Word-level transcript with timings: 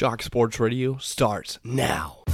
Shark 0.00 0.22
Sports 0.22 0.58
Radio 0.58 0.96
starts 0.96 1.58
now. 1.62 2.24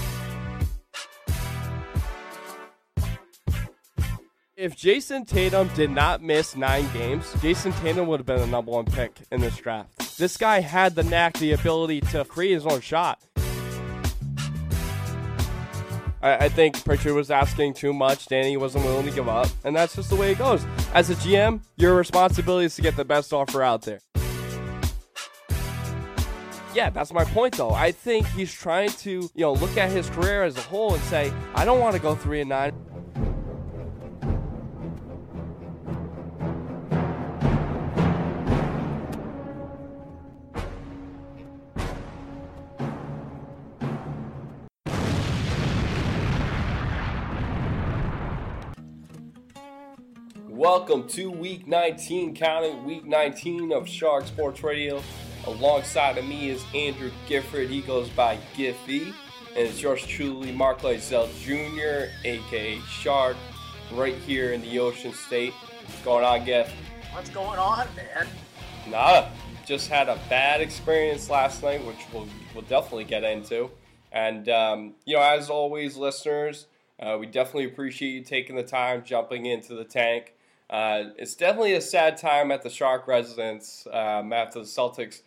If 4.57 4.77
Jayson 4.77 5.27
Tatum 5.27 5.69
did 5.75 5.91
not 5.91 6.23
miss 6.23 6.55
nine 6.55 6.89
games, 6.93 7.27
Jayson 7.43 7.73
Tatum 7.81 8.07
would 8.07 8.21
have 8.21 8.27
been 8.27 8.39
the 8.39 8.47
number 8.47 8.71
one 8.71 8.85
pick 8.85 9.19
in 9.33 9.41
this 9.41 9.57
draft. 9.57 10.17
This 10.17 10.37
guy 10.37 10.61
had 10.61 10.95
the 10.95 11.03
knack, 11.03 11.39
the 11.39 11.55
ability 11.55 12.03
to 12.03 12.25
create 12.25 12.55
his 12.55 12.67
own 12.67 12.83
shot. 12.83 13.21
I 16.23 16.49
think 16.49 16.85
Pritchard 16.85 17.15
was 17.15 17.33
asking 17.33 17.75
too 17.75 17.93
much. 17.93 18.27
Danny 18.27 18.57
wasn't 18.57 18.85
willing 18.85 19.07
to 19.07 19.13
give 19.13 19.29
up, 19.29 19.49
and 19.65 19.75
that's 19.75 19.97
just 19.97 20.11
the 20.11 20.15
way 20.15 20.31
it 20.31 20.39
goes. 20.39 20.65
As 20.95 21.11
a 21.11 21.17
GM, 21.17 21.63
your 21.75 21.97
responsibility 21.97 22.67
is 22.67 22.77
to 22.77 22.83
get 22.83 22.95
the 22.95 23.05
best 23.05 23.33
offer 23.33 23.65
out 23.65 23.83
there 23.83 23.99
yeah, 26.77 26.91
that's 26.91 27.11
my 27.11 27.25
point 27.25 27.57
though. 27.57 27.71
I 27.71 27.91
think 27.91 28.27
he's 28.27 28.53
trying 28.53 28.91
to, 28.91 29.11
you 29.11 29.31
know, 29.37 29.55
look 29.55 29.79
at 29.79 29.91
his 29.91 30.11
career 30.11 30.45
as 30.45 30.59
a 30.59 30.61
whole 30.61 30.93
and 30.93 31.03
say, 31.05 31.33
I 31.55 31.65
don't 31.65 31.81
want 31.81 31.97
to 31.97 32.03
go 32.03 32.15
three 32.15 32.43
and 32.43 32.51
nine. 32.51 32.75
Welcome 50.47 51.09
to 51.09 51.31
week 51.31 51.67
19, 51.67 52.35
counting 52.35 52.85
week 52.85 53.07
19 53.07 53.73
of 53.73 53.89
Shark 53.89 54.27
Sports 54.27 54.63
Radio. 54.63 55.03
Alongside 55.47 56.19
of 56.19 56.25
me 56.25 56.51
is 56.51 56.65
Andrew 56.75 57.11
Gifford. 57.29 57.71
He 57.71 57.81
goes 57.81 58.09
by 58.11 58.39
Giffy. 58.57 59.15
And 59.51 59.69
it's 59.69 59.81
yours 59.81 60.05
truly, 60.05 60.51
Mark 60.53 60.81
Lysell 60.81 61.29
Jr., 61.41 62.11
aka 62.27 62.81
Shark, 62.81 63.37
right 63.93 64.17
here 64.17 64.53
in 64.53 64.61
the 64.61 64.79
Ocean 64.81 65.15
State. 65.15 65.53
What's 65.53 66.03
going 66.03 66.25
on, 66.25 66.45
Giff? 66.45 66.71
What's 67.13 67.31
going 67.31 67.59
on, 67.59 67.87
man? 67.95 68.27
Nada. 68.91 69.31
Just 69.65 69.89
had 69.89 70.09
a 70.09 70.19
bad 70.29 70.61
experience 70.61 71.31
last 71.31 71.63
night, 71.63 71.85
which 71.87 71.97
we'll, 72.13 72.29
we'll 72.53 72.65
definitely 72.65 73.05
get 73.05 73.25
into. 73.25 73.71
And, 74.13 74.49
um, 74.49 74.95
you 75.05 75.17
know, 75.17 75.23
as 75.23 75.49
always, 75.49 75.97
listeners, 75.97 76.67
uh, 77.01 77.17
we 77.19 77.27
definitely 77.27 77.67
appreciate 77.67 78.11
you 78.11 78.23
taking 78.23 78.57
the 78.57 78.63
time, 78.63 79.05
jumping 79.05 79.47
into 79.47 79.75
the 79.75 79.85
tank. 79.85 80.35
Uh, 80.69 81.11
it's 81.17 81.35
definitely 81.35 81.75
a 81.75 81.81
sad 81.81 82.17
time 82.17 82.51
at 82.51 82.63
the 82.63 82.71
Shark 82.71 83.07
residence 83.07 83.87
um, 83.93 84.33
after 84.33 84.59
the 84.59 84.67
Celtics 84.67 85.23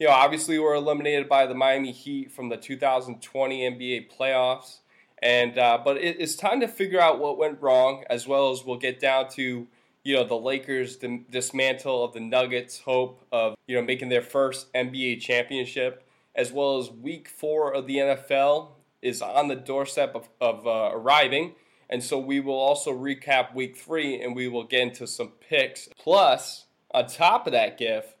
you 0.00 0.06
know, 0.06 0.12
obviously 0.14 0.58
we're 0.58 0.74
eliminated 0.74 1.28
by 1.28 1.46
the 1.46 1.54
Miami 1.54 1.92
Heat 1.92 2.32
from 2.32 2.48
the 2.48 2.56
2020 2.56 3.70
NBA 3.70 4.10
playoffs, 4.10 4.78
and 5.22 5.58
uh, 5.58 5.78
but 5.84 5.98
it, 5.98 6.16
it's 6.18 6.34
time 6.34 6.60
to 6.60 6.68
figure 6.68 6.98
out 6.98 7.20
what 7.20 7.36
went 7.36 7.60
wrong, 7.60 8.04
as 8.08 8.26
well 8.26 8.50
as 8.50 8.64
we'll 8.64 8.78
get 8.78 8.98
down 8.98 9.28
to 9.32 9.68
you 10.02 10.16
know 10.16 10.24
the 10.24 10.34
Lakers 10.36 10.96
dismantle 10.96 12.02
of 12.02 12.14
the 12.14 12.20
Nuggets' 12.20 12.80
hope 12.80 13.22
of 13.30 13.54
you 13.66 13.76
know 13.76 13.82
making 13.82 14.08
their 14.08 14.22
first 14.22 14.72
NBA 14.72 15.20
championship, 15.20 16.02
as 16.34 16.50
well 16.50 16.78
as 16.78 16.90
Week 16.90 17.28
Four 17.28 17.74
of 17.74 17.86
the 17.86 17.96
NFL 17.96 18.70
is 19.02 19.20
on 19.20 19.48
the 19.48 19.56
doorstep 19.56 20.14
of, 20.14 20.28
of 20.40 20.66
uh, 20.66 20.90
arriving. 20.94 21.54
And 21.88 22.04
so 22.04 22.18
we 22.18 22.38
will 22.38 22.58
also 22.58 22.92
recap 22.92 23.54
week 23.54 23.76
three 23.76 24.20
and 24.20 24.36
we 24.36 24.46
will 24.46 24.64
get 24.64 24.82
into 24.82 25.06
some 25.06 25.32
picks. 25.40 25.88
Plus, 25.98 26.66
on 26.92 27.06
top 27.06 27.46
of 27.46 27.52
that, 27.52 27.78
Giff, 27.78 28.14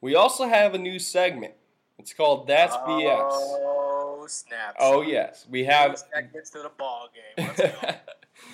we 0.00 0.14
also 0.14 0.46
have 0.48 0.74
a 0.74 0.78
new 0.78 0.98
segment. 0.98 1.54
It's 1.98 2.12
called 2.12 2.46
That's 2.46 2.74
BS. 2.76 3.28
Oh 3.30 4.24
snap! 4.28 4.76
Oh 4.78 5.02
yes, 5.02 5.46
we 5.50 5.64
have 5.64 5.98
segments 6.12 6.50
to 6.50 6.62
the 6.62 6.70
ball 6.78 7.08
game. 7.36 7.50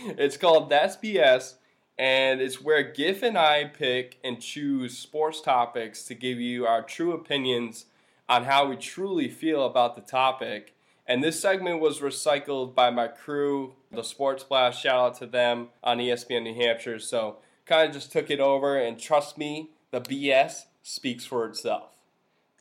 it's 0.18 0.36
called 0.36 0.70
That's 0.70 0.96
BS, 0.96 1.54
and 1.98 2.40
it's 2.40 2.60
where 2.60 2.82
Giff 2.82 3.22
and 3.22 3.36
I 3.36 3.64
pick 3.64 4.18
and 4.24 4.40
choose 4.40 4.96
sports 4.96 5.40
topics 5.40 6.04
to 6.04 6.14
give 6.14 6.40
you 6.40 6.66
our 6.66 6.82
true 6.82 7.12
opinions 7.12 7.86
on 8.28 8.44
how 8.44 8.66
we 8.66 8.76
truly 8.76 9.28
feel 9.28 9.66
about 9.66 9.94
the 9.94 10.02
topic. 10.02 10.74
And 11.06 11.22
this 11.22 11.38
segment 11.38 11.80
was 11.80 12.00
recycled 12.00 12.74
by 12.74 12.88
my 12.88 13.08
crew, 13.08 13.74
the 13.92 14.02
Sports 14.02 14.42
Blast. 14.42 14.82
Shout 14.82 14.98
out 14.98 15.18
to 15.18 15.26
them 15.26 15.68
on 15.82 15.98
ESPN 15.98 16.44
New 16.44 16.54
Hampshire. 16.54 16.98
So 16.98 17.36
kind 17.66 17.86
of 17.86 17.94
just 17.94 18.10
took 18.10 18.30
it 18.30 18.40
over, 18.40 18.78
and 18.78 18.98
trust 18.98 19.36
me, 19.36 19.68
the 19.90 20.00
BS 20.00 20.64
speaks 20.84 21.24
for 21.24 21.46
itself. 21.46 21.90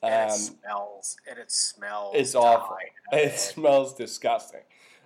And 0.01 0.13
um, 0.13 0.29
it 0.29 0.39
smells. 0.39 1.17
And 1.29 1.37
it 1.37 1.51
smells. 1.51 2.15
It's 2.15 2.33
awful. 2.33 2.77
It 3.11 3.37
smells 3.37 3.93
disgusting. 3.93 4.61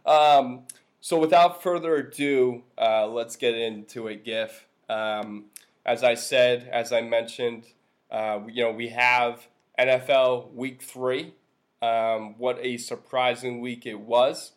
Um, 0.05 0.61
so 1.01 1.19
without 1.19 1.61
further 1.61 1.97
ado, 1.97 2.63
uh, 2.78 3.05
let's 3.07 3.35
get 3.35 3.53
into 3.53 4.07
it. 4.07 4.23
Giff. 4.23 4.66
Um, 4.88 5.45
as 5.85 6.05
I 6.05 6.13
said, 6.13 6.69
as 6.72 6.94
I 6.94 7.01
mentioned, 7.01 7.66
uh, 8.09 8.39
you 8.47 8.63
know 8.63 8.72
we 8.72 8.89
have 8.89 9.45
NFL 9.78 10.53
Week 10.53 10.81
Three. 10.81 11.34
Um, 11.81 12.35
what 12.38 12.59
a 12.61 12.78
surprising 12.78 13.59
week 13.59 13.85
it 13.85 13.99
was. 13.99 14.53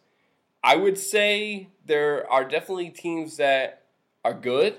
I 0.62 0.76
would 0.76 0.98
say 0.98 1.70
there 1.86 2.30
are 2.30 2.44
definitely 2.44 2.90
teams 2.90 3.36
that 3.38 3.82
are 4.24 4.34
good, 4.34 4.76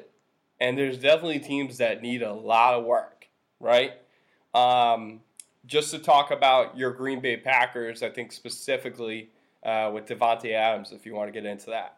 and 0.62 0.78
there's 0.78 0.98
definitely 0.98 1.40
teams 1.40 1.78
that 1.80 2.02
need 2.02 2.22
a 2.22 2.32
lot 2.32 2.76
of 2.76 2.86
work 2.86 3.11
right? 3.62 3.94
Um, 4.54 5.22
just 5.66 5.92
to 5.92 6.00
talk 6.00 6.32
about 6.32 6.78
your 6.78 6.92
Green 6.92 7.22
Bay 7.22 7.38
Packers, 7.38 8.04
I 8.04 8.10
think 8.10 8.32
specifically 8.32 9.30
uh, 9.64 9.92
with 9.94 10.08
Davante 10.08 10.52
Adams, 10.54 10.92
if 10.92 11.06
you 11.06 11.16
want 11.16 11.28
to 11.28 11.32
get 11.32 11.46
into 11.46 11.68
that. 11.68 11.98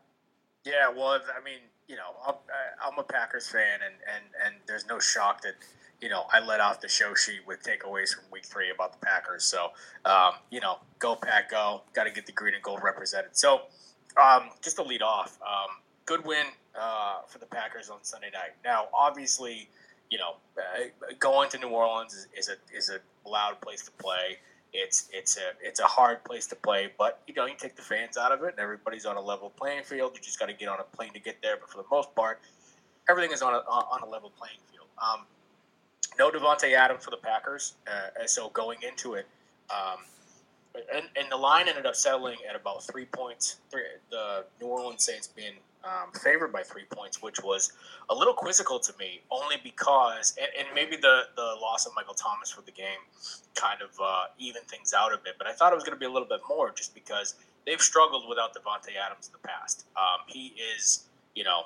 Yeah, 0.65 0.89
well, 0.89 1.19
I 1.35 1.43
mean, 1.43 1.59
you 1.87 1.95
know, 1.95 2.15
I'm, 2.25 2.35
I'm 2.85 2.99
a 2.99 3.03
Packers 3.03 3.49
fan, 3.49 3.79
and, 3.85 3.95
and, 4.13 4.23
and 4.45 4.55
there's 4.67 4.85
no 4.87 4.99
shock 4.99 5.41
that 5.41 5.55
you 6.03 6.09
know, 6.09 6.25
I 6.33 6.41
let 6.41 6.59
off 6.59 6.81
the 6.81 6.89
show 6.89 7.13
sheet 7.15 7.39
with 7.47 7.63
takeaways 7.63 8.13
from 8.13 8.25
week 8.29 8.43
three 8.43 8.71
about 8.71 8.91
the 8.91 9.05
Packers. 9.05 9.45
So, 9.45 9.71
um, 10.03 10.33
you 10.51 10.59
know, 10.59 10.79
go 10.99 11.15
Pack, 11.15 11.49
go. 11.51 11.83
Got 11.93 12.03
to 12.03 12.11
get 12.11 12.25
the 12.25 12.33
green 12.33 12.53
and 12.53 12.61
gold 12.61 12.81
represented. 12.83 13.37
So, 13.37 13.61
um, 14.21 14.49
just 14.61 14.75
to 14.75 14.83
lead 14.83 15.01
off, 15.01 15.39
um, 15.41 15.77
good 16.05 16.25
win 16.25 16.45
uh, 16.77 17.21
for 17.29 17.39
the 17.39 17.45
Packers 17.45 17.89
on 17.89 17.99
Sunday 18.01 18.31
night. 18.33 18.51
Now, 18.65 18.89
obviously, 18.93 19.69
you 20.13 20.19
know, 20.19 20.35
uh, 20.59 21.13
going 21.17 21.49
to 21.49 21.57
New 21.57 21.69
Orleans 21.69 22.13
is, 22.13 22.27
is, 22.37 22.49
a 22.49 22.77
is 22.77 22.91
a 22.91 23.27
loud 23.27 23.59
place 23.61 23.81
to 23.85 23.91
play. 23.93 24.37
It's 24.71 25.09
it's 25.11 25.37
a 25.37 25.67
it's 25.67 25.79
a 25.79 25.85
hard 25.85 26.23
place 26.23 26.45
to 26.47 26.55
play, 26.55 26.91
but 26.99 27.23
you 27.27 27.33
know 27.33 27.47
you 27.47 27.55
take 27.57 27.75
the 27.75 27.81
fans 27.81 28.15
out 28.15 28.31
of 28.31 28.43
it, 28.43 28.51
and 28.51 28.59
everybody's 28.59 29.07
on 29.07 29.17
a 29.17 29.21
level 29.21 29.49
playing 29.49 29.83
field. 29.83 30.11
You 30.13 30.21
just 30.21 30.37
got 30.37 30.49
to 30.49 30.53
get 30.53 30.69
on 30.69 30.79
a 30.79 30.83
plane 30.95 31.13
to 31.13 31.19
get 31.19 31.41
there. 31.41 31.57
But 31.59 31.71
for 31.71 31.77
the 31.77 31.87
most 31.89 32.13
part, 32.13 32.41
everything 33.09 33.31
is 33.31 33.41
on 33.41 33.55
a 33.55 33.57
on 33.57 34.03
a 34.03 34.09
level 34.09 34.31
playing 34.37 34.57
field. 34.71 34.85
Um, 35.01 35.25
no 36.19 36.29
Davante 36.29 36.75
Adams 36.75 37.03
for 37.03 37.09
the 37.09 37.17
Packers, 37.17 37.73
uh, 37.87 38.27
so 38.27 38.49
going 38.49 38.77
into 38.87 39.15
it, 39.15 39.25
um, 39.71 39.97
and, 40.93 41.05
and 41.15 41.31
the 41.31 41.37
line 41.37 41.67
ended 41.67 41.87
up 41.87 41.95
settling 41.95 42.37
at 42.47 42.55
about 42.55 42.83
three 42.83 43.05
points. 43.05 43.57
Three, 43.71 43.81
the 44.11 44.45
New 44.61 44.67
Orleans 44.67 45.03
Saints 45.03 45.27
being 45.27 45.53
um, 45.83 46.11
favored 46.21 46.51
by 46.51 46.63
three 46.63 46.85
points, 46.89 47.21
which 47.21 47.41
was 47.43 47.73
a 48.09 48.15
little 48.15 48.33
quizzical 48.33 48.79
to 48.79 48.93
me, 48.97 49.21
only 49.29 49.57
because, 49.63 50.35
and, 50.39 50.47
and, 50.57 50.67
maybe 50.73 50.95
the, 50.95 51.23
the 51.35 51.55
loss 51.61 51.85
of 51.85 51.91
Michael 51.95 52.13
Thomas 52.13 52.49
for 52.51 52.61
the 52.61 52.71
game 52.71 53.03
kind 53.55 53.81
of 53.81 53.89
uh, 54.01 54.25
evened 54.37 54.67
things 54.67 54.93
out 54.93 55.13
a 55.13 55.17
bit, 55.17 55.35
but 55.37 55.47
I 55.47 55.53
thought 55.53 55.73
it 55.73 55.75
was 55.75 55.83
going 55.83 55.95
to 55.95 55.99
be 55.99 56.05
a 56.05 56.11
little 56.11 56.27
bit 56.27 56.39
more 56.47 56.71
just 56.71 56.95
because 56.95 57.35
they've 57.65 57.81
struggled 57.81 58.29
without 58.29 58.53
Davante 58.53 58.95
Adams 58.95 59.27
in 59.27 59.33
the 59.33 59.47
past. 59.47 59.85
Um, 59.97 60.21
he 60.27 60.53
is, 60.75 61.05
you 61.35 61.43
know, 61.43 61.63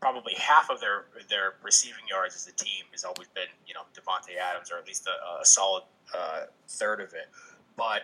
probably 0.00 0.34
half 0.36 0.68
of 0.68 0.80
their 0.80 1.04
their 1.30 1.54
receiving 1.62 2.02
yards 2.10 2.34
as 2.34 2.46
a 2.48 2.52
team 2.52 2.84
has 2.90 3.04
always 3.04 3.28
been, 3.34 3.46
you 3.66 3.74
know, 3.74 3.82
Davante 3.94 4.36
Adams, 4.36 4.70
or 4.70 4.78
at 4.78 4.86
least 4.86 5.06
a, 5.06 5.40
a 5.40 5.44
solid 5.44 5.84
uh, 6.14 6.42
third 6.68 7.00
of 7.00 7.08
it. 7.14 7.28
But 7.76 8.02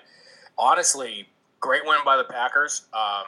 honestly, 0.57 1.29
great 1.61 1.85
win 1.85 1.99
by 2.05 2.17
the 2.17 2.25
Packers. 2.25 2.87
Um, 2.93 3.25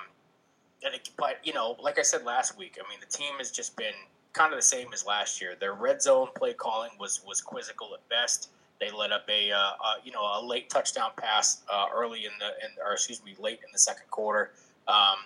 but 1.16 1.38
you 1.44 1.52
know, 1.52 1.76
like 1.80 1.98
I 1.98 2.02
said 2.02 2.24
last 2.24 2.56
week, 2.56 2.78
I 2.78 2.88
mean, 2.88 3.00
the 3.00 3.06
team 3.06 3.34
has 3.38 3.50
just 3.50 3.76
been 3.76 3.94
kind 4.32 4.52
of 4.52 4.58
the 4.58 4.64
same 4.64 4.88
as 4.92 5.04
last 5.04 5.40
year. 5.40 5.54
Their 5.58 5.74
red 5.74 6.00
zone 6.02 6.28
play 6.34 6.52
calling 6.52 6.90
was 6.98 7.20
was 7.26 7.40
quizzical 7.40 7.94
at 7.94 8.08
best. 8.08 8.50
They 8.80 8.90
let 8.90 9.12
up 9.12 9.28
a, 9.28 9.52
uh, 9.52 9.56
uh, 9.58 9.94
you 10.02 10.12
know 10.12 10.22
a 10.22 10.40
late 10.44 10.70
touchdown 10.70 11.10
pass 11.16 11.62
uh, 11.70 11.86
early 11.94 12.24
in 12.24 12.32
the 12.38 12.46
in, 12.64 12.72
or 12.84 12.92
excuse 12.92 13.22
me 13.24 13.34
late 13.38 13.60
in 13.64 13.70
the 13.72 13.78
second 13.78 14.10
quarter. 14.10 14.52
Um, 14.88 15.16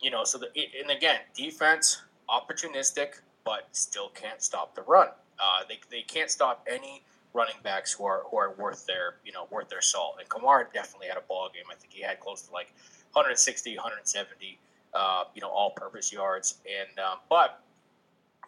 you 0.00 0.10
know, 0.10 0.24
so 0.24 0.38
the, 0.38 0.48
and 0.80 0.90
again, 0.90 1.20
defense 1.34 2.02
opportunistic, 2.28 3.20
but 3.44 3.68
still 3.72 4.10
can't 4.10 4.42
stop 4.42 4.74
the 4.74 4.82
run. 4.82 5.08
Uh, 5.40 5.62
they, 5.68 5.78
they 5.90 6.02
can't 6.02 6.30
stop 6.30 6.66
any 6.70 7.02
running 7.32 7.56
backs 7.62 7.92
who 7.92 8.04
are 8.04 8.22
who 8.30 8.36
are 8.36 8.52
worth 8.58 8.86
their 8.86 9.14
you 9.24 9.32
know 9.32 9.46
worth 9.50 9.68
their 9.68 9.80
salt. 9.80 10.16
And 10.20 10.28
Kamara 10.28 10.72
definitely 10.72 11.08
had 11.08 11.16
a 11.16 11.22
ball 11.22 11.48
game. 11.52 11.64
I 11.70 11.74
think 11.76 11.92
he 11.92 12.02
had 12.02 12.20
close 12.20 12.42
to 12.42 12.52
like 12.52 12.72
160, 13.12 13.76
170 13.76 14.58
uh, 14.94 15.24
you 15.34 15.40
know, 15.40 15.48
all-purpose 15.48 16.12
yards. 16.12 16.60
And 16.66 16.98
um, 16.98 17.18
but 17.28 17.62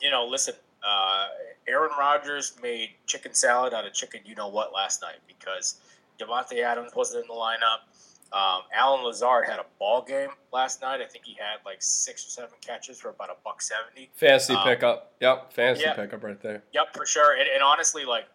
you 0.00 0.10
know, 0.10 0.26
listen, 0.26 0.54
uh, 0.82 1.28
Aaron 1.68 1.90
Rodgers 1.98 2.56
made 2.62 2.90
chicken 3.06 3.34
salad 3.34 3.74
out 3.74 3.86
of 3.86 3.92
chicken, 3.92 4.20
you 4.24 4.34
know 4.34 4.48
what, 4.48 4.72
last 4.72 5.02
night 5.02 5.18
because 5.26 5.80
Davante 6.18 6.62
Adams 6.62 6.92
wasn't 6.94 7.22
in 7.22 7.28
the 7.28 7.34
lineup. 7.34 7.86
Um, 8.32 8.62
Allen 8.72 9.04
Lazard 9.04 9.46
had 9.46 9.58
a 9.58 9.66
ball 9.80 10.02
game 10.02 10.28
last 10.52 10.82
night. 10.82 11.00
I 11.00 11.06
think 11.06 11.24
he 11.24 11.34
had 11.34 11.58
like 11.66 11.78
six 11.80 12.24
or 12.24 12.30
seven 12.30 12.54
catches 12.60 13.00
for 13.00 13.08
about 13.08 13.28
a 13.30 13.34
buck 13.44 13.60
seventy. 13.60 14.08
Fantasy 14.14 14.54
um, 14.54 14.62
pickup. 14.62 15.14
Yep, 15.20 15.52
fantasy 15.52 15.84
yep. 15.84 15.96
pickup 15.96 16.22
right 16.22 16.40
there. 16.40 16.62
Yep, 16.72 16.94
for 16.94 17.06
sure. 17.06 17.32
And, 17.32 17.48
and 17.52 17.62
honestly, 17.62 18.04
like 18.04 18.26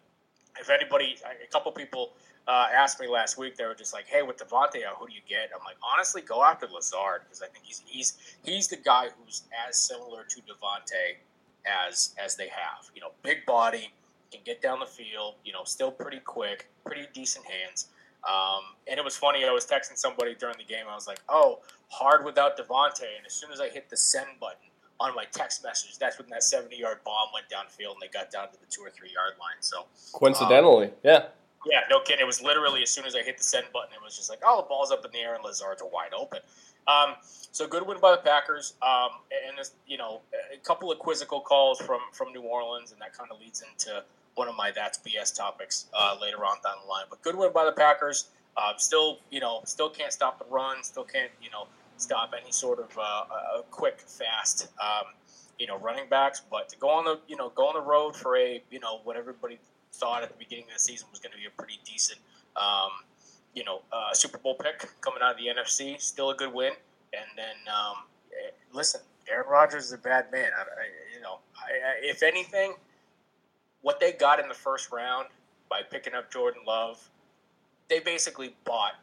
if 0.60 0.68
anybody, 0.68 1.16
a 1.24 1.50
couple 1.50 1.72
people 1.72 2.12
uh, 2.48 2.68
asked 2.72 3.00
me 3.00 3.08
last 3.08 3.38
week, 3.38 3.56
they 3.56 3.64
were 3.64 3.74
just 3.74 3.92
like, 3.92 4.06
"Hey, 4.06 4.22
with 4.22 4.36
Davante 4.36 4.82
who 4.98 5.06
do 5.08 5.12
you 5.12 5.20
get?" 5.28 5.50
I'm 5.54 5.64
like, 5.64 5.76
honestly, 5.82 6.22
go 6.22 6.44
after 6.44 6.66
Lazard 6.68 7.22
because 7.24 7.42
I 7.42 7.48
think 7.48 7.64
he's 7.64 7.82
he's 7.86 8.18
he's 8.44 8.68
the 8.68 8.76
guy 8.76 9.08
who's 9.08 9.42
as 9.68 9.78
similar 9.78 10.24
to 10.24 10.40
Davante 10.42 11.16
as 11.66 12.14
as 12.22 12.36
they 12.36 12.48
have. 12.48 12.90
You 12.94 13.00
know, 13.00 13.10
big 13.22 13.44
body, 13.46 13.92
can 14.30 14.40
get 14.44 14.62
down 14.62 14.80
the 14.80 14.86
field. 14.86 15.34
You 15.44 15.52
know, 15.52 15.64
still 15.64 15.90
pretty 15.90 16.20
quick, 16.20 16.68
pretty 16.84 17.06
decent 17.12 17.44
hands. 17.46 17.88
Um, 18.28 18.62
and 18.88 18.98
it 18.98 19.04
was 19.04 19.16
funny. 19.16 19.44
I 19.44 19.52
was 19.52 19.66
texting 19.66 19.96
somebody 19.96 20.34
during 20.34 20.56
the 20.58 20.64
game. 20.64 20.86
I 20.90 20.94
was 20.94 21.06
like, 21.06 21.20
"Oh, 21.28 21.60
hard 21.88 22.24
without 22.24 22.56
Davante." 22.56 23.16
And 23.16 23.26
as 23.26 23.32
soon 23.32 23.52
as 23.52 23.60
I 23.60 23.68
hit 23.68 23.88
the 23.88 23.96
send 23.96 24.28
button 24.40 24.68
on 24.98 25.14
my 25.14 25.24
text 25.32 25.62
message, 25.62 25.98
that's 25.98 26.18
when 26.18 26.28
that 26.30 26.42
seventy-yard 26.42 27.00
bomb 27.04 27.28
went 27.34 27.46
downfield, 27.48 27.92
and 27.94 28.02
they 28.02 28.08
got 28.08 28.30
down 28.30 28.50
to 28.52 28.60
the 28.60 28.66
two 28.68 28.82
or 28.82 28.90
three-yard 28.90 29.34
line. 29.38 29.60
So 29.60 29.86
coincidentally, 30.12 30.86
um, 30.86 30.92
yeah, 31.04 31.26
yeah, 31.70 31.80
no 31.90 32.00
kidding. 32.00 32.22
It 32.22 32.26
was 32.26 32.42
literally 32.42 32.82
as 32.82 32.90
soon 32.90 33.04
as 33.04 33.14
I 33.14 33.22
hit 33.22 33.38
the 33.38 33.44
send 33.44 33.66
button, 33.72 33.90
it 33.94 34.02
was 34.02 34.16
just 34.16 34.30
like, 34.30 34.40
"Oh, 34.44 34.62
the 34.62 34.68
ball's 34.68 34.90
up 34.90 35.04
in 35.04 35.10
the 35.12 35.18
air, 35.18 35.34
and 35.34 35.44
Lazard's 35.44 35.82
are 35.82 35.88
wide 35.88 36.12
open." 36.16 36.40
Um, 36.88 37.14
so 37.22 37.66
good 37.66 37.86
win 37.86 37.98
by 38.00 38.12
the 38.12 38.18
Packers, 38.22 38.74
um, 38.82 39.10
and 39.48 39.58
you 39.86 39.98
know, 39.98 40.20
a 40.54 40.58
couple 40.58 40.92
of 40.92 40.98
quizzical 40.98 41.40
calls 41.40 41.80
from 41.80 42.00
from 42.12 42.32
New 42.32 42.42
Orleans, 42.42 42.92
and 42.92 43.00
that 43.00 43.12
kind 43.12 43.30
of 43.30 43.40
leads 43.40 43.62
into 43.62 44.04
one 44.36 44.48
of 44.48 44.54
my 44.56 44.70
that's 44.70 44.98
BS 44.98 45.34
topics 45.34 45.86
uh, 45.94 46.16
later 46.20 46.44
on 46.44 46.56
down 46.62 46.76
the 46.82 46.88
line. 46.88 47.04
But 47.10 47.22
good 47.22 47.36
win 47.36 47.52
by 47.52 47.64
the 47.64 47.72
Packers. 47.72 48.28
Uh, 48.56 48.72
still, 48.76 49.18
you 49.30 49.40
know, 49.40 49.60
still 49.64 49.90
can't 49.90 50.12
stop 50.12 50.38
the 50.38 50.44
run. 50.50 50.82
Still 50.82 51.04
can't, 51.04 51.30
you 51.42 51.50
know, 51.50 51.66
stop 51.96 52.32
any 52.40 52.52
sort 52.52 52.78
of 52.78 52.98
uh, 52.98 53.62
quick, 53.70 54.00
fast, 54.00 54.68
um, 54.82 55.06
you 55.58 55.66
know, 55.66 55.78
running 55.78 56.08
backs. 56.08 56.42
But 56.50 56.68
to 56.70 56.78
go 56.78 56.88
on 56.88 57.04
the, 57.04 57.20
you 57.28 57.36
know, 57.36 57.50
go 57.50 57.66
on 57.66 57.74
the 57.74 57.80
road 57.80 58.16
for 58.16 58.36
a, 58.36 58.62
you 58.70 58.80
know, 58.80 59.00
what 59.04 59.16
everybody 59.16 59.58
thought 59.92 60.22
at 60.22 60.28
the 60.28 60.38
beginning 60.38 60.64
of 60.64 60.74
the 60.74 60.80
season 60.80 61.08
was 61.10 61.20
going 61.20 61.32
to 61.32 61.38
be 61.38 61.46
a 61.46 61.50
pretty 61.50 61.80
decent, 61.84 62.18
um, 62.56 62.90
you 63.54 63.64
know, 63.64 63.82
uh, 63.92 64.12
Super 64.12 64.38
Bowl 64.38 64.54
pick 64.54 64.88
coming 65.00 65.20
out 65.22 65.32
of 65.32 65.38
the 65.38 65.46
NFC. 65.46 66.00
Still 66.00 66.30
a 66.30 66.34
good 66.34 66.52
win. 66.52 66.72
And 67.12 67.24
then, 67.36 67.56
um, 67.72 68.04
eh, 68.32 68.50
listen, 68.72 69.00
Aaron 69.30 69.46
Rodgers 69.48 69.86
is 69.86 69.92
a 69.92 69.98
bad 69.98 70.30
man. 70.30 70.50
I, 70.56 70.62
I, 70.62 71.14
you 71.14 71.22
know, 71.22 71.38
I, 71.56 71.70
if 72.02 72.22
anything, 72.22 72.74
what 73.82 74.00
they 74.00 74.12
got 74.12 74.40
in 74.40 74.48
the 74.48 74.54
first 74.54 74.92
round 74.92 75.28
by 75.68 75.80
picking 75.82 76.14
up 76.14 76.30
Jordan 76.30 76.62
Love, 76.66 77.08
they 77.88 78.00
basically 78.00 78.54
bought 78.64 78.94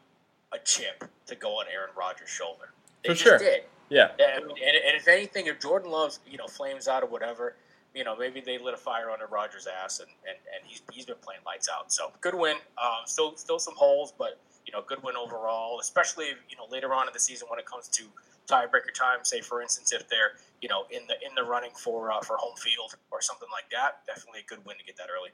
a 0.52 0.58
chip 0.58 1.04
to 1.26 1.34
go 1.34 1.58
on 1.58 1.66
Aaron 1.72 1.90
Rodgers' 1.98 2.28
shoulder. 2.28 2.72
They 3.02 3.10
For 3.10 3.14
sure. 3.16 3.38
Did. 3.38 3.62
Yeah. 3.88 4.10
And, 4.18 4.44
and, 4.44 4.52
and, 4.52 4.96
if 4.96 5.08
anything, 5.08 5.46
if 5.46 5.60
Jordan 5.60 5.90
Love's 5.90 6.20
you 6.28 6.38
know 6.38 6.46
flames 6.46 6.88
out 6.88 7.02
or 7.02 7.06
whatever, 7.06 7.56
you 7.94 8.04
know 8.04 8.16
maybe 8.16 8.40
they 8.40 8.58
lit 8.58 8.74
a 8.74 8.76
fire 8.76 9.10
under 9.10 9.26
Rodgers' 9.26 9.66
ass, 9.66 10.00
and, 10.00 10.08
and, 10.28 10.36
and 10.54 10.66
he's 10.66 10.82
he's 10.92 11.06
been 11.06 11.16
playing 11.22 11.40
lights 11.46 11.68
out. 11.72 11.92
So 11.92 12.12
good 12.20 12.34
win. 12.34 12.56
Um, 12.76 13.06
still 13.06 13.36
still 13.36 13.58
some 13.58 13.74
holes, 13.76 14.12
but 14.16 14.40
you 14.66 14.72
know 14.72 14.82
good 14.86 15.02
win 15.02 15.16
overall. 15.16 15.78
Especially 15.80 16.26
you 16.48 16.56
know 16.56 16.66
later 16.70 16.92
on 16.92 17.06
in 17.06 17.12
the 17.12 17.20
season 17.20 17.48
when 17.50 17.58
it 17.58 17.66
comes 17.66 17.88
to 17.88 18.04
tiebreaker 18.46 18.92
time. 18.94 19.18
Say 19.22 19.40
for 19.40 19.62
instance 19.62 19.92
if 19.92 20.08
they're 20.08 20.32
you 20.60 20.68
know 20.68 20.84
in 20.90 21.06
the 21.06 21.14
in 21.26 21.34
the 21.34 21.44
running 21.44 21.72
for 21.76 22.10
uh, 22.10 22.20
for 22.20 22.36
home 22.36 22.56
field 22.56 22.96
or 23.10 23.20
something 23.20 23.48
like 23.52 23.70
that. 23.70 24.04
Definitely 24.06 24.40
a 24.40 24.48
good 24.48 24.64
win 24.66 24.76
to 24.78 24.84
get 24.84 24.96
that 24.96 25.08
early. 25.16 25.30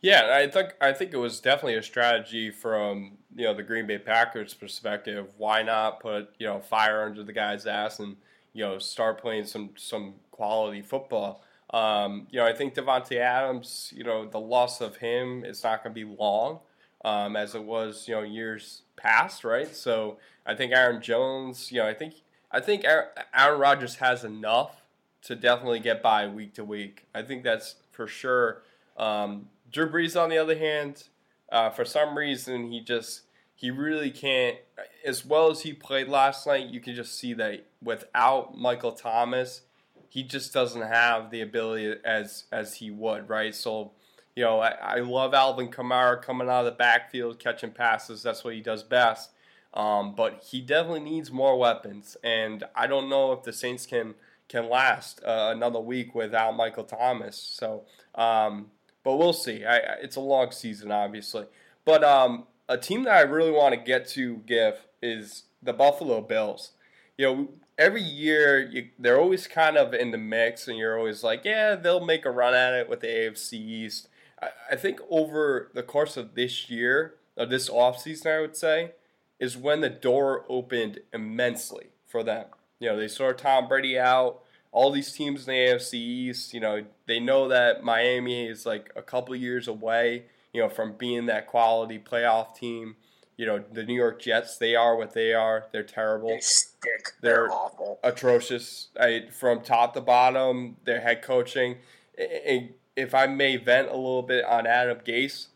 Yeah, 0.00 0.30
I 0.32 0.48
think 0.48 0.74
I 0.80 0.92
think 0.92 1.12
it 1.12 1.16
was 1.16 1.40
definitely 1.40 1.74
a 1.74 1.82
strategy 1.82 2.50
from 2.50 3.18
you 3.34 3.44
know 3.44 3.54
the 3.54 3.64
Green 3.64 3.86
Bay 3.86 3.98
Packers 3.98 4.54
perspective. 4.54 5.26
Why 5.36 5.62
not 5.62 6.00
put 6.00 6.30
you 6.38 6.46
know 6.46 6.60
fire 6.60 7.02
under 7.02 7.24
the 7.24 7.32
guy's 7.32 7.66
ass 7.66 7.98
and 7.98 8.16
you 8.52 8.64
know 8.64 8.78
start 8.78 9.20
playing 9.20 9.46
some 9.46 9.70
some 9.76 10.14
quality 10.30 10.82
football? 10.82 11.42
Um, 11.70 12.26
you 12.30 12.38
know, 12.38 12.46
I 12.46 12.54
think 12.54 12.74
Davante 12.74 13.16
Adams, 13.16 13.92
you 13.94 14.04
know, 14.04 14.26
the 14.26 14.40
loss 14.40 14.80
of 14.80 14.96
him 14.96 15.44
is 15.44 15.62
not 15.62 15.82
going 15.82 15.94
to 15.94 16.06
be 16.06 16.16
long, 16.16 16.60
um, 17.04 17.36
as 17.36 17.54
it 17.54 17.62
was, 17.62 18.08
you 18.08 18.14
know, 18.14 18.22
years 18.22 18.82
past, 18.96 19.44
right? 19.44 19.74
So 19.74 20.18
I 20.46 20.54
think 20.54 20.72
Aaron 20.72 21.02
Jones, 21.02 21.70
you 21.70 21.78
know, 21.78 21.86
I 21.86 21.94
think 21.94 22.14
I 22.50 22.60
think 22.60 22.84
Aaron 22.84 23.60
Rodgers 23.60 23.96
has 23.96 24.24
enough 24.24 24.82
to 25.22 25.36
definitely 25.36 25.80
get 25.80 26.02
by 26.02 26.26
week 26.26 26.54
to 26.54 26.64
week. 26.64 27.06
I 27.14 27.22
think 27.22 27.44
that's 27.44 27.76
for 27.90 28.06
sure. 28.06 28.62
Um, 28.96 29.48
Drew 29.70 29.90
Brees, 29.90 30.20
on 30.20 30.30
the 30.30 30.38
other 30.38 30.56
hand, 30.56 31.04
uh, 31.50 31.70
for 31.70 31.84
some 31.84 32.16
reason, 32.16 32.70
he 32.72 32.80
just 32.80 33.22
he 33.54 33.70
really 33.70 34.10
can't. 34.10 34.56
As 35.04 35.26
well 35.26 35.50
as 35.50 35.62
he 35.62 35.72
played 35.72 36.08
last 36.08 36.46
night, 36.46 36.68
you 36.68 36.80
can 36.80 36.94
just 36.94 37.18
see 37.18 37.34
that 37.34 37.66
without 37.82 38.56
Michael 38.56 38.92
Thomas, 38.92 39.62
he 40.08 40.22
just 40.22 40.52
doesn't 40.52 40.82
have 40.82 41.30
the 41.30 41.40
ability 41.40 41.94
as 42.04 42.44
as 42.52 42.74
he 42.76 42.90
would, 42.90 43.28
right? 43.28 43.54
So. 43.54 43.92
You 44.36 44.44
know, 44.44 44.60
I, 44.60 44.68
I 44.80 44.94
love 45.00 45.34
Alvin 45.34 45.66
Kamara 45.66 46.22
coming 46.22 46.48
out 46.48 46.60
of 46.60 46.66
the 46.66 46.70
backfield, 46.70 47.40
catching 47.40 47.72
passes. 47.72 48.22
That's 48.22 48.44
what 48.44 48.54
he 48.54 48.60
does 48.60 48.84
best. 48.84 49.30
Um, 49.74 50.14
but 50.14 50.44
he 50.48 50.60
definitely 50.60 51.00
needs 51.00 51.32
more 51.32 51.58
weapons, 51.58 52.16
and 52.22 52.64
I 52.74 52.86
don't 52.86 53.08
know 53.08 53.32
if 53.32 53.42
the 53.42 53.52
Saints 53.52 53.84
can 53.84 54.14
can 54.48 54.68
last 54.68 55.22
uh, 55.24 55.52
another 55.54 55.80
week 55.80 56.14
without 56.14 56.56
Michael 56.56 56.84
Thomas. 56.84 57.36
So, 57.36 57.84
um, 58.14 58.70
but 59.04 59.16
we'll 59.16 59.32
see. 59.32 59.64
I, 59.64 59.76
it's 60.02 60.16
a 60.16 60.20
long 60.20 60.52
season, 60.52 60.90
obviously. 60.90 61.46
But 61.84 62.02
um, 62.02 62.46
a 62.68 62.78
team 62.78 63.04
that 63.04 63.14
I 63.14 63.20
really 63.20 63.50
want 63.50 63.74
to 63.74 63.80
get 63.80 64.08
to, 64.08 64.38
Giff, 64.46 64.86
is 65.02 65.44
the 65.62 65.72
Buffalo 65.72 66.20
Bills. 66.20 66.72
You 67.16 67.26
know, 67.26 67.48
every 67.78 68.02
year 68.02 68.58
you, 68.58 68.88
they're 68.98 69.20
always 69.20 69.46
kind 69.46 69.76
of 69.78 69.94
in 69.94 70.10
the 70.10 70.18
mix, 70.18 70.68
and 70.68 70.76
you're 70.76 70.98
always 70.98 71.22
like, 71.22 71.44
yeah, 71.44 71.76
they'll 71.76 72.04
make 72.04 72.26
a 72.26 72.30
run 72.30 72.54
at 72.54 72.74
it 72.74 72.88
with 72.88 73.00
the 73.00 73.06
AFC 73.06 73.54
East. 73.54 74.08
I, 74.42 74.48
I 74.72 74.76
think 74.76 75.00
over 75.08 75.70
the 75.72 75.82
course 75.82 76.16
of 76.16 76.34
this 76.34 76.68
year, 76.68 77.14
or 77.36 77.46
this 77.46 77.70
offseason, 77.70 78.36
I 78.36 78.40
would 78.40 78.56
say, 78.56 78.92
is 79.38 79.56
when 79.56 79.80
the 79.80 79.88
door 79.88 80.44
opened 80.48 81.00
immensely 81.12 81.86
for 82.06 82.24
them. 82.24 82.46
You 82.80 82.90
know, 82.90 82.96
they 82.96 83.08
saw 83.08 83.32
Tom 83.32 83.68
Brady 83.68 83.98
out. 83.98 84.40
All 84.70 84.90
these 84.90 85.12
teams 85.12 85.48
in 85.48 85.54
the 85.54 85.58
AFC 85.58 85.94
East, 85.94 86.52
you 86.52 86.60
know, 86.60 86.84
they 87.06 87.18
know 87.18 87.48
that 87.48 87.82
Miami 87.82 88.46
is 88.46 88.66
like 88.66 88.92
a 88.94 89.02
couple 89.02 89.34
years 89.34 89.66
away, 89.66 90.24
you 90.52 90.60
know, 90.60 90.68
from 90.68 90.92
being 90.92 91.26
that 91.26 91.46
quality 91.46 91.98
playoff 91.98 92.54
team. 92.54 92.96
You 93.38 93.46
know, 93.46 93.64
the 93.72 93.84
New 93.84 93.94
York 93.94 94.20
Jets, 94.20 94.58
they 94.58 94.74
are 94.74 94.96
what 94.96 95.14
they 95.14 95.32
are. 95.32 95.66
They're 95.72 95.82
terrible. 95.82 96.28
They 96.28 96.40
stink. 96.40 97.14
They're, 97.22 97.34
They're 97.34 97.52
awful. 97.52 98.00
Atrocious. 98.02 98.88
I, 99.00 99.28
from 99.30 99.62
top 99.62 99.94
to 99.94 100.02
bottom, 100.02 100.76
their 100.84 101.00
head 101.00 101.22
coaching. 101.22 101.76
And 102.18 102.74
If 102.96 103.14
I 103.14 103.28
may 103.28 103.56
vent 103.56 103.88
a 103.88 103.96
little 103.96 104.22
bit 104.24 104.44
on 104.44 104.66
Adam 104.66 104.98
Gase, 105.06 105.46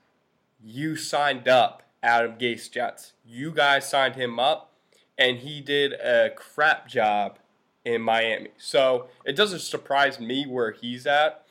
you 0.63 0.95
signed 0.95 1.49
up 1.49 1.83
Adam 2.05 2.37
Gase 2.39 2.71
Jets. 2.71 3.13
You 3.27 3.51
guys 3.51 3.89
signed 3.91 4.15
him 4.15 4.39
up, 4.39 4.73
and 5.19 5.39
he 5.39 5.61
did 5.61 5.93
a 5.95 6.31
crap 6.31 6.87
job 6.89 7.39
in 7.85 8.01
Miami. 8.01 8.51
So 8.59 9.09
it 9.25 9.35
doesn't 9.35 9.59
surprise 9.59 10.21
me 10.21 10.47
where 10.47 10.71
he's 10.71 11.05
at. 11.05 11.45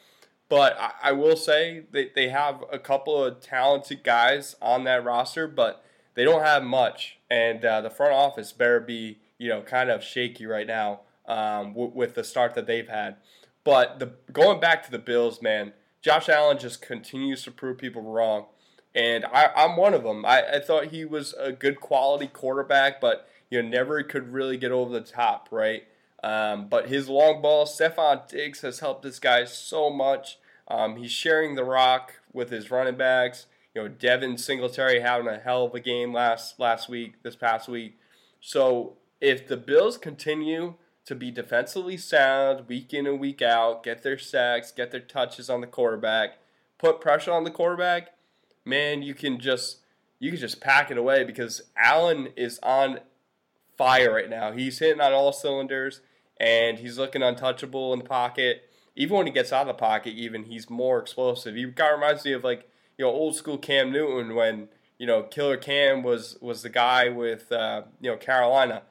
But 0.47 0.77
I, 0.79 0.91
I 1.03 1.11
will 1.11 1.35
say 1.35 1.83
that 1.91 2.15
they 2.15 2.29
have 2.29 2.63
a 2.71 2.79
couple 2.79 3.21
of 3.21 3.41
talented 3.41 4.03
guys 4.03 4.55
on 4.61 4.85
that 4.85 5.03
roster, 5.03 5.47
but 5.47 5.83
they 6.15 6.23
don't 6.23 6.43
have 6.43 6.63
much. 6.63 7.17
And 7.29 7.63
uh, 7.63 7.81
the 7.81 7.89
front 7.89 8.13
office 8.13 8.51
better 8.51 8.79
be, 8.79 9.19
you 9.37 9.49
know, 9.49 9.61
kind 9.61 9.89
of 9.89 10.03
shaky 10.03 10.45
right 10.45 10.67
now 10.67 11.01
um, 11.27 11.69
w- 11.69 11.91
with 11.93 12.15
the 12.15 12.23
start 12.23 12.55
that 12.55 12.67
they've 12.67 12.87
had. 12.87 13.15
But 13.63 13.99
the 13.99 14.13
going 14.31 14.59
back 14.59 14.83
to 14.85 14.91
the 14.91 14.99
Bills, 14.99 15.41
man, 15.41 15.73
Josh 16.01 16.29
Allen 16.29 16.57
just 16.57 16.81
continues 16.81 17.43
to 17.43 17.51
prove 17.51 17.77
people 17.77 18.01
wrong 18.01 18.45
and 18.93 19.25
I, 19.25 19.51
am 19.55 19.77
one 19.77 19.93
of 19.93 20.03
them. 20.03 20.25
I, 20.25 20.55
I 20.55 20.59
thought 20.59 20.87
he 20.87 21.05
was 21.05 21.33
a 21.39 21.51
good 21.51 21.79
quality 21.79 22.27
quarterback, 22.27 22.99
but 22.99 23.27
you 23.49 23.61
know 23.61 23.67
never 23.67 24.01
could 24.03 24.33
really 24.33 24.57
get 24.57 24.71
over 24.71 24.91
the 24.91 25.01
top, 25.01 25.47
right? 25.51 25.83
Um, 26.23 26.67
but 26.67 26.89
his 26.89 27.09
long 27.09 27.41
ball, 27.41 27.65
Stefon 27.65 28.27
Diggs 28.27 28.61
has 28.61 28.79
helped 28.79 29.03
this 29.03 29.19
guy 29.19 29.45
so 29.45 29.89
much. 29.89 30.37
Um, 30.67 30.97
he's 30.97 31.11
sharing 31.11 31.55
the 31.55 31.63
rock 31.63 32.19
with 32.31 32.49
his 32.49 32.69
running 32.69 32.95
backs. 32.95 33.47
You 33.73 33.83
know, 33.83 33.87
Devin 33.87 34.37
Singletary 34.37 34.99
having 34.99 35.27
a 35.27 35.39
hell 35.39 35.65
of 35.65 35.75
a 35.75 35.79
game 35.79 36.13
last 36.13 36.59
last 36.59 36.89
week, 36.89 37.23
this 37.23 37.35
past 37.35 37.69
week. 37.69 37.97
So 38.41 38.97
if 39.21 39.47
the 39.47 39.57
Bills 39.57 39.97
continue 39.97 40.75
to 41.05 41.15
be 41.15 41.31
defensively 41.31 41.97
sound 41.97 42.67
week 42.67 42.93
in 42.93 43.07
and 43.07 43.19
week 43.19 43.41
out, 43.41 43.83
get 43.83 44.03
their 44.03 44.17
sacks, 44.17 44.71
get 44.71 44.91
their 44.91 44.99
touches 44.99 45.49
on 45.49 45.61
the 45.61 45.67
quarterback, 45.67 46.37
put 46.77 47.01
pressure 47.01 47.31
on 47.31 47.43
the 47.43 47.51
quarterback, 47.51 48.09
man, 48.65 49.01
you 49.01 49.13
can 49.13 49.39
just 49.39 49.79
you 50.19 50.31
can 50.31 50.39
just 50.39 50.61
pack 50.61 50.91
it 50.91 50.97
away 50.97 51.23
because 51.23 51.63
Allen 51.75 52.29
is 52.35 52.59
on 52.61 52.99
fire 53.77 54.13
right 54.13 54.29
now. 54.29 54.51
He's 54.51 54.79
hitting 54.79 55.01
on 55.01 55.13
all 55.13 55.31
cylinders 55.31 56.01
and 56.39 56.77
he's 56.77 56.97
looking 56.97 57.23
untouchable 57.23 57.93
in 57.93 57.99
the 57.99 58.05
pocket. 58.05 58.63
Even 58.95 59.17
when 59.17 59.27
he 59.27 59.33
gets 59.33 59.53
out 59.53 59.61
of 59.61 59.67
the 59.67 59.73
pocket, 59.73 60.13
even 60.13 60.43
he's 60.43 60.69
more 60.69 60.99
explosive. 60.99 61.55
He 61.55 61.63
kind 61.71 61.93
of 61.93 61.99
reminds 61.99 62.25
me 62.25 62.33
of 62.33 62.43
like 62.43 62.69
you 63.01 63.07
know 63.07 63.13
old 63.13 63.35
school 63.35 63.57
Cam 63.57 63.91
Newton 63.91 64.35
when 64.35 64.69
you 65.01 65.07
know, 65.07 65.23
Killer 65.23 65.57
Cam 65.57 66.03
was 66.03 66.37
was 66.41 66.61
the 66.61 66.69
guy 66.69 67.09
with 67.09 67.51
uh, 67.51 67.81
you 67.99 68.11
know 68.11 68.17
Carolina. 68.17 68.83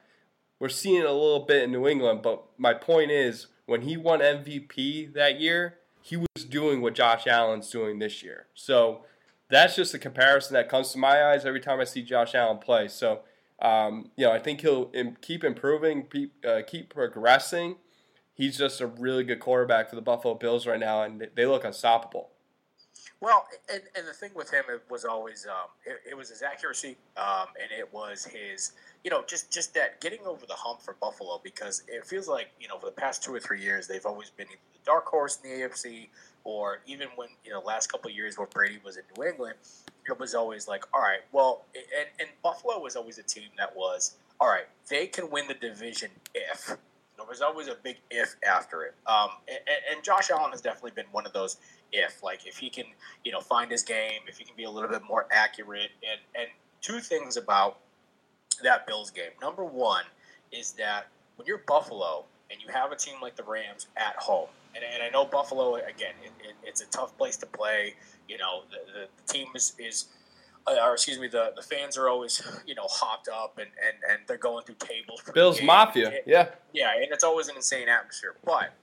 We're 0.59 0.67
seeing 0.67 1.03
a 1.03 1.13
little 1.13 1.45
bit 1.45 1.63
in 1.63 1.71
New 1.71 1.87
England, 1.87 2.21
but 2.21 2.43
my 2.57 2.73
point 2.73 3.11
is 3.11 3.47
when 3.65 3.83
he 3.83 3.95
won 3.95 4.19
MVP 4.19 5.13
that 5.13 5.39
year, 5.39 5.77
he 6.01 6.17
was 6.17 6.43
doing 6.43 6.81
what 6.81 6.95
Josh 6.95 7.27
Allen's 7.27 7.69
doing 7.69 7.99
this 7.99 8.21
year. 8.21 8.47
So 8.53 9.05
that's 9.49 9.77
just 9.77 9.93
a 9.93 9.99
comparison 9.99 10.53
that 10.55 10.67
comes 10.67 10.91
to 10.91 10.97
my 10.97 11.31
eyes 11.31 11.45
every 11.45 11.61
time 11.61 11.79
I 11.79 11.85
see 11.85 12.01
Josh 12.03 12.35
Allen 12.35 12.57
play. 12.57 12.89
So 12.89 13.21
um, 13.61 14.11
you 14.17 14.25
know, 14.25 14.33
I 14.33 14.39
think 14.39 14.59
he'll 14.59 14.91
keep 15.21 15.45
improving, 15.45 16.07
uh, 16.45 16.59
keep 16.67 16.93
progressing. 16.93 17.77
He's 18.33 18.57
just 18.57 18.81
a 18.81 18.87
really 18.87 19.23
good 19.23 19.39
quarterback 19.39 19.89
for 19.89 19.95
the 19.95 20.01
Buffalo 20.01 20.33
Bills 20.33 20.67
right 20.67 20.79
now, 20.79 21.03
and 21.03 21.25
they 21.37 21.45
look 21.45 21.63
unstoppable. 21.63 22.31
Well, 23.21 23.45
and, 23.71 23.83
and 23.95 24.07
the 24.07 24.13
thing 24.13 24.31
with 24.33 24.49
him 24.49 24.63
it 24.67 24.81
was 24.89 25.05
always 25.05 25.45
um, 25.45 25.69
it, 25.85 26.01
it, 26.09 26.17
was 26.17 26.29
his 26.29 26.41
accuracy, 26.41 26.97
um, 27.17 27.47
and 27.61 27.71
it 27.71 27.87
was 27.93 28.25
his 28.25 28.71
you 29.03 29.11
know 29.11 29.23
just 29.27 29.51
just 29.51 29.75
that 29.75 30.01
getting 30.01 30.21
over 30.25 30.47
the 30.47 30.55
hump 30.55 30.81
for 30.81 30.95
Buffalo 30.99 31.39
because 31.43 31.83
it 31.87 32.03
feels 32.03 32.27
like 32.27 32.47
you 32.59 32.67
know 32.67 32.79
for 32.79 32.87
the 32.87 32.91
past 32.91 33.23
two 33.23 33.33
or 33.33 33.39
three 33.39 33.61
years 33.61 33.87
they've 33.87 34.07
always 34.07 34.31
been 34.31 34.47
the 34.49 34.79
dark 34.85 35.05
horse 35.05 35.37
in 35.43 35.51
the 35.51 35.67
AFC 35.67 36.07
or 36.43 36.79
even 36.87 37.09
when 37.15 37.29
you 37.45 37.51
know 37.51 37.61
last 37.61 37.91
couple 37.91 38.09
years 38.09 38.39
where 38.39 38.47
Brady 38.47 38.79
was 38.83 38.97
in 38.97 39.03
New 39.15 39.23
England, 39.23 39.53
it 40.09 40.19
was 40.19 40.33
always 40.33 40.67
like 40.67 40.83
all 40.91 41.01
right, 41.01 41.21
well, 41.31 41.65
and, 41.75 42.07
and 42.19 42.29
Buffalo 42.41 42.79
was 42.79 42.95
always 42.95 43.19
a 43.19 43.23
team 43.23 43.49
that 43.55 43.75
was 43.75 44.15
all 44.39 44.47
right, 44.47 44.65
they 44.89 45.05
can 45.05 45.29
win 45.29 45.47
the 45.47 45.53
division 45.53 46.09
if 46.33 46.75
there 47.21 47.27
was 47.29 47.41
always 47.41 47.67
a 47.67 47.75
big 47.83 47.97
if 48.09 48.35
after 48.47 48.83
it. 48.83 48.95
Um, 49.05 49.29
and, 49.47 49.59
and, 49.91 50.03
Josh 50.03 50.31
Allen 50.31 50.49
has 50.49 50.61
definitely 50.61 50.91
been 50.95 51.05
one 51.11 51.27
of 51.27 51.33
those 51.33 51.57
if. 51.91 52.23
Like 52.23 52.45
if 52.47 52.57
he 52.57 52.69
can, 52.69 52.85
you 53.23 53.31
know, 53.31 53.41
find 53.41 53.71
his 53.71 53.83
game, 53.83 54.21
if 54.27 54.37
he 54.37 54.43
can 54.43 54.55
be 54.55 54.63
a 54.63 54.69
little 54.69 54.89
bit 54.89 55.01
more 55.07 55.27
accurate. 55.31 55.91
And 56.01 56.19
and 56.35 56.49
two 56.81 56.99
things 56.99 57.37
about 57.37 57.79
that 58.63 58.87
Bills 58.87 59.11
game. 59.11 59.31
Number 59.41 59.63
one 59.63 60.03
is 60.51 60.73
that 60.73 61.07
when 61.35 61.47
you're 61.47 61.63
Buffalo 61.67 62.25
and 62.49 62.59
you 62.61 62.71
have 62.73 62.91
a 62.91 62.95
team 62.95 63.15
like 63.21 63.35
the 63.35 63.43
Rams 63.43 63.87
at 63.95 64.15
home, 64.17 64.49
and, 64.75 64.83
and 64.83 65.03
I 65.03 65.09
know 65.09 65.25
Buffalo 65.25 65.75
again, 65.75 66.13
it, 66.23 66.31
it, 66.43 66.55
it's 66.63 66.81
a 66.81 66.87
tough 66.87 67.17
place 67.17 67.37
to 67.37 67.45
play. 67.45 67.95
You 68.27 68.37
know, 68.37 68.63
the, 68.69 68.77
the, 68.93 69.07
the 69.25 69.33
team 69.33 69.47
is 69.55 69.73
is 69.79 70.07
uh, 70.67 70.75
or 70.83 70.93
excuse 70.93 71.19
me, 71.19 71.27
the, 71.27 71.53
the 71.55 71.61
fans 71.61 71.97
are 71.97 72.07
always, 72.07 72.41
you 72.65 72.75
know, 72.75 72.85
hopped 72.87 73.27
up 73.27 73.57
and, 73.57 73.67
and, 73.83 73.97
and 74.11 74.19
they're 74.27 74.37
going 74.37 74.63
through 74.63 74.75
tables. 74.79 75.21
Bills 75.33 75.61
Mafia, 75.61 76.19
yeah. 76.25 76.49
Yeah, 76.73 76.93
and 76.95 77.07
it's 77.11 77.23
always 77.23 77.47
an 77.47 77.55
insane 77.55 77.89
atmosphere. 77.89 78.35
But 78.45 78.73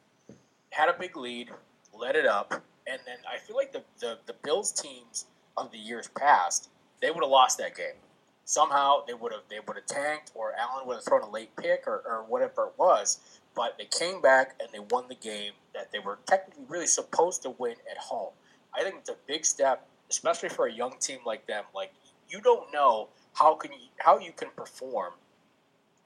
had 0.71 0.89
a 0.89 0.95
big 0.99 1.17
lead, 1.17 1.51
let 1.95 2.17
it 2.17 2.27
up, 2.27 2.63
and 2.91 3.01
then 3.07 3.19
I 3.31 3.39
feel 3.39 3.57
like 3.57 3.73
the, 3.73 3.83
the, 4.01 4.19
the 4.27 4.35
Bills 4.43 4.73
teams 4.73 5.27
of 5.57 5.73
the 5.73 5.79
years 5.79 6.09
past, 6.09 6.69
they 7.01 7.11
would 7.11 7.23
have 7.23 7.31
lost 7.31 7.59
that 7.59 7.77
game. 7.77 7.99
Somehow 8.45 9.05
they 9.07 9.15
would 9.15 9.33
have 9.33 9.43
they 9.51 9.59
would 9.67 9.77
have 9.77 9.87
tanked, 9.87 10.33
or 10.35 10.55
Allen 10.59 10.87
would 10.87 10.95
have 10.95 11.05
thrown 11.05 11.23
a 11.23 11.31
late 11.31 11.55
pick, 11.57 11.85
or, 11.87 12.03
or 12.07 12.25
whatever 12.27 12.69
it 12.69 12.73
was. 12.79 13.19
But 13.55 13.77
they 13.77 13.85
came 13.85 14.23
back 14.23 14.55
and 14.61 14.71
they 14.73 14.79
won 14.79 15.05
the 15.09 15.15
game 15.15 15.53
that 15.75 15.93
they 15.93 15.99
were 15.99 16.19
technically 16.27 16.65
really 16.69 16.87
supposed 16.87 17.43
to 17.43 17.51
win 17.51 17.75
at 17.91 17.99
home. 17.99 18.33
I 18.75 18.83
think 18.83 18.97
it's 19.01 19.11
a 19.11 19.17
big 19.27 19.45
step 19.45 19.87
especially 20.11 20.49
for 20.49 20.67
a 20.67 20.73
young 20.73 20.95
team 21.01 21.19
like 21.25 21.47
them. 21.47 21.65
Like 21.75 21.93
you 22.29 22.41
don't 22.41 22.73
know 22.73 23.09
how 23.35 23.55
can 23.55 23.73
you, 23.73 23.79
how 23.99 24.19
you 24.19 24.33
can 24.33 24.49
perform 24.57 25.13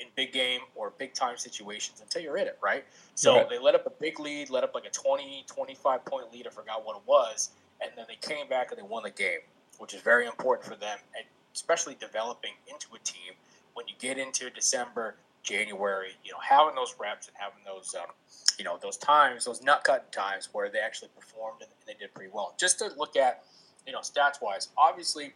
in 0.02 0.08
big 0.14 0.32
game 0.32 0.60
or 0.74 0.92
big 0.98 1.14
time 1.14 1.36
situations 1.36 2.00
until 2.00 2.22
you're 2.22 2.36
in 2.36 2.46
it, 2.46 2.58
right? 2.62 2.84
So 3.14 3.36
right. 3.36 3.48
they 3.48 3.58
let 3.58 3.74
up 3.74 3.86
a 3.86 3.90
big 3.90 4.20
lead, 4.20 4.50
let 4.50 4.64
up 4.64 4.74
like 4.74 4.84
a 4.84 4.90
20, 4.90 5.44
25 5.46 6.04
point 6.04 6.32
lead. 6.32 6.46
I 6.46 6.50
forgot 6.50 6.84
what 6.84 6.96
it 6.96 7.02
was, 7.06 7.50
and 7.80 7.90
then 7.96 8.04
they 8.08 8.16
came 8.16 8.48
back 8.48 8.70
and 8.70 8.78
they 8.78 8.82
won 8.82 9.04
the 9.04 9.10
game, 9.10 9.40
which 9.78 9.94
is 9.94 10.02
very 10.02 10.26
important 10.26 10.66
for 10.66 10.78
them, 10.78 10.98
and 11.16 11.24
especially 11.54 11.96
developing 12.00 12.52
into 12.66 12.88
a 12.94 12.98
team 13.04 13.32
when 13.74 13.86
you 13.88 13.94
get 13.98 14.18
into 14.18 14.50
December, 14.50 15.16
January. 15.42 16.10
You 16.24 16.32
know, 16.32 16.38
having 16.46 16.74
those 16.74 16.94
reps 17.00 17.28
and 17.28 17.36
having 17.38 17.64
those. 17.64 17.94
Um, 17.94 18.10
you 18.58 18.66
know 18.66 18.78
those 18.80 18.98
times, 18.98 19.46
those 19.46 19.62
nut 19.62 19.82
cutting 19.82 20.10
times 20.12 20.50
where 20.52 20.68
they 20.68 20.78
actually 20.78 21.08
performed 21.18 21.62
and 21.62 21.70
they 21.86 21.94
did 21.94 22.12
pretty 22.14 22.30
well. 22.32 22.54
Just 22.58 22.78
to 22.80 22.90
look 22.98 23.16
at 23.16 23.42
you 23.86 23.92
know, 23.92 24.00
stats 24.00 24.40
wise, 24.40 24.68
obviously 24.76 25.32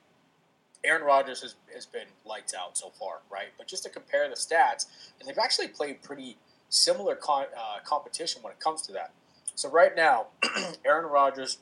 Aaron 0.86 1.02
Rodgers 1.02 1.42
has, 1.42 1.56
has 1.74 1.84
been 1.84 2.06
lights 2.24 2.54
out 2.54 2.78
so 2.78 2.90
far, 2.90 3.20
right? 3.30 3.48
But 3.58 3.66
just 3.66 3.82
to 3.82 3.90
compare 3.90 4.28
the 4.28 4.36
stats, 4.36 4.86
and 5.18 5.28
they've 5.28 5.38
actually 5.38 5.68
played 5.68 6.02
pretty 6.02 6.38
similar 6.68 7.16
con, 7.16 7.46
uh, 7.56 7.80
competition 7.84 8.42
when 8.42 8.52
it 8.52 8.60
comes 8.60 8.82
to 8.82 8.92
that. 8.92 9.12
So 9.54 9.70
right 9.70 9.96
now, 9.96 10.26
Aaron 10.84 11.10
Rodgers, 11.10 11.58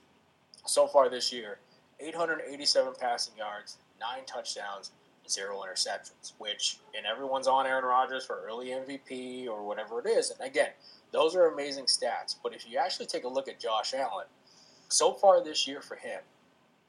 so 0.66 0.86
far 0.86 1.08
this 1.08 1.32
year, 1.32 1.58
887 2.00 2.94
passing 3.00 3.36
yards, 3.36 3.78
nine 4.00 4.24
touchdowns, 4.26 4.92
zero 5.28 5.62
interceptions. 5.62 6.32
Which, 6.38 6.78
and 6.96 7.06
everyone's 7.06 7.46
on 7.46 7.66
Aaron 7.66 7.84
Rodgers 7.84 8.24
for 8.24 8.42
early 8.46 8.68
MVP 8.68 9.48
or 9.48 9.64
whatever 9.66 10.00
it 10.00 10.06
is. 10.06 10.30
And 10.30 10.46
again, 10.46 10.70
those 11.12 11.34
are 11.36 11.46
amazing 11.46 11.84
stats. 11.84 12.36
But 12.42 12.54
if 12.54 12.68
you 12.68 12.78
actually 12.78 13.06
take 13.06 13.24
a 13.24 13.28
look 13.28 13.48
at 13.48 13.60
Josh 13.60 13.94
Allen, 13.94 14.26
so 14.88 15.12
far 15.12 15.42
this 15.42 15.66
year 15.66 15.80
for 15.80 15.96
him, 15.96 16.20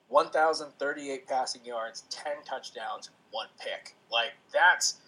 1,038 0.09 1.27
passing 1.27 1.65
yards, 1.65 2.03
10 2.09 2.33
touchdowns, 2.45 3.09
one 3.31 3.47
pick. 3.59 3.95
Like 4.11 4.31
that's, 4.53 4.99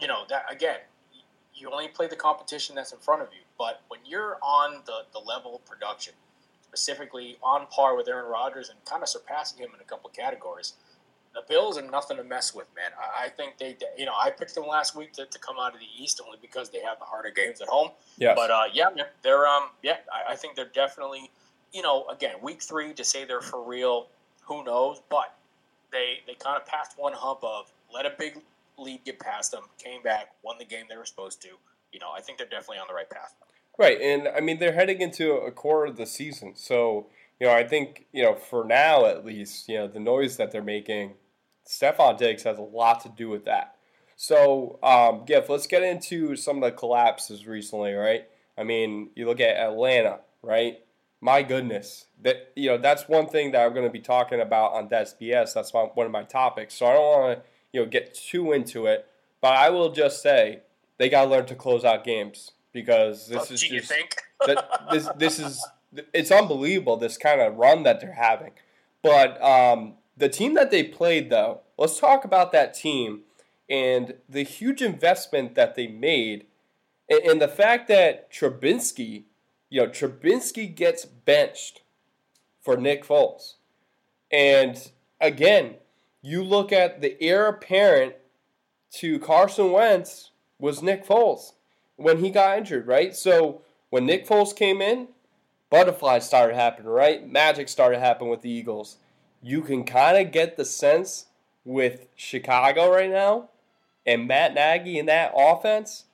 you 0.00 0.06
know, 0.06 0.22
that 0.28 0.44
again, 0.50 0.78
you 1.54 1.70
only 1.70 1.88
play 1.88 2.08
the 2.08 2.16
competition 2.16 2.74
that's 2.74 2.92
in 2.92 2.98
front 2.98 3.22
of 3.22 3.28
you. 3.32 3.40
But 3.58 3.82
when 3.88 4.00
you're 4.04 4.38
on 4.42 4.82
the, 4.86 5.02
the 5.12 5.18
level 5.18 5.56
of 5.56 5.64
production, 5.64 6.14
specifically 6.62 7.36
on 7.42 7.66
par 7.66 7.96
with 7.96 8.08
Aaron 8.08 8.30
Rodgers 8.30 8.70
and 8.70 8.82
kind 8.84 9.02
of 9.02 9.08
surpassing 9.08 9.58
him 9.58 9.70
in 9.74 9.80
a 9.80 9.84
couple 9.84 10.08
categories, 10.10 10.74
the 11.34 11.42
Bills 11.48 11.78
are 11.78 11.88
nothing 11.88 12.16
to 12.16 12.24
mess 12.24 12.54
with, 12.54 12.66
man. 12.74 12.90
I, 12.98 13.26
I 13.26 13.28
think 13.28 13.58
they, 13.58 13.76
you 13.96 14.04
know, 14.04 14.14
I 14.20 14.30
picked 14.30 14.54
them 14.54 14.66
last 14.66 14.96
week 14.96 15.12
to, 15.14 15.26
to 15.26 15.38
come 15.38 15.56
out 15.60 15.74
of 15.74 15.80
the 15.80 15.86
East 16.02 16.20
only 16.24 16.38
because 16.40 16.70
they 16.70 16.80
have 16.80 16.98
the 16.98 17.04
harder 17.04 17.30
games 17.30 17.60
at 17.60 17.68
home. 17.68 17.90
Yeah. 18.18 18.34
But 18.34 18.50
uh, 18.50 18.64
yeah, 18.72 18.88
they're 19.22 19.46
um, 19.46 19.70
yeah, 19.82 19.98
I, 20.12 20.32
I 20.32 20.36
think 20.36 20.56
they're 20.56 20.70
definitely, 20.74 21.30
you 21.72 21.82
know, 21.82 22.06
again, 22.08 22.34
week 22.42 22.62
three 22.62 22.92
to 22.94 23.04
say 23.04 23.24
they're 23.24 23.40
for 23.40 23.62
real 23.62 24.08
who 24.50 24.64
knows? 24.64 25.00
But 25.08 25.34
they 25.92 26.18
they 26.26 26.34
kind 26.34 26.60
of 26.60 26.66
passed 26.66 26.98
one 26.98 27.14
hump 27.14 27.40
of 27.42 27.72
let 27.92 28.04
a 28.04 28.12
big 28.18 28.42
lead 28.76 29.04
get 29.04 29.18
past 29.18 29.52
them, 29.52 29.62
came 29.82 30.02
back, 30.02 30.32
won 30.42 30.56
the 30.58 30.64
game 30.64 30.84
they 30.88 30.96
were 30.96 31.06
supposed 31.06 31.40
to. 31.42 31.48
You 31.92 32.00
know, 32.00 32.10
I 32.14 32.20
think 32.20 32.38
they're 32.38 32.46
definitely 32.46 32.78
on 32.78 32.86
the 32.88 32.94
right 32.94 33.08
path. 33.08 33.34
Right, 33.78 34.00
and 34.00 34.28
I 34.28 34.40
mean 34.40 34.58
they're 34.58 34.72
heading 34.72 35.00
into 35.00 35.32
a 35.32 35.50
quarter 35.50 35.86
of 35.86 35.96
the 35.96 36.06
season, 36.06 36.54
so 36.56 37.06
you 37.38 37.46
know 37.46 37.54
I 37.54 37.66
think 37.66 38.06
you 38.12 38.22
know 38.22 38.34
for 38.34 38.64
now 38.64 39.06
at 39.06 39.24
least 39.24 39.68
you 39.68 39.78
know 39.78 39.88
the 39.88 40.00
noise 40.00 40.36
that 40.36 40.50
they're 40.50 40.62
making, 40.62 41.14
Stefon 41.66 42.18
Diggs 42.18 42.42
has 42.42 42.58
a 42.58 42.62
lot 42.62 43.00
to 43.02 43.08
do 43.08 43.28
with 43.28 43.44
that. 43.44 43.76
So, 44.16 44.78
um, 44.82 45.24
Giff, 45.24 45.48
let's 45.48 45.66
get 45.66 45.82
into 45.82 46.36
some 46.36 46.56
of 46.56 46.62
the 46.62 46.76
collapses 46.76 47.46
recently, 47.46 47.94
right? 47.94 48.24
I 48.58 48.64
mean, 48.64 49.08
you 49.14 49.26
look 49.26 49.40
at 49.40 49.56
Atlanta, 49.56 50.18
right? 50.42 50.80
My 51.20 51.42
goodness, 51.42 52.06
that 52.22 52.52
you 52.56 52.70
know 52.70 52.78
that's 52.78 53.08
one 53.08 53.26
thing 53.26 53.52
that 53.52 53.64
I'm 53.64 53.74
going 53.74 53.86
to 53.86 53.92
be 53.92 54.00
talking 54.00 54.40
about 54.40 54.72
on 54.72 54.88
That's 54.88 55.14
BS. 55.14 55.54
That's 55.54 55.74
my, 55.74 55.82
one 55.82 56.06
of 56.06 56.12
my 56.12 56.22
topics. 56.22 56.74
So 56.74 56.86
I 56.86 56.92
don't 56.92 57.20
want 57.20 57.38
to 57.38 57.44
you 57.72 57.80
know 57.80 57.86
get 57.86 58.14
too 58.14 58.52
into 58.52 58.86
it, 58.86 59.06
but 59.40 59.54
I 59.54 59.70
will 59.70 59.90
just 59.92 60.22
say 60.22 60.60
they 60.98 61.08
got 61.08 61.24
to 61.24 61.30
learn 61.30 61.46
to 61.46 61.54
close 61.54 61.84
out 61.84 62.04
games 62.04 62.52
because 62.72 63.28
this 63.28 63.50
oh, 63.50 63.54
is 63.54 63.60
just 63.60 63.92
that, 64.46 64.86
this 64.90 65.08
this 65.16 65.38
is 65.38 65.66
it's 66.14 66.30
unbelievable 66.30 66.96
this 66.96 67.18
kind 67.18 67.40
of 67.40 67.56
run 67.56 67.82
that 67.82 68.00
they're 68.00 68.12
having. 68.12 68.52
But 69.02 69.42
um, 69.42 69.94
the 70.16 70.28
team 70.28 70.54
that 70.54 70.70
they 70.70 70.84
played 70.84 71.30
though, 71.30 71.60
let's 71.76 71.98
talk 71.98 72.24
about 72.24 72.52
that 72.52 72.74
team 72.74 73.22
and 73.68 74.14
the 74.28 74.42
huge 74.42 74.82
investment 74.82 75.54
that 75.54 75.76
they 75.76 75.86
made, 75.86 76.46
and, 77.08 77.20
and 77.22 77.42
the 77.42 77.48
fact 77.48 77.88
that 77.88 78.32
Trubisky 78.32 79.24
you 79.70 79.80
know, 79.80 79.88
Trubisky 79.88 80.74
gets 80.74 81.04
benched 81.04 81.82
for 82.60 82.76
Nick 82.76 83.04
Foles. 83.04 83.54
And 84.30 84.90
again, 85.20 85.76
you 86.20 86.44
look 86.44 86.72
at 86.72 87.00
the 87.00 87.20
heir 87.22 87.46
apparent 87.46 88.14
to 88.92 89.18
Carson 89.20 89.72
Wentz 89.72 90.32
was 90.58 90.82
Nick 90.82 91.06
Foles 91.06 91.52
when 91.96 92.18
he 92.18 92.30
got 92.30 92.58
injured, 92.58 92.86
right? 92.86 93.14
So 93.14 93.62
when 93.88 94.06
Nick 94.06 94.26
Foles 94.26 94.54
came 94.54 94.82
in, 94.82 95.08
butterflies 95.70 96.26
started 96.26 96.56
happening, 96.56 96.90
right? 96.90 97.26
Magic 97.26 97.68
started 97.68 98.00
happening 98.00 98.30
with 98.30 98.42
the 98.42 98.50
Eagles. 98.50 98.96
You 99.40 99.62
can 99.62 99.84
kind 99.84 100.18
of 100.18 100.32
get 100.32 100.56
the 100.56 100.64
sense 100.64 101.26
with 101.64 102.06
Chicago 102.16 102.90
right 102.90 103.10
now 103.10 103.48
and 104.04 104.26
Matt 104.26 104.54
Nagy 104.54 104.98
in 104.98 105.06
that 105.06 105.32
offense. 105.36 106.04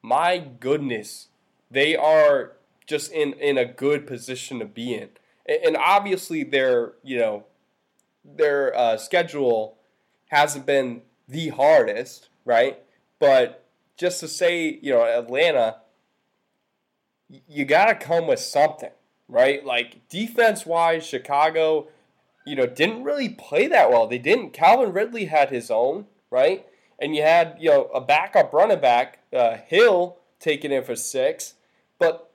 My 0.00 0.38
goodness, 0.38 1.28
they 1.70 1.96
are 1.96 2.52
just 2.86 3.12
in 3.12 3.32
in 3.34 3.58
a 3.58 3.64
good 3.64 4.06
position 4.06 4.58
to 4.58 4.64
be 4.64 4.94
in. 4.94 5.10
And 5.46 5.76
obviously, 5.76 6.44
their 6.44 6.92
you 7.02 7.18
know 7.18 7.44
their 8.24 8.76
uh, 8.76 8.96
schedule 8.96 9.76
hasn't 10.30 10.66
been 10.66 11.02
the 11.28 11.48
hardest, 11.48 12.28
right? 12.44 12.78
But 13.18 13.64
just 13.96 14.20
to 14.20 14.28
say, 14.28 14.78
you 14.82 14.92
know, 14.92 15.04
Atlanta, 15.04 15.78
you 17.48 17.64
got 17.64 17.86
to 17.86 17.94
come 17.94 18.26
with 18.26 18.40
something, 18.40 18.90
right? 19.28 19.64
Like 19.64 20.08
defense 20.08 20.64
wise, 20.64 21.04
Chicago 21.04 21.88
you 22.44 22.56
know, 22.56 22.66
didn't 22.66 23.04
really 23.04 23.28
play 23.28 23.66
that 23.68 23.90
well. 23.90 24.06
They 24.06 24.18
didn't. 24.18 24.52
Calvin 24.52 24.92
Ridley 24.92 25.26
had 25.26 25.50
his 25.50 25.70
own, 25.70 26.06
right? 26.30 26.66
And 26.98 27.14
you 27.14 27.22
had, 27.22 27.56
you 27.60 27.70
know, 27.70 27.84
a 27.94 28.00
backup 28.00 28.52
running 28.52 28.80
back, 28.80 29.20
uh, 29.32 29.56
Hill, 29.66 30.18
taking 30.40 30.72
in 30.72 30.84
for 30.84 30.96
six. 30.96 31.54
But 31.98 32.30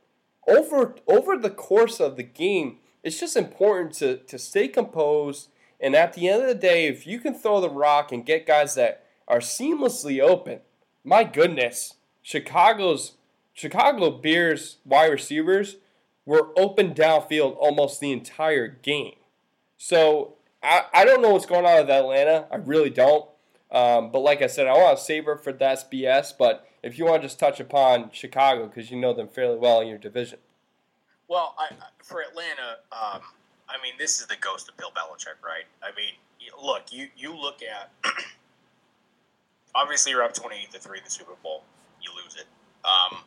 over 0.47 0.95
over 1.07 1.37
the 1.37 1.49
course 1.49 1.99
of 1.99 2.15
the 2.15 2.23
game, 2.23 2.77
it's 3.03 3.19
just 3.19 3.35
important 3.35 3.93
to, 3.95 4.17
to 4.17 4.37
stay 4.37 4.67
composed. 4.67 5.49
And 5.79 5.95
at 5.95 6.13
the 6.13 6.27
end 6.27 6.41
of 6.41 6.47
the 6.47 6.55
day, 6.55 6.87
if 6.87 7.05
you 7.05 7.19
can 7.19 7.33
throw 7.33 7.61
the 7.61 7.69
rock 7.69 8.11
and 8.11 8.25
get 8.25 8.47
guys 8.47 8.75
that 8.75 9.05
are 9.27 9.39
seamlessly 9.39 10.21
open, 10.21 10.61
my 11.03 11.23
goodness, 11.23 11.95
Chicago's 12.21 13.13
Chicago 13.53 14.11
Bears 14.11 14.77
wide 14.85 15.11
receivers 15.11 15.77
were 16.25 16.49
open 16.57 16.93
downfield 16.93 17.55
almost 17.57 17.99
the 17.99 18.11
entire 18.11 18.67
game. 18.67 19.15
So 19.77 20.33
I, 20.61 20.83
I 20.93 21.05
don't 21.05 21.21
know 21.21 21.31
what's 21.31 21.45
going 21.45 21.65
on 21.65 21.81
with 21.81 21.89
Atlanta. 21.89 22.47
I 22.51 22.57
really 22.57 22.89
don't. 22.89 23.27
Um, 23.71 24.11
but 24.11 24.19
like 24.19 24.41
I 24.41 24.47
said, 24.47 24.67
I 24.67 24.73
want 24.73 24.97
to 24.97 25.03
save 25.03 25.27
it 25.27 25.43
for 25.43 25.53
the 25.53 25.65
SBS. 25.65 26.33
But 26.37 26.67
if 26.88 26.98
you 26.98 27.06
want 27.06 27.22
to 27.22 27.27
just 27.27 27.38
touch 27.38 27.60
upon 27.60 28.10
Chicago, 28.13 28.67
because 28.67 28.89
you 28.89 28.98
know 28.98 29.13
them 29.13 29.27
fairly 29.27 29.58
well 29.58 29.82
in 29.82 29.88
your 29.88 29.98
division. 29.98 30.39
Well, 31.27 31.53
I, 31.60 31.75
for 32.01 32.22
Atlanta, 32.22 32.77
um, 32.94 33.22
I 33.67 33.75
mean, 33.84 33.94
this 34.00 34.22
is 34.22 34.27
the 34.27 34.38
ghost 34.39 34.70
of 34.70 34.77
Bill 34.77 34.91
Belichick, 34.91 35.46
right? 35.46 35.65
I 35.84 35.94
mean, 35.98 36.13
look, 36.63 36.84
you, 36.91 37.10
you 37.17 37.36
look 37.36 37.60
at 37.62 37.91
obviously 39.75 40.13
you're 40.13 40.24
up 40.24 40.34
twenty 40.34 40.56
eight 40.56 40.72
to 40.72 40.79
three 40.79 41.00
in 41.00 41.03
the 41.03 41.12
Super 41.12 41.34
Bowl, 41.44 41.63
you 42.01 42.10
lose 42.24 42.36
it, 42.36 42.48
um, 42.86 43.20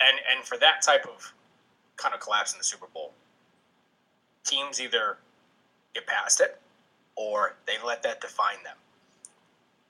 and 0.00 0.18
and 0.30 0.46
for 0.46 0.56
that 0.58 0.82
type 0.82 1.04
of 1.06 1.34
kind 1.96 2.14
of 2.14 2.20
collapse 2.20 2.52
in 2.52 2.58
the 2.58 2.64
Super 2.64 2.86
Bowl, 2.94 3.12
teams 4.44 4.80
either 4.80 5.16
get 5.94 6.06
past 6.06 6.40
it 6.40 6.60
or 7.16 7.56
they 7.66 7.74
let 7.84 8.04
that 8.04 8.20
define 8.20 8.62
them. 8.62 8.76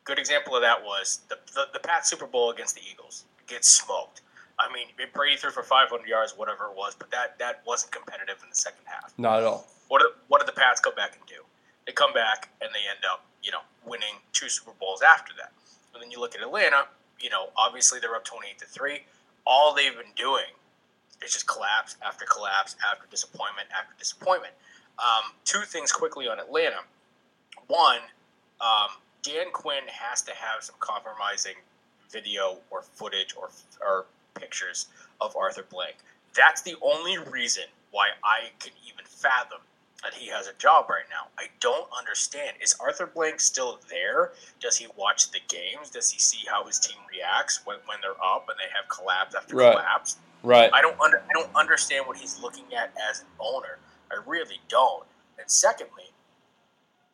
Good 0.04 0.18
example 0.18 0.56
of 0.56 0.62
that 0.62 0.82
was 0.82 1.20
the 1.28 1.38
the, 1.54 1.66
the 1.72 1.78
Pat 1.78 2.06
Super 2.06 2.26
Bowl 2.26 2.50
against 2.50 2.74
the 2.74 2.82
Eagles 2.90 3.24
gets 3.46 3.68
smoked. 3.68 4.22
I 4.58 4.72
mean, 4.72 4.86
Brady 5.12 5.36
threw 5.36 5.50
for 5.50 5.62
500 5.62 6.06
yards, 6.06 6.34
whatever 6.36 6.64
it 6.66 6.76
was, 6.76 6.94
but 6.94 7.10
that 7.10 7.38
that 7.38 7.62
wasn't 7.66 7.92
competitive 7.92 8.36
in 8.42 8.48
the 8.48 8.56
second 8.56 8.84
half. 8.84 9.12
Not 9.18 9.40
at 9.40 9.44
all. 9.44 9.66
What 9.88 10.00
did, 10.00 10.10
what 10.28 10.38
did 10.40 10.48
the 10.48 10.58
Pats 10.58 10.80
go 10.80 10.90
back 10.92 11.16
and 11.18 11.26
do? 11.26 11.42
They 11.86 11.92
come 11.92 12.12
back 12.12 12.48
and 12.60 12.70
they 12.72 12.80
end 12.88 13.04
up, 13.10 13.24
you 13.42 13.50
know, 13.50 13.60
winning 13.84 14.22
two 14.32 14.48
Super 14.48 14.72
Bowls 14.78 15.02
after 15.02 15.32
that. 15.38 15.52
And 15.94 16.02
then 16.02 16.10
you 16.10 16.20
look 16.20 16.34
at 16.34 16.40
Atlanta, 16.40 16.86
you 17.20 17.28
know, 17.28 17.48
obviously 17.56 17.98
they're 18.00 18.14
up 18.14 18.24
28 18.24 18.58
to 18.60 18.66
3. 18.66 19.00
All 19.46 19.74
they've 19.74 19.94
been 19.94 20.14
doing 20.16 20.48
is 21.24 21.32
just 21.32 21.46
collapse 21.46 21.96
after 22.04 22.24
collapse 22.24 22.76
after 22.90 23.06
disappointment 23.10 23.68
after 23.76 23.94
disappointment. 23.98 24.54
Um, 24.98 25.32
two 25.44 25.62
things 25.62 25.92
quickly 25.92 26.28
on 26.28 26.38
Atlanta. 26.38 26.80
One, 27.66 27.98
um, 28.60 28.90
Dan 29.22 29.46
Quinn 29.52 29.84
has 29.88 30.22
to 30.22 30.32
have 30.32 30.62
some 30.62 30.74
compromising 30.80 31.54
video 32.10 32.58
or 32.70 32.82
footage 32.82 33.34
or, 33.36 33.50
or 33.80 34.06
pictures 34.34 34.88
of 35.20 35.34
Arthur 35.36 35.64
Blank. 35.70 35.96
That's 36.34 36.62
the 36.62 36.76
only 36.82 37.18
reason 37.18 37.64
why 37.92 38.08
I 38.24 38.50
can 38.58 38.72
even 38.86 39.04
fathom 39.04 39.58
that 40.02 40.14
he 40.14 40.28
has 40.28 40.48
a 40.48 40.52
job 40.54 40.90
right 40.90 41.04
now. 41.08 41.28
I 41.38 41.46
don't 41.60 41.88
understand. 41.96 42.56
Is 42.60 42.74
Arthur 42.80 43.06
Blank 43.06 43.40
still 43.40 43.78
there? 43.88 44.32
Does 44.60 44.76
he 44.76 44.88
watch 44.96 45.30
the 45.30 45.38
games? 45.48 45.90
Does 45.90 46.10
he 46.10 46.18
see 46.18 46.44
how 46.48 46.64
his 46.64 46.78
team 46.80 46.98
reacts 47.08 47.60
when, 47.64 47.78
when 47.86 47.98
they're 48.02 48.20
up 48.22 48.48
and 48.48 48.58
they 48.58 48.70
have 48.74 48.88
collapse 48.88 49.36
after 49.36 49.54
right. 49.54 49.72
collapse? 49.72 50.16
Right. 50.42 50.70
I 50.72 50.82
don't 50.82 50.98
under, 51.00 51.18
I 51.18 51.40
don't 51.40 51.54
understand 51.54 52.06
what 52.06 52.16
he's 52.16 52.40
looking 52.42 52.64
at 52.76 52.92
as 53.08 53.20
an 53.20 53.26
owner. 53.38 53.78
I 54.10 54.16
really 54.26 54.60
don't. 54.68 55.04
And 55.38 55.48
secondly, 55.48 56.10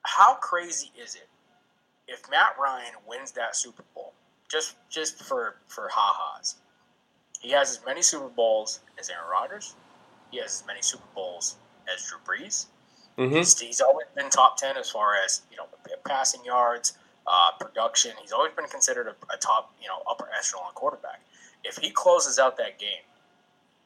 how 0.03 0.35
crazy 0.37 0.91
is 0.99 1.15
it 1.15 1.29
if 2.09 2.29
Matt 2.31 2.57
Ryan 2.61 2.95
wins 3.07 3.33
that 3.33 3.55
Super 3.55 3.85
Bowl 3.95 4.15
just 4.51 4.77
just 4.89 5.23
for 5.23 5.57
for 5.69 5.89
ha-has? 5.93 6.57
He 7.41 7.51
has 7.53 7.71
as 7.71 7.81
many 7.87 8.03
Super 8.03 8.29
Bowls 8.29 8.81
as 8.99 9.11
Aaron 9.11 9.31
Rodgers. 9.31 9.77
He 10.33 10.39
has 10.39 10.61
as 10.61 10.67
many 10.67 10.83
Super 10.83 11.07
Bowls 11.15 11.57
as 11.93 12.05
Drew 12.05 12.19
Brees. 12.27 12.67
Mm-hmm. 13.17 13.35
He's, 13.35 13.59
he's, 13.59 13.81
always 13.81 14.07
been 14.15 14.31
top 14.31 14.57
ten 14.57 14.77
as 14.77 14.91
far 14.91 15.15
as 15.25 15.43
you 15.51 15.57
know 15.57 15.67
passing 16.07 16.45
yards, 16.45 16.99
uh, 17.27 17.51
production. 17.59 18.13
He's 18.21 18.33
always 18.33 18.53
been 18.55 18.67
considered 18.67 19.07
a, 19.07 19.35
a, 19.35 19.37
top 19.39 19.75
you 19.81 19.89
know 19.89 20.03
upper 20.09 20.29
echelon 20.37 20.73
quarterback. 20.75 21.21
If 21.65 21.77
he 21.77 21.91
closes 21.91 22.39
out 22.39 22.57
that 22.59 22.79
game, 22.79 23.03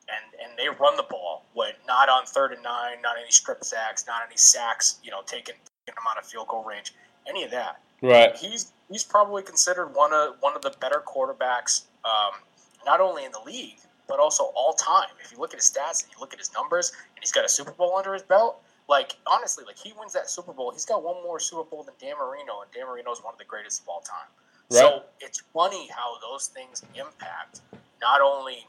and 0.09 0.43
and 0.43 0.59
they 0.59 0.69
run 0.69 0.97
the 0.97 1.05
ball 1.05 1.45
when 1.55 1.73
not 1.87 2.09
on 2.09 2.27
third 2.27 2.53
and 2.53 2.63
nine, 2.63 3.01
not 3.03 3.17
any 3.21 3.31
strip 3.31 3.65
sacks, 3.65 4.07
not 4.07 4.23
any 4.27 4.37
sacks, 4.37 4.99
you 5.03 5.11
know, 5.11 5.23
taking, 5.27 5.55
taking 5.87 5.99
him 5.99 6.07
out 6.11 6.19
of 6.19 6.27
field 6.27 6.49
goal 6.49 6.65
range, 6.65 6.95
any 7.27 7.45
of 7.45 7.51
that. 7.51 7.81
Right. 8.03 8.37
He's 8.37 8.73
he's 8.91 9.05
probably 9.05 9.43
considered 9.43 9.95
one 9.95 10.13
of 10.13 10.35
one 10.41 10.55
of 10.57 10.63
the 10.63 10.75
better 10.81 11.03
quarterbacks, 11.07 11.85
um, 12.05 12.41
not 12.85 13.01
only 13.01 13.25
in 13.25 13.33
the 13.33 13.41
league 13.47 13.79
but 14.13 14.21
also 14.21 14.53
all 14.55 14.75
time. 14.75 15.09
If 15.25 15.33
you 15.33 15.39
look 15.39 15.55
at 15.55 15.59
his 15.59 15.71
stats 15.71 16.03
and 16.03 16.13
you 16.13 16.21
look 16.21 16.35
at 16.35 16.39
his 16.39 16.53
numbers, 16.53 16.91
and 16.91 17.19
he's 17.21 17.33
got 17.33 17.47
a 17.47 17.49
Super 17.49 17.73
Bowl 17.73 17.97
under 17.97 18.13
his 18.13 18.23
belt, 18.23 18.63
like 18.89 19.17
honestly, 19.27 19.65
like 19.65 19.79
he 19.79 19.95
wins 19.99 20.13
that 20.13 20.29
Super 20.29 20.53
Bowl, 20.53 20.71
he's 20.71 20.85
got 20.85 21.03
one 21.03 21.23
more 21.23 21.41
Super 21.41 21.65
Bowl 21.65 21.83
than 21.83 21.95
Dan 21.99 22.17
Marino, 22.19 22.61
and 22.61 22.71
Dan 22.75 22.87
Marino 22.87 23.11
is 23.13 23.23
one 23.23 23.33
of 23.33 23.39
the 23.39 23.45
greatest 23.47 23.83
of 23.83 23.89
all 23.89 24.01
time. 24.01 24.29
Right. 24.71 24.81
So 24.81 25.03
it's 25.21 25.43
funny 25.55 25.89
how 25.89 26.17
those 26.21 26.49
things 26.49 26.83
impact 26.95 27.61
not 28.03 28.21
only 28.21 28.67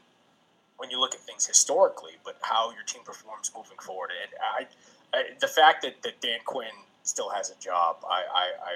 when 0.78 0.90
you 0.90 0.98
look 0.98 1.14
at 1.14 1.20
things 1.20 1.46
historically, 1.46 2.12
but 2.24 2.38
how 2.40 2.70
your 2.72 2.82
team 2.84 3.02
performs 3.04 3.52
moving 3.54 3.78
forward. 3.78 4.10
And 4.22 4.32
I, 5.12 5.18
I 5.18 5.22
the 5.40 5.48
fact 5.48 5.82
that, 5.82 6.02
that 6.02 6.20
Dan 6.20 6.38
Quinn 6.46 6.72
still 7.02 7.28
has 7.28 7.50
a 7.50 7.60
job, 7.60 7.96
I, 8.08 8.22
I, 8.32 8.72
I 8.72 8.74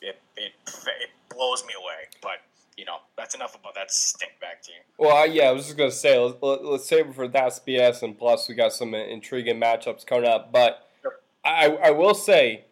it, 0.00 0.20
it, 0.36 0.52
it 0.66 1.10
blows 1.28 1.64
me 1.66 1.74
away. 1.78 2.08
But 2.22 2.38
you 2.76 2.86
know, 2.86 2.96
that's 3.16 3.34
enough 3.34 3.54
about 3.54 3.74
that 3.74 3.88
stinkback 3.88 4.64
team. 4.66 4.76
Well, 4.98 5.26
yeah, 5.26 5.44
I 5.44 5.52
was 5.52 5.66
just 5.66 5.76
gonna 5.76 5.90
say 5.90 6.18
let's, 6.18 6.36
let's 6.40 6.88
save 6.88 7.08
it 7.08 7.14
for 7.14 7.28
that 7.28 7.52
BS, 7.66 8.02
and 8.02 8.18
plus 8.18 8.48
we 8.48 8.54
got 8.54 8.72
some 8.72 8.94
intriguing 8.94 9.60
matchups 9.60 10.06
coming 10.06 10.28
up. 10.28 10.50
But 10.50 10.86
sure. 11.02 11.16
I, 11.44 11.66
I 11.82 11.90
will 11.90 12.14
say, 12.14 12.64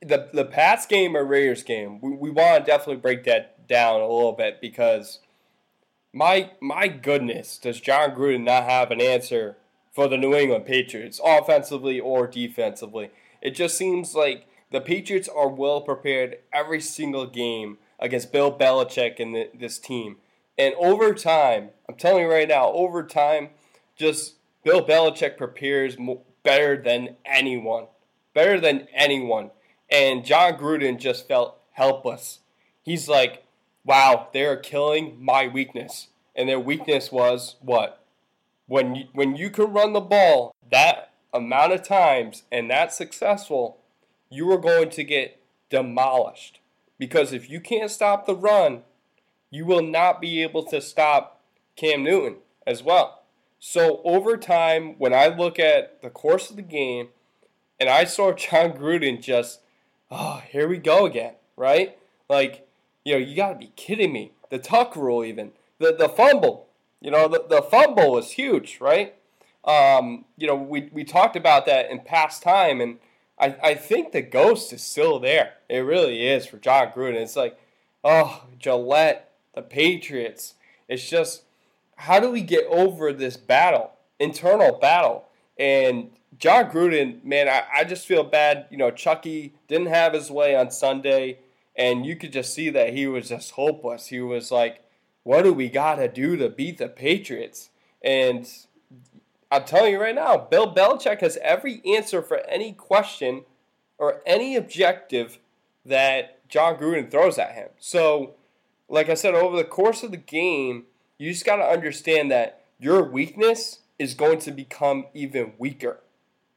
the 0.00 0.28
the 0.32 0.44
Pats 0.44 0.86
game 0.86 1.16
or 1.16 1.24
Raiders 1.24 1.62
game, 1.62 2.00
we, 2.00 2.12
we 2.12 2.30
want 2.30 2.64
to 2.64 2.70
definitely 2.70 3.00
break 3.00 3.24
that 3.24 3.66
down 3.66 4.00
a 4.00 4.06
little 4.06 4.32
bit 4.32 4.60
because 4.60 5.18
my 6.12 6.52
my 6.60 6.86
goodness, 6.86 7.58
does 7.58 7.80
Jon 7.80 8.10
Gruden 8.12 8.44
not 8.44 8.64
have 8.64 8.90
an 8.90 9.00
answer 9.00 9.56
for 9.92 10.06
the 10.06 10.16
New 10.16 10.34
England 10.34 10.66
Patriots, 10.66 11.20
offensively 11.24 11.98
or 11.98 12.26
defensively? 12.28 13.10
It 13.42 13.56
just 13.56 13.76
seems 13.76 14.14
like 14.14 14.46
the 14.74 14.80
Patriots 14.80 15.28
are 15.28 15.46
well 15.46 15.80
prepared 15.82 16.38
every 16.52 16.80
single 16.80 17.26
game 17.26 17.78
against 18.00 18.32
Bill 18.32 18.50
Belichick 18.52 19.20
and 19.20 19.32
the, 19.32 19.48
this 19.54 19.78
team. 19.78 20.16
And 20.58 20.74
over 20.74 21.14
time, 21.14 21.70
I'm 21.88 21.94
telling 21.94 22.24
you 22.24 22.28
right 22.28 22.48
now, 22.48 22.72
over 22.72 23.04
time, 23.04 23.50
just 23.94 24.34
Bill 24.64 24.84
Belichick 24.84 25.36
prepares 25.36 25.96
better 26.42 26.76
than 26.76 27.14
anyone. 27.24 27.86
Better 28.34 28.58
than 28.58 28.88
anyone. 28.92 29.52
And 29.88 30.24
Jon 30.24 30.54
Gruden 30.54 30.98
just 30.98 31.28
felt 31.28 31.56
helpless. 31.70 32.40
He's 32.82 33.08
like, 33.08 33.44
wow, 33.84 34.26
they're 34.32 34.56
killing 34.56 35.24
my 35.24 35.46
weakness. 35.46 36.08
And 36.34 36.48
their 36.48 36.58
weakness 36.58 37.12
was 37.12 37.54
what? 37.60 38.04
When 38.66 38.96
you, 38.96 39.04
when 39.12 39.36
you 39.36 39.50
can 39.50 39.72
run 39.72 39.92
the 39.92 40.00
ball 40.00 40.52
that 40.72 41.12
amount 41.32 41.74
of 41.74 41.86
times 41.86 42.42
and 42.50 42.68
that's 42.68 42.96
successful, 42.96 43.78
you 44.34 44.50
are 44.52 44.58
going 44.58 44.90
to 44.90 45.04
get 45.04 45.40
demolished. 45.70 46.60
Because 46.98 47.32
if 47.32 47.48
you 47.48 47.60
can't 47.60 47.90
stop 47.90 48.26
the 48.26 48.34
run, 48.34 48.82
you 49.50 49.64
will 49.64 49.82
not 49.82 50.20
be 50.20 50.42
able 50.42 50.64
to 50.64 50.80
stop 50.80 51.40
Cam 51.76 52.02
Newton 52.02 52.36
as 52.66 52.82
well. 52.82 53.22
So 53.58 54.00
over 54.04 54.36
time, 54.36 54.96
when 54.98 55.14
I 55.14 55.28
look 55.28 55.58
at 55.58 56.02
the 56.02 56.10
course 56.10 56.50
of 56.50 56.56
the 56.56 56.62
game, 56.62 57.08
and 57.78 57.88
I 57.88 58.04
saw 58.04 58.32
Jon 58.34 58.72
Gruden 58.72 59.22
just, 59.22 59.60
oh, 60.10 60.42
here 60.48 60.68
we 60.68 60.78
go 60.78 61.06
again, 61.06 61.34
right? 61.56 61.96
Like, 62.28 62.66
you 63.04 63.14
know, 63.14 63.18
you 63.18 63.36
got 63.36 63.52
to 63.52 63.58
be 63.58 63.72
kidding 63.76 64.12
me. 64.12 64.32
The 64.50 64.58
tuck 64.58 64.96
rule, 64.96 65.24
even 65.24 65.52
the 65.78 65.92
the 65.92 66.08
fumble, 66.08 66.68
you 67.00 67.10
know, 67.10 67.28
the, 67.28 67.44
the 67.48 67.62
fumble 67.62 68.12
was 68.12 68.32
huge, 68.32 68.78
right? 68.80 69.14
Um, 69.64 70.24
you 70.36 70.46
know, 70.46 70.54
we 70.54 70.88
we 70.92 71.04
talked 71.04 71.36
about 71.36 71.66
that 71.66 71.90
in 71.90 72.00
past 72.00 72.42
time, 72.42 72.80
and 72.80 72.98
I, 73.38 73.56
I 73.62 73.74
think 73.74 74.12
the 74.12 74.22
ghost 74.22 74.72
is 74.72 74.82
still 74.82 75.18
there. 75.18 75.54
It 75.68 75.78
really 75.78 76.26
is 76.26 76.46
for 76.46 76.58
Jon 76.58 76.92
Gruden. 76.92 77.14
It's 77.14 77.36
like, 77.36 77.58
oh, 78.02 78.44
Gillette, 78.58 79.32
the 79.54 79.62
Patriots. 79.62 80.54
It's 80.88 81.08
just, 81.08 81.42
how 81.96 82.20
do 82.20 82.30
we 82.30 82.42
get 82.42 82.66
over 82.66 83.12
this 83.12 83.36
battle, 83.36 83.92
internal 84.18 84.78
battle? 84.78 85.26
And 85.58 86.10
Jon 86.38 86.70
Gruden, 86.70 87.24
man, 87.24 87.48
I, 87.48 87.62
I 87.72 87.84
just 87.84 88.06
feel 88.06 88.24
bad. 88.24 88.66
You 88.70 88.76
know, 88.76 88.90
Chucky 88.90 89.54
didn't 89.68 89.88
have 89.88 90.12
his 90.12 90.30
way 90.30 90.54
on 90.54 90.70
Sunday, 90.70 91.38
and 91.76 92.04
you 92.04 92.16
could 92.16 92.32
just 92.32 92.54
see 92.54 92.70
that 92.70 92.92
he 92.92 93.06
was 93.06 93.28
just 93.28 93.52
hopeless. 93.52 94.08
He 94.08 94.20
was 94.20 94.50
like, 94.50 94.80
what 95.22 95.42
do 95.42 95.52
we 95.52 95.68
got 95.68 95.96
to 95.96 96.08
do 96.08 96.36
to 96.36 96.48
beat 96.48 96.78
the 96.78 96.88
Patriots? 96.88 97.70
And 98.02 98.48
I'm 99.54 99.64
telling 99.64 99.92
you 99.92 100.00
right 100.00 100.16
now, 100.16 100.36
Bill 100.36 100.74
Belichick 100.74 101.20
has 101.20 101.38
every 101.40 101.80
answer 101.86 102.22
for 102.22 102.44
any 102.48 102.72
question 102.72 103.44
or 103.98 104.20
any 104.26 104.56
objective 104.56 105.38
that 105.86 106.48
Jon 106.48 106.76
Gruden 106.76 107.08
throws 107.08 107.38
at 107.38 107.52
him. 107.52 107.68
So, 107.78 108.34
like 108.88 109.08
I 109.08 109.14
said, 109.14 109.34
over 109.34 109.56
the 109.56 109.62
course 109.62 110.02
of 110.02 110.10
the 110.10 110.16
game, 110.16 110.86
you 111.18 111.30
just 111.30 111.46
got 111.46 111.56
to 111.56 111.62
understand 111.62 112.32
that 112.32 112.64
your 112.80 113.04
weakness 113.04 113.78
is 113.96 114.14
going 114.14 114.40
to 114.40 114.50
become 114.50 115.06
even 115.14 115.52
weaker. 115.56 116.00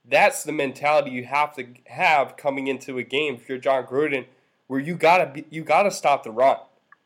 That's 0.04 0.44
the 0.44 0.52
mentality 0.52 1.12
you 1.12 1.26
have 1.26 1.56
to 1.58 1.68
have 1.86 2.36
coming 2.36 2.66
into 2.66 2.98
a 2.98 3.04
game 3.04 3.36
if 3.36 3.48
you're 3.48 3.60
Jon 3.60 3.86
Gruden, 3.86 4.26
where 4.66 4.80
you 4.80 4.96
gotta 4.96 5.28
be, 5.28 5.46
you 5.52 5.64
gotta 5.64 5.92
stop 5.92 6.24
the 6.24 6.32
run. 6.32 6.58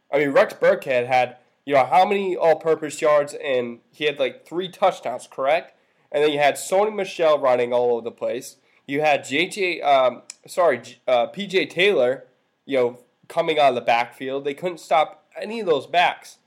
I 0.09 0.19
mean, 0.19 0.29
Rex 0.29 0.53
Burkhead 0.53 1.07
had 1.07 1.35
you 1.65 1.73
know 1.73 1.85
how 1.85 2.05
many 2.05 2.35
all-purpose 2.35 3.01
yards 3.01 3.33
and 3.33 3.79
he 3.91 4.05
had 4.05 4.19
like 4.19 4.45
three 4.47 4.69
touchdowns, 4.69 5.27
correct? 5.29 5.73
And 6.11 6.23
then 6.23 6.31
you 6.31 6.39
had 6.39 6.55
Sony 6.55 6.93
Michel 6.93 7.39
running 7.39 7.73
all 7.73 7.93
over 7.93 8.03
the 8.03 8.11
place. 8.11 8.57
You 8.85 9.01
had 9.01 9.23
JJ, 9.23 9.83
um, 9.83 10.23
sorry, 10.47 10.81
uh, 11.07 11.27
PJ 11.27 11.69
Taylor, 11.69 12.25
you 12.65 12.77
know, 12.77 12.99
coming 13.27 13.57
out 13.57 13.69
of 13.69 13.75
the 13.75 13.81
backfield. 13.81 14.43
They 14.43 14.53
couldn't 14.53 14.79
stop 14.79 15.25
any 15.39 15.61
of 15.61 15.65
those 15.65 15.87
backs, 15.87 16.37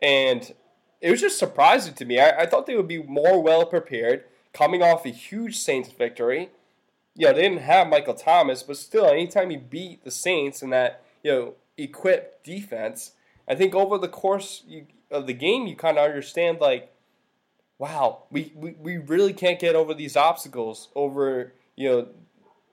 and 0.00 0.52
it 1.00 1.10
was 1.10 1.20
just 1.20 1.38
surprising 1.38 1.94
to 1.94 2.04
me. 2.04 2.18
I, 2.18 2.42
I 2.42 2.46
thought 2.46 2.66
they 2.66 2.76
would 2.76 2.88
be 2.88 3.02
more 3.02 3.40
well 3.40 3.64
prepared, 3.66 4.24
coming 4.52 4.82
off 4.82 5.06
a 5.06 5.10
huge 5.10 5.58
Saints 5.58 5.90
victory. 5.90 6.50
You 7.14 7.26
know, 7.26 7.34
they 7.34 7.42
didn't 7.42 7.58
have 7.58 7.88
Michael 7.88 8.14
Thomas, 8.14 8.62
but 8.62 8.76
still, 8.76 9.06
anytime 9.06 9.50
you 9.50 9.58
beat 9.58 10.02
the 10.02 10.10
Saints 10.10 10.62
in 10.62 10.70
that 10.70 11.02
you 11.22 11.30
know 11.30 11.54
equipped 11.76 12.44
defense, 12.44 13.12
I 13.48 13.54
think 13.54 13.74
over 13.74 13.98
the 13.98 14.08
course 14.08 14.64
of 15.10 15.26
the 15.26 15.34
game, 15.34 15.66
you 15.66 15.76
kind 15.76 15.98
of 15.98 16.04
understand 16.04 16.58
like, 16.60 16.91
wow, 17.82 18.22
we, 18.30 18.52
we, 18.54 18.76
we 18.78 18.96
really 18.96 19.32
can't 19.32 19.58
get 19.58 19.74
over 19.74 19.92
these 19.92 20.16
obstacles 20.16 20.88
over 20.94 21.52
you 21.74 21.88
know 21.88 22.08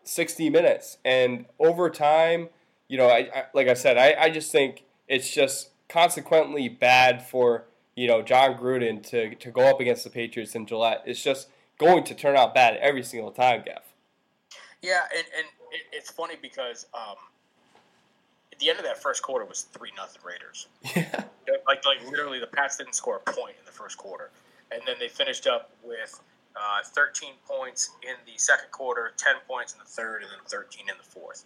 60 0.04 0.52
minutes 0.52 1.00
and 1.04 1.46
over 1.58 1.90
time. 1.90 2.50
You 2.88 3.00
know, 3.00 3.08
I, 3.08 3.18
I 3.34 3.44
like 3.56 3.68
I 3.68 3.74
said, 3.74 3.98
I, 3.98 4.16
I 4.26 4.30
just 4.30 4.52
think 4.52 4.84
it's 5.08 5.34
just 5.34 5.72
consequently 5.88 6.70
bad 6.70 7.26
for 7.26 7.66
you 7.96 8.08
know 8.08 8.22
Jon 8.22 8.56
Gruden 8.56 9.02
to, 9.08 9.34
to 9.34 9.50
go 9.50 9.62
up 9.62 9.80
against 9.80 10.04
the 10.04 10.12
Patriots 10.12 10.54
in 10.54 10.68
Gillette. 10.68 11.02
It's 11.08 11.24
just 11.24 11.50
going 11.80 12.04
to 12.04 12.14
turn 12.14 12.38
out 12.38 12.54
bad 12.54 12.78
every 12.78 13.02
single 13.02 13.32
time, 13.32 13.64
Gav. 13.66 13.82
Yeah, 14.84 15.02
and, 15.12 15.26
and 15.36 15.48
it, 15.72 15.86
it's 15.92 16.12
funny 16.12 16.36
because 16.40 16.86
um, 16.94 17.16
at 18.54 18.60
the 18.60 18.70
end 18.70 18.78
of 18.78 18.86
that 18.86 19.02
first 19.02 19.24
quarter 19.24 19.44
was 19.44 19.64
three 19.64 19.90
nothing 19.98 20.22
Raiders. 20.24 20.68
Yeah. 21.50 21.58
Like 21.66 21.84
like 21.84 22.06
literally 22.12 22.40
the 22.40 22.46
Pats 22.46 22.78
didn't 22.78 22.94
score 22.94 23.24
a 23.26 23.32
point 23.32 23.56
in 23.58 23.66
the 23.66 23.72
first 23.72 23.98
quarter, 23.98 24.30
and 24.72 24.82
then 24.86 24.96
they 25.00 25.08
finished 25.08 25.48
up 25.48 25.72
with 25.84 26.20
uh, 26.56 26.84
13 26.84 27.34
points 27.48 27.92
in 28.04 28.16
the 28.26 28.38
second 28.38 28.72
quarter, 28.72 29.14
10 29.18 29.36
points 29.48 29.74
in 29.74 29.80
the 29.80 29.86
third, 29.86 30.22
and 30.22 30.32
then 30.32 30.40
13 30.48 30.90
in 30.90 30.96
the 30.98 31.04
fourth. 31.04 31.46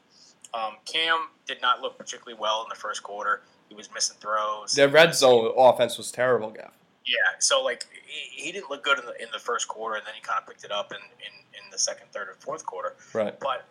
Um, 0.53 0.73
Cam 0.85 1.29
did 1.47 1.61
not 1.61 1.81
look 1.81 1.97
particularly 1.97 2.39
well 2.39 2.61
in 2.63 2.69
the 2.69 2.75
first 2.75 3.03
quarter. 3.03 3.41
He 3.69 3.75
was 3.75 3.89
missing 3.93 4.17
throws. 4.19 4.73
The 4.73 4.87
red 4.87 5.15
zone 5.15 5.51
offense 5.57 5.97
was 5.97 6.11
terrible, 6.11 6.51
Gav. 6.51 6.71
Yeah, 7.05 7.15
so 7.39 7.61
like 7.61 7.85
he, 8.05 8.45
he, 8.45 8.51
didn't 8.51 8.69
look 8.69 8.83
good 8.83 8.99
in 8.99 9.05
the 9.05 9.21
in 9.21 9.27
the 9.33 9.39
first 9.39 9.67
quarter, 9.67 9.97
and 9.97 10.05
then 10.05 10.13
he 10.15 10.21
kind 10.21 10.39
of 10.39 10.47
picked 10.47 10.63
it 10.63 10.71
up 10.71 10.91
in, 10.91 10.97
in, 10.97 11.63
in 11.65 11.71
the 11.71 11.77
second, 11.77 12.07
third, 12.13 12.29
and 12.29 12.37
fourth 12.37 12.65
quarter. 12.65 12.95
Right. 13.13 13.37
But 13.39 13.65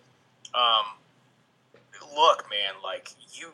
um, 0.54 0.84
look, 2.14 2.44
man, 2.50 2.74
like 2.84 3.12
you, 3.32 3.52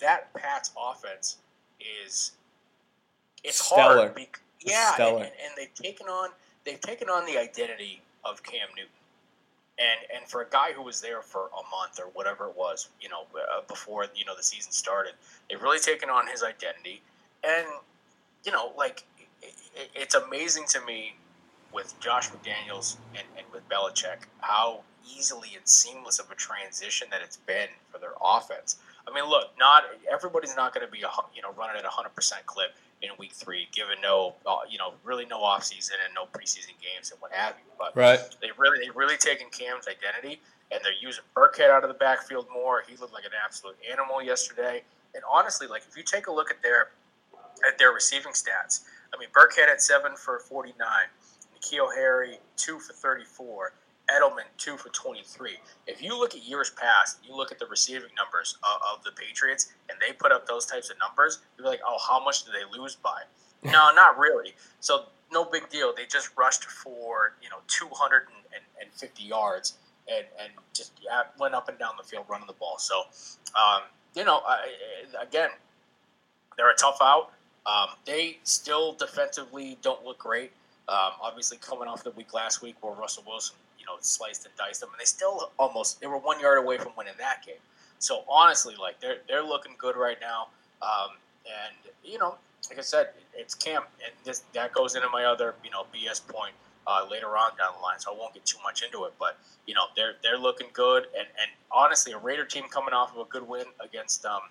that 0.00 0.32
Pats 0.34 0.70
offense 0.78 1.38
is 1.80 2.32
it's 3.42 3.64
Stellar. 3.64 3.96
hard. 3.96 4.14
Be, 4.14 4.28
yeah, 4.60 4.94
and, 4.98 5.16
and, 5.16 5.24
and 5.24 5.52
they've 5.56 5.74
taken 5.74 6.06
on 6.06 6.30
they've 6.64 6.80
taken 6.80 7.08
on 7.08 7.24
the 7.26 7.38
identity 7.38 8.02
of 8.24 8.42
Cam 8.42 8.68
Newton. 8.76 8.90
And 9.78 10.20
and 10.20 10.30
for 10.30 10.42
a 10.42 10.48
guy 10.48 10.72
who 10.72 10.82
was 10.82 11.00
there 11.00 11.20
for 11.20 11.48
a 11.52 11.62
month 11.70 12.00
or 12.00 12.06
whatever 12.14 12.46
it 12.46 12.56
was, 12.56 12.88
you 13.00 13.08
know, 13.08 13.22
uh, 13.34 13.60
before 13.68 14.06
you 14.14 14.24
know 14.24 14.34
the 14.34 14.42
season 14.42 14.72
started, 14.72 15.12
they've 15.48 15.60
really 15.60 15.78
taken 15.78 16.08
on 16.08 16.26
his 16.26 16.42
identity, 16.42 17.02
and 17.46 17.66
you 18.44 18.52
know, 18.52 18.72
like 18.76 19.04
it, 19.42 19.52
it, 19.74 19.90
it's 19.94 20.14
amazing 20.14 20.64
to 20.68 20.80
me 20.86 21.14
with 21.74 21.98
Josh 22.00 22.30
McDaniels 22.30 22.96
and, 23.14 23.26
and 23.36 23.46
with 23.52 23.68
Belichick 23.68 24.24
how 24.40 24.80
easily 25.06 25.50
and 25.56 25.68
seamless 25.68 26.18
of 26.18 26.30
a 26.30 26.34
transition 26.34 27.08
that 27.10 27.20
it's 27.22 27.36
been 27.36 27.68
for 27.92 27.98
their 27.98 28.14
offense. 28.24 28.78
I 29.06 29.14
mean, 29.14 29.28
look, 29.28 29.50
not 29.58 29.84
everybody's 30.10 30.56
not 30.56 30.74
going 30.74 30.86
to 30.86 30.90
be 30.90 31.02
a, 31.02 31.10
you 31.34 31.42
know 31.42 31.52
running 31.52 31.76
at 31.76 31.84
a 31.84 31.90
hundred 31.90 32.14
percent 32.14 32.46
clip 32.46 32.70
in 33.02 33.10
week 33.18 33.32
three, 33.32 33.68
given 33.72 33.96
no, 34.02 34.34
uh, 34.46 34.58
you 34.70 34.78
know, 34.78 34.94
really 35.04 35.26
no 35.26 35.40
offseason 35.40 35.96
and 36.04 36.14
no 36.14 36.24
preseason 36.24 36.74
games 36.80 37.10
and 37.10 37.20
what 37.20 37.32
have 37.32 37.54
you. 37.58 37.70
But 37.78 37.96
right. 37.96 38.18
they 38.40 38.48
really, 38.56 38.78
they 38.84 38.90
really 38.90 39.16
taken 39.16 39.48
Cam's 39.50 39.86
identity 39.86 40.40
and 40.72 40.80
they're 40.82 40.92
using 41.00 41.24
Burkhead 41.36 41.70
out 41.70 41.84
of 41.84 41.88
the 41.88 41.98
backfield 41.98 42.46
more. 42.52 42.82
He 42.88 42.96
looked 42.96 43.12
like 43.12 43.24
an 43.24 43.32
absolute 43.44 43.76
animal 43.90 44.22
yesterday. 44.22 44.82
And 45.14 45.22
honestly, 45.30 45.66
like 45.66 45.82
if 45.88 45.96
you 45.96 46.02
take 46.02 46.26
a 46.26 46.32
look 46.32 46.50
at 46.50 46.62
their 46.62 46.88
at 47.66 47.78
their 47.78 47.92
receiving 47.92 48.32
stats, 48.32 48.84
I 49.14 49.18
mean, 49.18 49.28
Burkhead 49.36 49.70
at 49.70 49.80
seven 49.80 50.16
for 50.16 50.40
forty 50.40 50.74
nine, 50.78 51.08
N'Keal 51.56 51.94
Harry 51.94 52.38
two 52.56 52.78
for 52.78 52.92
thirty 52.92 53.24
four. 53.24 53.72
Edelman 54.10 54.44
two 54.56 54.76
for 54.76 54.88
23. 54.90 55.58
If 55.86 56.02
you 56.02 56.18
look 56.18 56.34
at 56.34 56.44
years 56.44 56.70
past, 56.70 57.18
you 57.26 57.34
look 57.34 57.50
at 57.50 57.58
the 57.58 57.66
receiving 57.66 58.10
numbers 58.16 58.56
of, 58.62 58.80
of, 58.92 59.04
the 59.04 59.10
Patriots, 59.12 59.72
and 59.88 59.98
they 60.00 60.12
put 60.12 60.30
up 60.30 60.46
those 60.46 60.64
types 60.64 60.90
of 60.90 60.96
numbers, 60.98 61.40
you're 61.58 61.66
like, 61.66 61.80
oh, 61.84 61.98
how 62.08 62.22
much 62.24 62.44
did 62.44 62.54
they 62.54 62.78
lose 62.78 62.96
by? 62.96 63.22
no, 63.64 63.90
not 63.94 64.18
really. 64.18 64.54
So 64.80 65.06
no 65.32 65.44
big 65.44 65.68
deal. 65.70 65.92
They 65.94 66.06
just 66.06 66.30
rushed 66.36 66.64
for 66.64 67.34
you 67.42 67.48
know 67.48 67.58
250 67.66 69.22
yards 69.22 69.74
and 70.08 70.24
and 70.40 70.52
just 70.72 70.92
yeah, 71.02 71.22
went 71.38 71.54
up 71.54 71.68
and 71.68 71.78
down 71.78 71.94
the 71.96 72.04
field 72.04 72.26
running 72.28 72.46
the 72.46 72.52
ball. 72.54 72.78
So 72.78 73.02
um, 73.56 73.82
you 74.14 74.24
know, 74.24 74.42
I, 74.46 74.66
again, 75.20 75.50
they're 76.56 76.70
a 76.70 76.76
tough 76.76 76.98
out. 77.02 77.32
Um, 77.66 77.88
they 78.04 78.38
still 78.44 78.92
defensively 78.92 79.76
don't 79.82 80.04
look 80.04 80.18
great. 80.18 80.52
Um, 80.88 81.12
obviously, 81.20 81.58
coming 81.58 81.88
off 81.88 82.04
the 82.04 82.12
week 82.12 82.32
last 82.32 82.62
week 82.62 82.76
where 82.80 82.94
Russell 82.94 83.24
Wilson 83.26 83.56
you 83.86 83.92
know 83.92 83.98
sliced 84.00 84.44
and 84.46 84.54
diced 84.56 84.80
them, 84.80 84.90
and 84.90 85.00
they 85.00 85.04
still 85.04 85.50
almost 85.58 86.00
they 86.00 86.06
were 86.06 86.18
one 86.18 86.40
yard 86.40 86.58
away 86.58 86.78
from 86.78 86.92
winning 86.96 87.14
that 87.18 87.44
game. 87.44 87.56
So 87.98 88.24
honestly, 88.28 88.74
like 88.80 89.00
they're 89.00 89.18
they're 89.28 89.44
looking 89.44 89.72
good 89.78 89.96
right 89.96 90.18
now, 90.20 90.48
um, 90.82 91.10
and 91.46 91.92
you 92.04 92.18
know, 92.18 92.36
like 92.68 92.78
I 92.78 92.82
said, 92.82 93.10
it's 93.34 93.54
camp, 93.54 93.86
and 94.04 94.12
this 94.24 94.42
that 94.54 94.72
goes 94.72 94.96
into 94.96 95.08
my 95.10 95.24
other 95.24 95.54
you 95.64 95.70
know 95.70 95.84
BS 95.94 96.26
point 96.26 96.52
uh, 96.86 97.06
later 97.10 97.36
on 97.36 97.56
down 97.56 97.74
the 97.76 97.82
line. 97.82 97.98
So 97.98 98.14
I 98.14 98.18
won't 98.18 98.34
get 98.34 98.44
too 98.44 98.58
much 98.62 98.82
into 98.82 99.04
it, 99.04 99.14
but 99.18 99.38
you 99.66 99.74
know 99.74 99.86
they're 99.96 100.14
they're 100.22 100.38
looking 100.38 100.68
good, 100.72 101.06
and 101.16 101.26
and 101.40 101.50
honestly, 101.70 102.12
a 102.12 102.18
Raider 102.18 102.44
team 102.44 102.64
coming 102.70 102.94
off 102.94 103.14
of 103.14 103.26
a 103.26 103.30
good 103.30 103.46
win 103.46 103.66
against 103.80 104.24
um, 104.26 104.42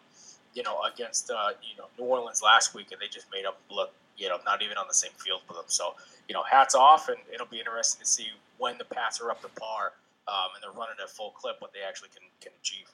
you 0.53 0.63
know 0.63 0.81
against 0.83 1.29
uh, 1.29 1.49
you 1.61 1.77
know 1.77 1.85
New 1.99 2.09
Orleans 2.09 2.41
last 2.41 2.73
week, 2.73 2.91
and 2.91 3.01
they 3.01 3.07
just 3.07 3.27
made 3.31 3.45
up 3.45 3.59
look 3.69 3.91
you 4.17 4.29
know 4.29 4.37
not 4.45 4.61
even 4.61 4.77
on 4.77 4.85
the 4.87 4.93
same 4.93 5.11
field 5.17 5.41
with 5.47 5.57
them. 5.57 5.65
So 5.67 5.93
you 6.27 6.33
know 6.33 6.43
hats 6.43 6.75
off, 6.75 7.09
and 7.09 7.17
it'll 7.33 7.47
be 7.47 7.59
interesting 7.59 8.03
to 8.03 8.09
see 8.09 8.27
when 8.57 8.77
the 8.77 8.85
Pats 8.85 9.21
are 9.21 9.29
up 9.31 9.41
to 9.41 9.49
par 9.59 9.93
um, 10.27 10.49
and 10.55 10.63
they're 10.63 10.77
running 10.77 10.95
at 11.01 11.09
full 11.09 11.31
clip, 11.31 11.57
what 11.59 11.73
they 11.73 11.81
actually 11.87 12.09
can, 12.09 12.23
can 12.41 12.51
achieve. 12.59 12.87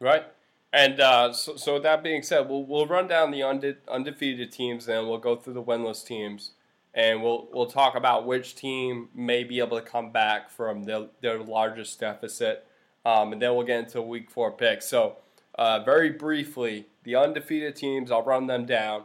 Right. 0.00 0.24
And 0.72 1.00
uh, 1.00 1.32
so, 1.32 1.56
so, 1.56 1.78
that 1.78 2.02
being 2.02 2.22
said, 2.22 2.48
we'll, 2.48 2.64
we'll 2.64 2.86
run 2.86 3.08
down 3.08 3.30
the 3.30 3.42
unde- 3.42 3.78
undefeated 3.88 4.52
teams, 4.52 4.86
and 4.86 5.08
we'll 5.08 5.18
go 5.18 5.34
through 5.34 5.54
the 5.54 5.62
winless 5.62 6.04
teams, 6.04 6.52
and 6.92 7.22
we'll 7.22 7.48
we'll 7.52 7.66
talk 7.66 7.94
about 7.94 8.26
which 8.26 8.54
team 8.54 9.08
may 9.14 9.44
be 9.44 9.60
able 9.60 9.80
to 9.80 9.84
come 9.84 10.12
back 10.12 10.50
from 10.50 10.84
the, 10.84 11.08
their 11.22 11.42
largest 11.42 11.98
deficit, 12.00 12.66
um, 13.06 13.32
and 13.32 13.40
then 13.40 13.54
we'll 13.54 13.64
get 13.64 13.78
into 13.78 14.02
week 14.02 14.30
four 14.30 14.50
picks. 14.50 14.86
So, 14.86 15.16
uh, 15.54 15.80
very 15.84 16.10
briefly, 16.10 16.86
the 17.02 17.16
undefeated 17.16 17.74
teams, 17.74 18.10
I'll 18.10 18.22
run 18.22 18.46
them 18.46 18.66
down: 18.66 19.04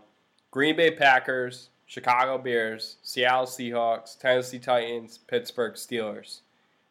Green 0.51 0.75
Bay 0.75 0.91
Packers, 0.91 1.69
Chicago 1.93 2.39
Bears, 2.39 2.97
Seattle 3.03 3.45
Seahawks, 3.45 4.17
Tennessee 4.17 4.57
Titans, 4.57 5.19
Pittsburgh 5.19 5.75
Steelers. 5.75 6.39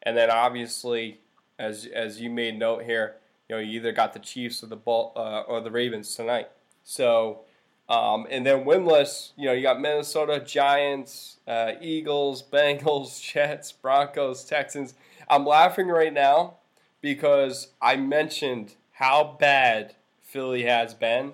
And 0.03 0.15
then 0.15 0.31
obviously, 0.31 1.19
as 1.59 1.85
as 1.93 2.21
you 2.21 2.29
made 2.29 2.57
note 2.57 2.83
here, 2.83 3.17
you 3.49 3.55
know 3.55 3.61
you 3.61 3.81
either 3.81 3.91
got 3.91 4.13
the 4.13 4.19
Chiefs 4.19 4.63
or 4.63 4.67
the 4.67 4.77
uh, 4.77 5.43
or 5.45 5.59
the 5.59 5.71
Ravens 5.71 6.15
tonight. 6.15 6.47
So, 6.85 7.41
um, 7.89 8.27
and 8.31 8.45
then 8.45 8.63
winless, 8.63 9.33
you 9.35 9.45
know 9.47 9.51
you 9.51 9.61
got 9.61 9.81
Minnesota 9.81 10.39
Giants, 10.39 11.35
uh, 11.49 11.73
Eagles, 11.81 12.41
Bengals, 12.53 13.21
Jets, 13.21 13.73
Broncos, 13.73 14.45
Texans. 14.45 14.93
I'm 15.29 15.45
laughing 15.45 15.89
right 15.89 16.13
now 16.13 16.53
because 17.01 17.73
I 17.81 17.97
mentioned 17.97 18.75
how 18.93 19.35
bad 19.37 19.95
Philly 20.21 20.63
has 20.63 20.93
been, 20.93 21.33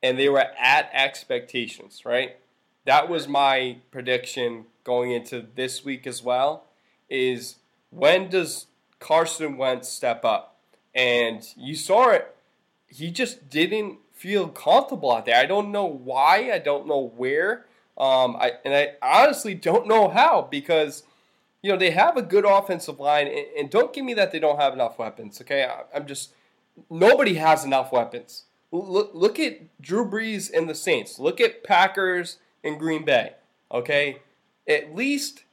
and 0.00 0.16
they 0.16 0.28
were 0.28 0.46
at 0.56 0.90
expectations, 0.92 2.04
right? 2.04 2.36
That 2.88 3.06
was 3.06 3.28
my 3.28 3.76
prediction 3.90 4.64
going 4.82 5.10
into 5.10 5.44
this 5.54 5.84
week 5.84 6.06
as 6.06 6.22
well. 6.22 6.64
Is 7.10 7.56
when 7.90 8.30
does 8.30 8.68
Carson 8.98 9.58
Wentz 9.58 9.90
step 9.90 10.24
up? 10.24 10.56
And 10.94 11.46
you 11.54 11.76
saw 11.76 12.08
it. 12.08 12.34
He 12.86 13.10
just 13.10 13.50
didn't 13.50 13.98
feel 14.14 14.48
comfortable 14.48 15.12
out 15.12 15.26
there. 15.26 15.36
I 15.36 15.44
don't 15.44 15.70
know 15.70 15.84
why. 15.84 16.50
I 16.50 16.58
don't 16.58 16.86
know 16.86 17.12
where. 17.14 17.66
Um, 17.98 18.36
I 18.36 18.52
and 18.64 18.72
I 18.72 18.94
honestly 19.02 19.52
don't 19.52 19.86
know 19.86 20.08
how 20.08 20.48
because 20.50 21.02
you 21.60 21.70
know 21.70 21.76
they 21.76 21.90
have 21.90 22.16
a 22.16 22.22
good 22.22 22.46
offensive 22.46 22.98
line, 22.98 23.26
and, 23.26 23.46
and 23.58 23.70
don't 23.70 23.92
give 23.92 24.06
me 24.06 24.14
that 24.14 24.32
they 24.32 24.40
don't 24.40 24.58
have 24.58 24.72
enough 24.72 24.98
weapons. 24.98 25.42
Okay, 25.42 25.62
I, 25.62 25.82
I'm 25.94 26.06
just 26.06 26.32
nobody 26.88 27.34
has 27.34 27.66
enough 27.66 27.92
weapons. 27.92 28.44
Look, 28.72 29.10
look 29.12 29.38
at 29.38 29.78
Drew 29.78 30.08
Brees 30.08 30.50
and 30.50 30.70
the 30.70 30.74
Saints. 30.74 31.18
Look 31.18 31.38
at 31.38 31.62
Packers 31.64 32.38
and 32.68 32.78
Green 32.78 33.04
Bay. 33.04 33.32
Okay, 33.72 34.18
at 34.68 34.94
least 34.94 35.44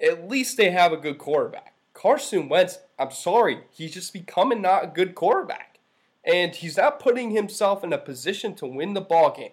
at 0.00 0.28
least 0.28 0.56
they 0.56 0.70
have 0.70 0.92
a 0.92 0.96
good 0.96 1.18
quarterback. 1.18 1.74
Carson 1.92 2.48
Wentz, 2.48 2.78
I'm 2.98 3.10
sorry, 3.10 3.62
he's 3.70 3.94
just 3.94 4.12
becoming 4.12 4.62
not 4.62 4.84
a 4.84 4.86
good 4.86 5.14
quarterback. 5.14 5.78
And 6.24 6.54
he's 6.54 6.76
not 6.76 7.00
putting 7.00 7.30
himself 7.30 7.82
in 7.82 7.92
a 7.92 7.98
position 7.98 8.54
to 8.56 8.66
win 8.66 8.94
the 8.94 9.00
ball 9.00 9.34
game. 9.34 9.52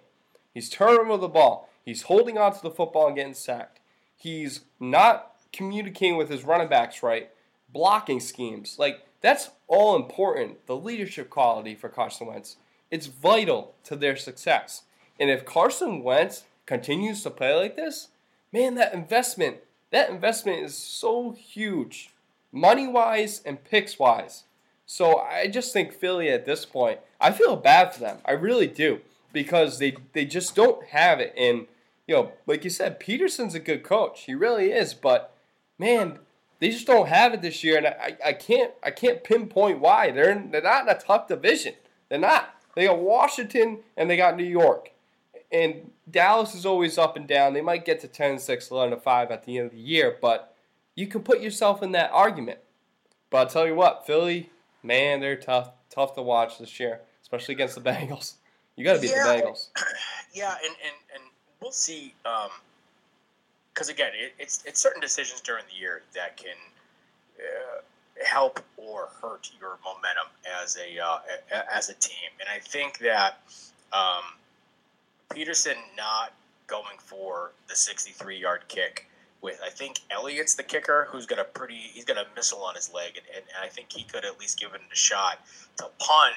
He's 0.53 0.69
turning 0.69 0.99
over 1.11 1.17
the 1.17 1.27
ball. 1.27 1.69
He's 1.83 2.03
holding 2.03 2.37
on 2.37 2.53
to 2.53 2.61
the 2.61 2.71
football 2.71 3.07
and 3.07 3.15
getting 3.15 3.33
sacked. 3.33 3.79
He's 4.15 4.61
not 4.79 5.31
communicating 5.53 6.17
with 6.17 6.29
his 6.29 6.43
running 6.43 6.67
backs 6.67 7.01
right, 7.01 7.29
blocking 7.71 8.19
schemes. 8.19 8.77
Like, 8.77 9.05
that's 9.21 9.49
all 9.67 9.95
important. 9.95 10.65
The 10.67 10.75
leadership 10.75 11.29
quality 11.29 11.75
for 11.75 11.89
Carson 11.89 12.27
Wentz. 12.27 12.57
It's 12.91 13.07
vital 13.07 13.75
to 13.85 13.95
their 13.95 14.15
success. 14.15 14.83
And 15.19 15.29
if 15.29 15.45
Carson 15.45 16.03
Wentz 16.03 16.43
continues 16.65 17.23
to 17.23 17.29
play 17.29 17.53
like 17.55 17.75
this, 17.75 18.09
man, 18.51 18.75
that 18.75 18.93
investment, 18.93 19.57
that 19.91 20.09
investment 20.09 20.63
is 20.63 20.77
so 20.77 21.31
huge, 21.31 22.09
money 22.51 22.87
wise 22.87 23.41
and 23.45 23.63
picks 23.63 23.99
wise. 23.99 24.43
So 24.85 25.19
I 25.19 25.47
just 25.47 25.73
think 25.73 25.93
Philly 25.93 26.29
at 26.29 26.45
this 26.45 26.65
point, 26.65 26.99
I 27.19 27.31
feel 27.31 27.55
bad 27.55 27.93
for 27.93 28.01
them. 28.01 28.19
I 28.25 28.33
really 28.33 28.67
do 28.67 29.01
because 29.33 29.79
they 29.79 29.95
they 30.13 30.25
just 30.25 30.55
don't 30.55 30.85
have 30.87 31.19
it. 31.19 31.33
And 31.37 31.67
you 32.07 32.15
know, 32.15 32.31
like 32.45 32.63
you 32.63 32.69
said, 32.69 32.99
Pederson's 32.99 33.55
a 33.55 33.59
good 33.59 33.83
coach. 33.83 34.23
He 34.23 34.35
really 34.35 34.71
is. 34.71 34.93
But 34.93 35.35
man, 35.79 36.19
they 36.59 36.69
just 36.69 36.87
don't 36.87 37.07
have 37.07 37.33
it 37.33 37.41
this 37.41 37.63
year, 37.63 37.77
and 37.77 37.87
I, 37.87 38.17
I 38.23 38.33
can't 38.33 38.71
I 38.83 38.91
can't 38.91 39.23
pinpoint 39.23 39.79
why. 39.79 40.11
They're 40.11 40.31
in, 40.31 40.51
they're 40.51 40.61
not 40.61 40.83
in 40.83 40.89
a 40.89 40.99
tough 40.99 41.27
division. 41.27 41.73
They're 42.09 42.19
not. 42.19 42.55
They 42.75 42.85
got 42.85 42.99
Washington 42.99 43.79
and 43.95 44.09
they 44.09 44.17
got 44.17 44.35
New 44.35 44.43
York. 44.43 44.91
And 45.55 45.89
Dallas 46.11 46.53
is 46.53 46.65
always 46.65 46.97
up 46.97 47.15
and 47.15 47.25
down. 47.25 47.53
They 47.53 47.61
might 47.61 47.85
get 47.85 48.01
to 48.01 48.09
10 48.09 48.39
6, 48.39 48.71
11 48.71 48.99
5 48.99 49.31
at 49.31 49.45
the 49.45 49.57
end 49.57 49.67
of 49.67 49.71
the 49.71 49.79
year, 49.79 50.17
but 50.21 50.53
you 50.95 51.07
can 51.07 51.23
put 51.23 51.39
yourself 51.39 51.81
in 51.81 51.93
that 51.93 52.11
argument. 52.11 52.59
But 53.29 53.37
I'll 53.37 53.47
tell 53.47 53.65
you 53.65 53.73
what, 53.73 54.05
Philly, 54.05 54.49
man, 54.83 55.21
they're 55.21 55.37
tough 55.37 55.71
tough 55.89 56.13
to 56.15 56.21
watch 56.21 56.57
this 56.59 56.77
year, 56.77 56.99
especially 57.21 57.53
against 57.55 57.75
the 57.75 57.81
Bengals. 57.89 58.33
You 58.75 58.83
got 58.83 58.95
to 58.95 58.99
beat 58.99 59.11
yeah, 59.11 59.23
the 59.23 59.41
Bengals. 59.41 59.69
Yeah, 60.33 60.53
and, 60.61 60.75
and, 60.83 60.95
and 61.13 61.23
we'll 61.61 61.71
see. 61.71 62.13
Because 62.23 63.87
um, 63.89 63.93
again, 63.93 64.11
it, 64.13 64.33
it's 64.37 64.61
it's 64.65 64.81
certain 64.81 64.99
decisions 64.99 65.39
during 65.39 65.63
the 65.71 65.79
year 65.79 66.01
that 66.13 66.35
can 66.35 66.57
uh, 67.39 67.79
help 68.25 68.59
or 68.75 69.07
hurt 69.21 69.49
your 69.61 69.77
momentum 69.85 70.27
as 70.61 70.75
a 70.75 71.01
uh, 71.01 71.19
as 71.73 71.89
a 71.89 71.93
team. 71.93 72.29
And 72.41 72.49
I 72.49 72.59
think 72.59 72.97
that 72.97 73.39
um, 73.93 74.23
Pederson 75.29 75.75
not 75.97 76.33
going 76.67 76.97
for 76.99 77.51
the 77.67 77.75
63 77.75 78.37
yard 78.37 78.61
kick 78.67 79.07
with 79.41 79.59
I 79.63 79.69
think 79.69 79.99
Elliott's 80.09 80.55
the 80.55 80.63
kicker 80.63 81.07
who's 81.11 81.25
got 81.25 81.39
a 81.39 81.43
pretty 81.43 81.75
he's 81.93 82.05
got 82.05 82.17
a 82.17 82.25
missile 82.35 82.63
on 82.63 82.75
his 82.75 82.91
leg 82.93 83.17
and, 83.17 83.25
and 83.35 83.63
I 83.63 83.67
think 83.67 83.91
he 83.91 84.03
could 84.03 84.25
at 84.25 84.39
least 84.39 84.59
give 84.59 84.73
it 84.73 84.81
a 84.91 84.95
shot 84.95 85.39
to 85.77 85.83
punt 85.99 86.35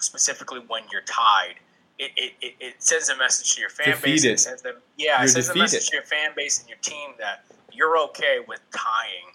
specifically 0.00 0.60
when 0.66 0.82
you're 0.92 1.02
tied. 1.02 1.54
It, 1.98 2.12
it, 2.16 2.32
it, 2.40 2.54
it 2.60 2.74
sends 2.78 3.08
a 3.08 3.16
message 3.16 3.54
to 3.56 3.60
your 3.60 3.70
fan 3.70 3.88
Defeated. 3.90 4.22
base. 4.22 4.24
It 4.24 4.38
sends 4.38 4.62
them, 4.62 4.76
yeah, 4.96 5.18
You're 5.18 5.24
it 5.26 5.28
sends 5.30 5.46
defeated. 5.48 5.58
a 5.60 5.62
message 5.64 5.88
to 5.88 5.96
your 5.96 6.04
fan 6.04 6.30
base 6.36 6.60
and 6.60 6.68
your 6.68 6.78
team 6.80 7.10
that 7.18 7.44
you're 7.72 7.98
okay 7.98 8.38
with 8.46 8.60
tying 8.70 9.34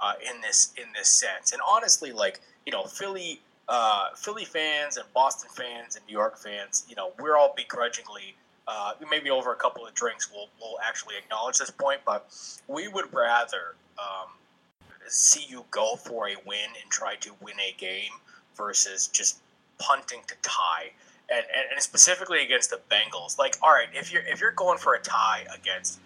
uh, 0.00 0.12
in 0.32 0.40
this 0.40 0.72
in 0.76 0.84
this 0.96 1.08
sense. 1.08 1.52
And 1.52 1.60
honestly, 1.68 2.12
like 2.12 2.40
you 2.66 2.72
know, 2.72 2.84
Philly 2.84 3.40
uh, 3.68 4.10
Philly 4.16 4.44
fans 4.44 4.96
and 4.96 5.06
Boston 5.12 5.50
fans 5.56 5.96
and 5.96 6.06
New 6.06 6.12
York 6.12 6.38
fans, 6.38 6.84
you 6.88 6.94
know, 6.94 7.12
we're 7.20 7.36
all 7.36 7.52
begrudgingly. 7.56 8.36
Uh, 8.66 8.92
maybe 9.10 9.28
over 9.28 9.52
a 9.52 9.56
couple 9.56 9.86
of 9.86 9.92
drinks, 9.94 10.30
we'll, 10.32 10.48
we'll 10.60 10.78
actually 10.86 11.14
acknowledge 11.16 11.58
this 11.58 11.70
point, 11.70 12.00
but 12.06 12.32
we 12.66 12.88
would 12.88 13.12
rather 13.12 13.76
um, 13.98 14.28
see 15.06 15.44
you 15.48 15.64
go 15.70 15.96
for 15.96 16.28
a 16.28 16.34
win 16.46 16.70
and 16.80 16.90
try 16.90 17.14
to 17.16 17.32
win 17.42 17.54
a 17.60 17.74
game 17.78 18.12
versus 18.56 19.08
just 19.08 19.38
punting 19.78 20.20
to 20.26 20.34
tie. 20.42 20.90
And, 21.30 21.44
and, 21.54 21.72
and 21.72 21.82
specifically 21.82 22.42
against 22.42 22.70
the 22.70 22.80
Bengals, 22.90 23.38
like, 23.38 23.56
all 23.62 23.70
right, 23.70 23.88
if 23.94 24.12
you're 24.12 24.22
if 24.26 24.40
you're 24.40 24.52
going 24.52 24.78
for 24.78 24.94
a 24.94 25.00
tie 25.00 25.46
against 25.54 25.98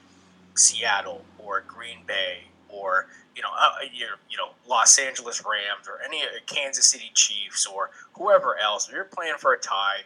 Seattle 0.54 1.24
or 1.38 1.64
Green 1.66 1.98
Bay 2.06 2.44
or 2.68 3.08
you 3.34 3.42
know 3.42 3.48
uh, 3.58 3.72
you 3.92 4.36
know 4.36 4.50
Los 4.68 4.98
Angeles 4.98 5.44
Rams 5.44 5.88
or 5.88 6.00
any 6.04 6.22
Kansas 6.46 6.86
City 6.86 7.10
Chiefs 7.14 7.66
or 7.66 7.90
whoever 8.14 8.56
else, 8.58 8.88
if 8.88 8.94
you're 8.94 9.04
playing 9.04 9.34
for 9.38 9.52
a 9.52 9.58
tie, 9.58 10.02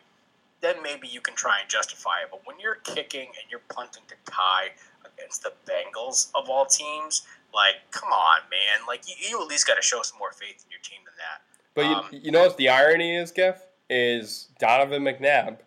then 0.63 0.77
maybe 0.83 1.07
you 1.09 1.21
can 1.21 1.35
try 1.35 1.61
and 1.61 1.69
justify 1.69 2.21
it. 2.23 2.29
But 2.31 2.41
when 2.47 2.59
you're 2.59 2.77
kicking 2.77 3.27
and 3.27 3.51
you're 3.51 3.61
punting 3.69 4.05
to 4.09 4.15
tie 4.33 4.69
against 5.05 5.43
the 5.43 5.53
Bengals 5.69 6.31
of 6.35 6.49
all 6.49 6.65
teams, 6.65 7.27
like 7.53 7.75
come 7.91 8.09
on, 8.11 8.41
man, 8.51 8.87
like 8.87 9.03
you, 9.09 9.15
you 9.29 9.43
at 9.43 9.49
least 9.49 9.67
got 9.67 9.75
to 9.75 9.83
show 9.83 10.01
some 10.03 10.19
more 10.19 10.33
faith 10.33 10.65
in 10.65 10.71
your 10.71 10.81
team 10.83 11.01
than 11.05 11.15
that. 11.19 11.43
But 11.75 11.85
Um, 11.87 12.07
you, 12.13 12.21
you 12.27 12.31
know 12.31 12.43
what 12.45 12.57
the 12.57 12.69
irony 12.71 13.15
is, 13.17 13.31
Geff? 13.31 13.61
Is 13.91 14.49
Donovan 14.59 15.03
McNabb 15.03 15.59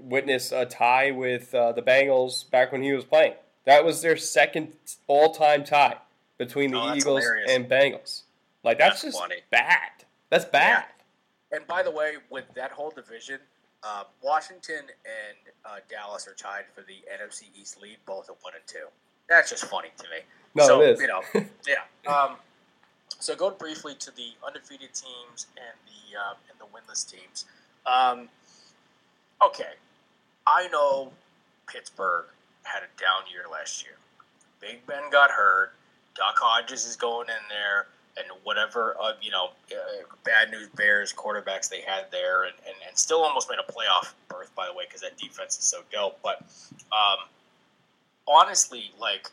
witnessed 0.00 0.52
a 0.52 0.64
tie 0.64 1.10
with 1.10 1.54
uh, 1.54 1.72
the 1.72 1.82
Bengals 1.82 2.48
back 2.50 2.72
when 2.72 2.82
he 2.82 2.92
was 2.92 3.04
playing. 3.04 3.34
That 3.64 3.84
was 3.84 4.00
their 4.02 4.16
second 4.16 4.72
all-time 5.06 5.64
tie 5.64 5.96
between 6.38 6.70
the 6.72 6.78
Oh, 6.80 6.94
Eagles 6.94 7.22
hilarious. 7.22 7.50
and 7.50 7.68
Bengals. 7.68 8.22
Like 8.64 8.78
that's, 8.78 9.02
That's 9.02 9.14
just 9.14 9.18
funny. 9.20 9.36
bad. 9.50 9.90
That's 10.30 10.44
bad. 10.46 10.84
And 11.50 11.66
by 11.66 11.82
the 11.82 11.90
way, 11.90 12.14
with 12.30 12.44
that 12.54 12.70
whole 12.70 12.90
division, 12.90 13.38
uh, 13.84 14.04
Washington 14.22 14.80
and 15.04 15.54
uh, 15.64 15.76
Dallas 15.88 16.28
are 16.28 16.34
tied 16.34 16.64
for 16.74 16.82
the 16.82 17.02
NFC 17.12 17.44
East 17.60 17.80
lead, 17.80 17.96
both 18.06 18.28
at 18.28 18.36
one 18.42 18.54
and 18.54 18.62
two. 18.66 18.86
That's 19.28 19.50
just 19.50 19.64
funny 19.64 19.88
to 19.96 20.04
me. 20.04 20.18
No, 20.54 20.66
so, 20.66 20.82
it 20.82 20.90
is. 20.90 21.00
You 21.00 21.08
know, 21.08 21.22
yeah. 21.66 22.12
Um, 22.12 22.36
so 23.18 23.34
go 23.34 23.50
briefly 23.50 23.94
to 23.96 24.10
the 24.14 24.32
undefeated 24.46 24.92
teams 24.92 25.46
and 25.56 25.76
the 25.86 26.18
uh, 26.18 26.34
and 26.50 26.58
the 26.58 26.66
winless 26.66 27.10
teams. 27.10 27.44
Um, 27.86 28.28
okay, 29.44 29.74
I 30.46 30.68
know 30.68 31.12
Pittsburgh 31.66 32.26
had 32.64 32.82
a 32.82 33.00
down 33.00 33.30
year 33.32 33.44
last 33.50 33.82
year. 33.84 33.94
Big 34.60 34.86
Ben 34.86 35.10
got 35.10 35.30
hurt. 35.30 35.72
Duck 36.14 36.36
Hodges 36.38 36.84
is 36.84 36.96
going 36.96 37.28
in 37.28 37.42
there, 37.48 37.86
and 38.16 38.26
whatever 38.44 38.96
uh, 39.00 39.12
you 39.20 39.30
know, 39.30 39.50
uh, 39.70 40.04
bad 40.24 40.50
news 40.50 40.68
Bears 40.76 41.12
quarterbacks 41.12 41.68
they 41.68 41.80
had 41.80 42.06
there, 42.10 42.44
and, 42.44 42.54
and, 42.66 42.74
and 42.86 42.96
still 42.96 43.22
almost 43.22 43.48
made 43.50 43.58
a 43.58 43.72
playoff 43.72 44.12
berth 44.28 44.54
by 44.54 44.66
the 44.66 44.72
way 44.72 44.84
because 44.86 45.00
that 45.00 45.16
defense 45.16 45.58
is 45.58 45.64
so 45.64 45.80
dope. 45.92 46.18
But 46.22 46.42
um, 46.92 47.26
honestly, 48.28 48.90
like, 49.00 49.30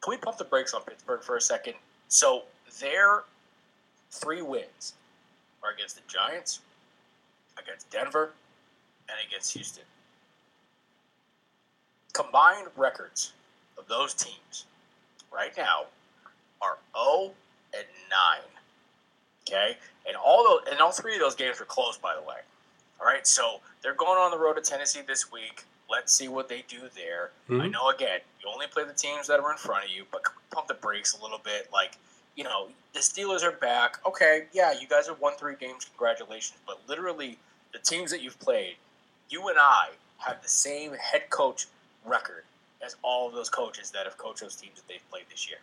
can 0.00 0.10
we 0.10 0.16
pump 0.16 0.38
the 0.38 0.44
brakes 0.44 0.74
on 0.74 0.82
Pittsburgh 0.82 1.22
for 1.22 1.36
a 1.36 1.40
second? 1.40 1.74
So 2.08 2.42
their 2.80 3.24
three 4.10 4.42
wins 4.42 4.94
are 5.62 5.72
against 5.72 5.96
the 5.96 6.02
Giants, 6.08 6.60
against 7.62 7.90
Denver, 7.90 8.32
and 9.08 9.18
against 9.26 9.52
Houston. 9.54 9.84
Combined 12.12 12.68
records 12.76 13.32
of 13.78 13.86
those 13.88 14.14
teams 14.14 14.64
right 15.32 15.52
now 15.56 15.84
are 16.62 16.78
0 16.96 17.32
and 17.74 17.84
9. 18.10 18.40
Okay? 19.48 19.76
And 20.06 20.16
all 20.16 20.44
those, 20.44 20.68
and 20.70 20.80
all 20.80 20.92
three 20.92 21.14
of 21.14 21.20
those 21.20 21.34
games 21.34 21.58
were 21.58 21.66
close, 21.66 21.96
by 21.98 22.14
the 22.14 22.22
way. 22.22 22.38
All 23.00 23.06
right, 23.06 23.26
so 23.26 23.60
they're 23.82 23.94
going 23.94 24.18
on 24.18 24.30
the 24.30 24.38
road 24.38 24.54
to 24.54 24.62
Tennessee 24.62 25.02
this 25.06 25.30
week. 25.30 25.64
Let's 25.90 26.12
see 26.12 26.28
what 26.28 26.48
they 26.48 26.64
do 26.66 26.88
there. 26.94 27.30
I 27.48 27.52
Mhm. 27.52 27.70
know, 27.72 27.90
again, 27.90 28.20
you 28.42 28.48
only 28.48 28.66
play 28.66 28.84
the 28.84 28.92
teams 28.94 29.26
that 29.28 29.38
are 29.38 29.52
in 29.52 29.58
front 29.58 29.84
of 29.84 29.90
you, 29.90 30.06
but 30.10 30.22
pump 30.50 30.66
the 30.66 30.74
brakes 30.74 31.12
a 31.12 31.22
little 31.22 31.38
bit. 31.38 31.70
Like, 31.72 31.96
you 32.34 32.42
know, 32.44 32.72
the 32.92 33.00
Steelers 33.00 33.42
are 33.42 33.52
back. 33.52 34.04
Okay, 34.04 34.48
yeah, 34.52 34.72
you 34.72 34.88
guys 34.88 35.06
have 35.06 35.20
won 35.20 35.36
three 35.36 35.54
games. 35.54 35.84
Congratulations. 35.84 36.58
But 36.66 36.80
literally, 36.88 37.38
the 37.72 37.78
teams 37.78 38.10
that 38.10 38.20
you've 38.20 38.38
played, 38.40 38.76
you 39.28 39.46
and 39.48 39.58
I 39.58 39.90
have 40.18 40.42
the 40.42 40.48
same 40.48 40.94
head 40.94 41.30
coach 41.30 41.66
record 42.04 42.44
as 42.80 42.96
all 43.02 43.28
of 43.28 43.34
those 43.34 43.50
coaches 43.50 43.90
that 43.92 44.06
have 44.06 44.16
coached 44.16 44.40
those 44.40 44.56
teams 44.56 44.76
that 44.76 44.88
they've 44.88 45.10
played 45.10 45.28
this 45.28 45.48
year. 45.48 45.58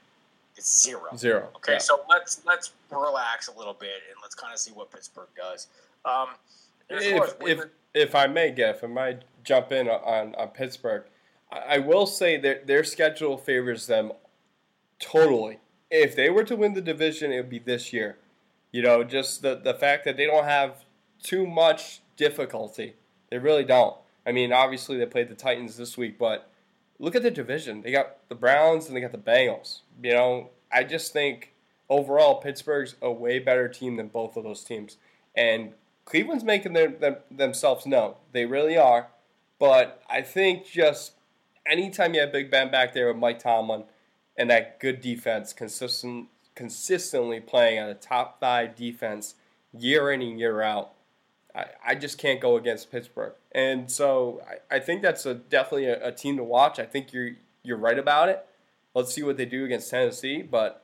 It's 0.56 0.84
zero. 0.84 1.04
Zero. 1.18 1.50
Okay, 1.58 1.74
Yeah. 1.74 1.78
so 1.80 2.02
let's 2.10 2.42
let's 2.46 2.72
relax 2.92 3.48
a 3.48 3.58
little 3.58 3.74
bit 3.74 4.02
and 4.10 4.18
let's 4.22 4.36
kind 4.36 4.54
of 4.54 4.60
see 4.60 4.72
what 4.72 4.92
Pittsburgh 4.92 5.28
does. 5.36 5.68
Um, 6.06 6.30
and 6.90 7.00
as 7.00 7.12
far 7.12 7.24
as 7.26 7.36
if, 7.42 7.60
if 7.60 7.66
if 7.94 8.16
I 8.16 8.28
may, 8.28 8.52
Geff, 8.52 8.84
I 8.84 8.88
might 8.88 9.24
jump 9.44 9.72
in 9.72 9.88
on, 9.88 10.36
on 10.36 10.48
Pittsburgh. 10.50 11.04
I, 11.52 11.76
I 11.76 11.78
will 11.80 12.06
say 12.06 12.38
that 12.38 12.68
their 12.68 12.84
schedule 12.84 13.38
favors 13.38 13.88
them 13.88 14.12
totally. 15.00 15.60
If 15.92 16.16
they 16.16 16.30
were 16.30 16.44
to 16.46 16.56
win 16.56 16.74
the 16.74 16.82
division, 16.82 17.32
it 17.32 17.38
would 17.38 17.50
be 17.50 17.60
this 17.60 17.94
year. 17.94 18.18
You 18.72 18.82
know, 18.82 19.04
just 19.04 19.42
the, 19.44 19.56
the 19.56 19.74
fact 19.76 20.06
that 20.06 20.18
they 20.18 20.26
don't 20.26 20.46
have 20.46 20.84
too 21.22 21.46
much 21.46 22.02
difficulty. 22.18 22.96
They 23.30 23.38
really 23.38 23.64
don't. 23.64 23.96
I 24.26 24.32
mean, 24.32 24.52
obviously 24.52 24.98
they 24.98 25.06
played 25.06 25.30
the 25.30 25.36
Titans 25.36 25.78
this 25.78 25.98
week, 25.98 26.18
but 26.18 26.50
look 27.04 27.16
at 27.16 27.22
the 27.22 27.30
division. 27.30 27.82
They 27.82 27.92
got 27.92 28.30
the 28.30 28.36
Browns 28.36 28.88
and 28.88 28.96
they 28.96 29.02
got 29.02 29.12
the 29.12 29.18
Bengals. 29.18 29.82
You 30.02 30.14
know, 30.14 30.50
I 30.72 30.86
just 30.86 31.12
think 31.12 31.54
overall 31.90 32.36
Pittsburgh's 32.40 32.96
a 33.02 33.12
way 33.12 33.40
better 33.40 33.68
team 33.68 33.98
than 33.98 34.08
both 34.08 34.38
of 34.38 34.46
those 34.46 34.64
teams. 34.64 34.96
And 35.36 35.74
Cleveland's 36.06 36.46
making 36.46 36.72
their, 36.72 36.88
them, 36.88 37.18
themselves 37.30 37.86
known. 37.86 38.14
They 38.32 38.46
really 38.46 38.78
are. 38.78 39.08
But 39.60 40.02
I 40.10 40.22
think 40.22 40.66
just 40.66 41.14
anytime 41.68 42.14
you 42.14 42.22
have 42.22 42.32
Big 42.32 42.50
Ben 42.50 42.72
back 42.72 42.94
there 42.94 43.10
with 43.10 43.18
Mike 43.18 43.40
Tomlin 43.40 43.84
and 44.38 44.50
that 44.50 44.80
good 44.80 45.02
defense, 45.02 45.52
consistent, 45.52 46.30
consistently 46.56 47.42
playing 47.42 47.80
at 47.80 47.90
a 47.90 47.96
top 47.96 48.40
five 48.40 48.78
defense 48.78 49.36
year 49.74 50.10
in 50.10 50.22
and 50.22 50.40
year 50.40 50.62
out, 50.62 50.94
I, 51.56 51.66
I 51.86 51.96
just 51.96 52.18
can't 52.18 52.40
go 52.40 52.58
against 52.58 52.92
Pittsburgh. 52.92 53.34
And 53.52 53.92
so 53.92 54.42
I, 54.48 54.78
I 54.78 54.80
think 54.80 55.02
that's 55.02 55.26
a, 55.26 55.36
definitely 55.36 55.86
a, 55.86 56.08
a 56.08 56.12
team 56.12 56.38
to 56.38 56.44
watch. 56.44 56.80
I 56.80 56.86
think 56.86 57.14
you're 57.14 57.32
you're 57.64 57.78
right 57.78 57.98
about 57.98 58.30
it. 58.30 58.46
Let's 58.94 59.14
see 59.14 59.24
what 59.24 59.38
they 59.38 59.46
do 59.46 59.66
against 59.66 59.90
Tennessee. 59.90 60.42
But 60.42 60.84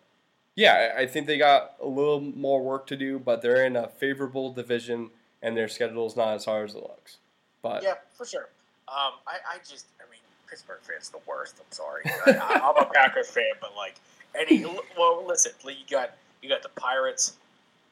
yeah, 0.56 0.94
I 0.98 1.06
think 1.06 1.28
they 1.28 1.38
got 1.38 1.76
a 1.82 1.88
little 1.88 2.22
more 2.22 2.62
work 2.62 2.88
to 2.88 2.96
do, 2.96 3.20
but 3.20 3.42
they're 3.42 3.66
in 3.66 3.76
a 3.76 3.88
favorable 3.88 4.52
division 4.52 5.10
and 5.42 5.56
their 5.56 5.68
schedule 5.68 6.06
is 6.06 6.16
not 6.16 6.36
as 6.36 6.46
hard 6.46 6.70
as 6.70 6.76
it 6.76 6.82
looks. 6.82 7.18
But 7.62 7.84
yeah, 7.84 7.96
for 8.14 8.26
sure. 8.26 8.50
Um, 8.88 9.14
I, 9.28 9.38
I 9.54 9.58
just, 9.60 9.86
I 10.00 10.10
mean, 10.10 10.20
Pittsburgh 10.50 10.80
fans 10.82 11.10
the 11.10 11.20
worst. 11.28 11.56
I'm 11.60 11.72
sorry. 11.72 12.04
I, 12.06 12.60
I'm 12.64 12.84
a 12.84 12.90
Packers 12.90 13.30
fan, 13.32 13.44
but 13.62 13.76
like 13.76 13.96
any, 14.36 14.66
well, 14.98 15.26
listen, 15.28 15.52
you 15.64 15.76
got 15.90 16.12
you 16.42 16.50
got 16.50 16.64
the 16.64 16.70
Pirates, 16.70 17.38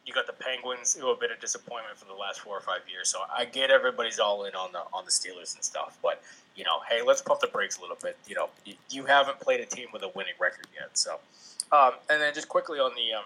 you 0.07 0.13
got 0.13 0.25
the 0.25 0.33
Penguins, 0.33 0.95
who 0.95 1.07
have 1.09 1.19
been 1.19 1.31
a 1.31 1.39
disappointment 1.39 1.97
for 1.97 2.05
the 2.05 2.13
last 2.13 2.39
four 2.39 2.57
or 2.57 2.61
five 2.61 2.81
years. 2.89 3.09
So 3.09 3.19
I 3.35 3.45
get 3.45 3.69
everybody's 3.69 4.19
all 4.19 4.45
in 4.45 4.55
on 4.55 4.71
the 4.71 4.79
on 4.93 5.05
the 5.05 5.11
Steelers 5.11 5.53
and 5.53 5.63
stuff, 5.63 5.97
but 6.01 6.23
you 6.55 6.63
know, 6.63 6.79
hey, 6.89 7.01
let's 7.05 7.21
pump 7.21 7.41
the 7.41 7.47
brakes 7.47 7.77
a 7.77 7.81
little 7.81 7.97
bit. 8.01 8.17
You 8.27 8.35
know, 8.35 8.49
you, 8.65 8.73
you 8.89 9.05
haven't 9.05 9.39
played 9.39 9.59
a 9.59 9.65
team 9.65 9.87
with 9.93 10.01
a 10.03 10.11
winning 10.15 10.33
record 10.39 10.65
yet, 10.73 10.97
so. 10.97 11.19
Um, 11.71 11.91
and 12.09 12.21
then 12.21 12.33
just 12.33 12.47
quickly 12.47 12.79
on 12.79 12.91
the 12.95 13.13
um, 13.13 13.25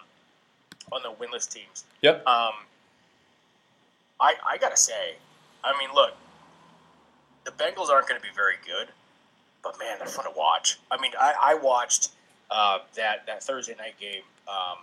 on 0.91 1.02
the 1.04 1.12
winless 1.24 1.48
teams. 1.50 1.86
Yep. 2.02 2.26
Um, 2.26 2.54
I 4.20 4.34
I 4.46 4.58
gotta 4.60 4.78
say, 4.78 5.15
I 5.63 5.78
mean, 5.78 5.89
look, 5.94 6.13
the 7.44 7.52
Bengals 7.52 7.89
aren't 7.89 8.08
going 8.08 8.20
to 8.20 8.26
be 8.26 8.34
very 8.36 8.56
good, 8.65 8.88
but 9.63 9.78
man, 9.80 9.98
they're 10.00 10.08
fun 10.08 10.26
to 10.26 10.32
watch. 10.38 10.80
I 10.89 11.00
mean, 11.00 11.12
I, 11.20 11.34
I 11.39 11.56
watched 11.56 12.10
uh, 12.50 12.80
that 12.96 13.26
that 13.28 13.44
Thursday 13.44 13.76
night 13.78 14.00
game, 14.00 14.24
um, 14.48 14.80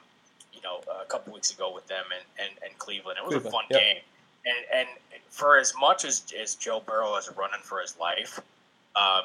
you 0.59 0.69
know, 0.69 0.81
a 1.01 1.07
couple 1.07 1.33
weeks 1.33 1.53
ago 1.53 1.73
with 1.73 1.87
them 1.87 2.05
and, 2.13 2.49
and, 2.49 2.59
and 2.65 2.77
Cleveland. 2.79 3.19
It 3.19 3.25
was 3.25 3.35
Cleveland, 3.35 3.47
a 3.47 3.51
fun 3.51 3.65
yep. 3.71 3.81
game, 3.81 4.03
and 4.45 4.57
and 4.75 4.89
for 5.31 5.57
as 5.57 5.73
much 5.81 6.05
as, 6.05 6.25
as 6.41 6.57
Joe 6.57 6.83
Burrow 6.85 7.17
is 7.17 7.31
running 7.37 7.61
for 7.63 7.81
his 7.81 7.97
life, 7.99 8.41
um, 8.97 9.23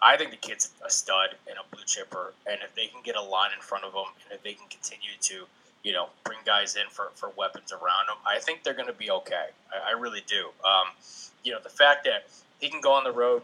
I 0.00 0.16
think 0.16 0.30
the 0.30 0.36
kid's 0.36 0.70
a 0.86 0.90
stud 0.90 1.30
and 1.48 1.56
a 1.58 1.74
blue 1.74 1.84
chipper, 1.84 2.32
and 2.46 2.58
if 2.62 2.72
they 2.76 2.86
can 2.86 3.00
get 3.02 3.16
a 3.16 3.22
line 3.22 3.50
in 3.54 3.60
front 3.60 3.84
of 3.84 3.92
him, 3.92 4.12
and 4.24 4.34
if 4.36 4.42
they 4.44 4.52
can 4.52 4.68
continue 4.68 5.10
to, 5.22 5.44
you 5.82 5.92
know, 5.92 6.08
bring 6.24 6.38
guys 6.46 6.76
in 6.76 6.88
for, 6.90 7.08
for 7.16 7.30
weapons 7.36 7.72
around 7.72 8.06
them, 8.06 8.16
I 8.24 8.38
think 8.38 8.62
they're 8.62 8.74
going 8.74 8.86
to 8.86 8.92
be 8.92 9.10
okay. 9.10 9.46
I, 9.72 9.90
I 9.90 9.98
really 9.98 10.22
do. 10.26 10.50
Um, 10.64 10.86
you 11.42 11.52
know, 11.52 11.58
the 11.60 11.68
fact 11.68 12.04
that 12.04 12.28
he 12.60 12.68
can 12.68 12.80
go 12.80 12.92
on 12.92 13.02
the 13.02 13.12
road 13.12 13.42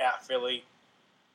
at 0.00 0.24
Philly, 0.24 0.64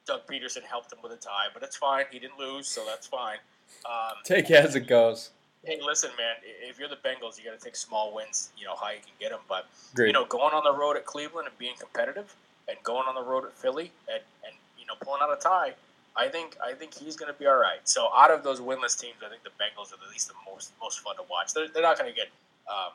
Doug 0.06 0.28
Pederson 0.28 0.64
helped 0.64 0.92
him 0.92 1.00
with 1.02 1.14
a 1.14 1.18
tie, 1.18 1.48
but 1.54 1.64
it's 1.64 1.78
fine. 1.78 2.06
He 2.12 2.20
didn't 2.20 2.38
lose, 2.38 2.68
so 2.68 2.84
that's 2.86 3.08
fine. 3.08 3.38
Um, 3.86 4.18
take 4.24 4.50
it 4.50 4.56
as 4.56 4.76
it 4.76 4.88
goes. 4.88 5.32
Hey, 5.64 5.80
listen, 5.84 6.12
man. 6.18 6.36
If 6.44 6.78
you're 6.80 6.90
the 6.90 6.98
Bengals, 6.98 7.38
you 7.38 7.44
got 7.46 7.58
to 7.58 7.64
take 7.64 7.76
small 7.76 8.14
wins. 8.14 8.52
You 8.58 8.66
know 8.66 8.76
how 8.76 8.90
you 8.90 9.00
can 9.00 9.14
get 9.20 9.32
them, 9.32 9.40
but 9.50 9.66
Great. 9.96 10.08
you 10.08 10.14
know, 10.14 10.26
going 10.26 10.54
on 10.54 10.64
the 10.64 10.74
road 10.74 10.96
at 10.96 11.06
Cleveland 11.06 11.48
and 11.48 11.58
being 11.58 11.76
competitive 11.80 12.34
and 12.68 12.78
going 12.84 13.08
on 13.08 13.16
the 13.16 13.24
road 13.24 13.46
at 13.46 13.54
Philly 13.58 13.92
and, 14.08 14.22
and 14.46 14.54
you 14.78 14.86
know 14.86 14.94
pulling 15.02 15.22
out 15.24 15.36
a 15.36 15.42
tie, 15.42 15.74
I 16.16 16.28
think 16.28 16.56
I 16.64 16.74
think 16.74 16.94
he's 16.94 17.16
going 17.16 17.32
to 17.32 17.38
be 17.38 17.48
all 17.48 17.58
right. 17.58 17.80
So 17.84 18.10
out 18.16 18.32
of 18.32 18.44
those 18.44 18.60
winless 18.60 19.00
teams, 19.00 19.16
I 19.26 19.30
think 19.30 19.44
the 19.44 19.50
Bengals 19.52 19.92
are 19.92 20.02
at 20.04 20.12
least 20.12 20.28
the 20.28 20.36
most 20.50 20.72
most 20.82 21.00
fun 21.00 21.16
to 21.18 21.24
watch. 21.30 21.54
They're, 21.54 21.68
they're 21.68 21.84
not 21.84 21.98
going 21.98 22.12
to 22.12 22.16
get 22.16 22.28
um, 22.70 22.94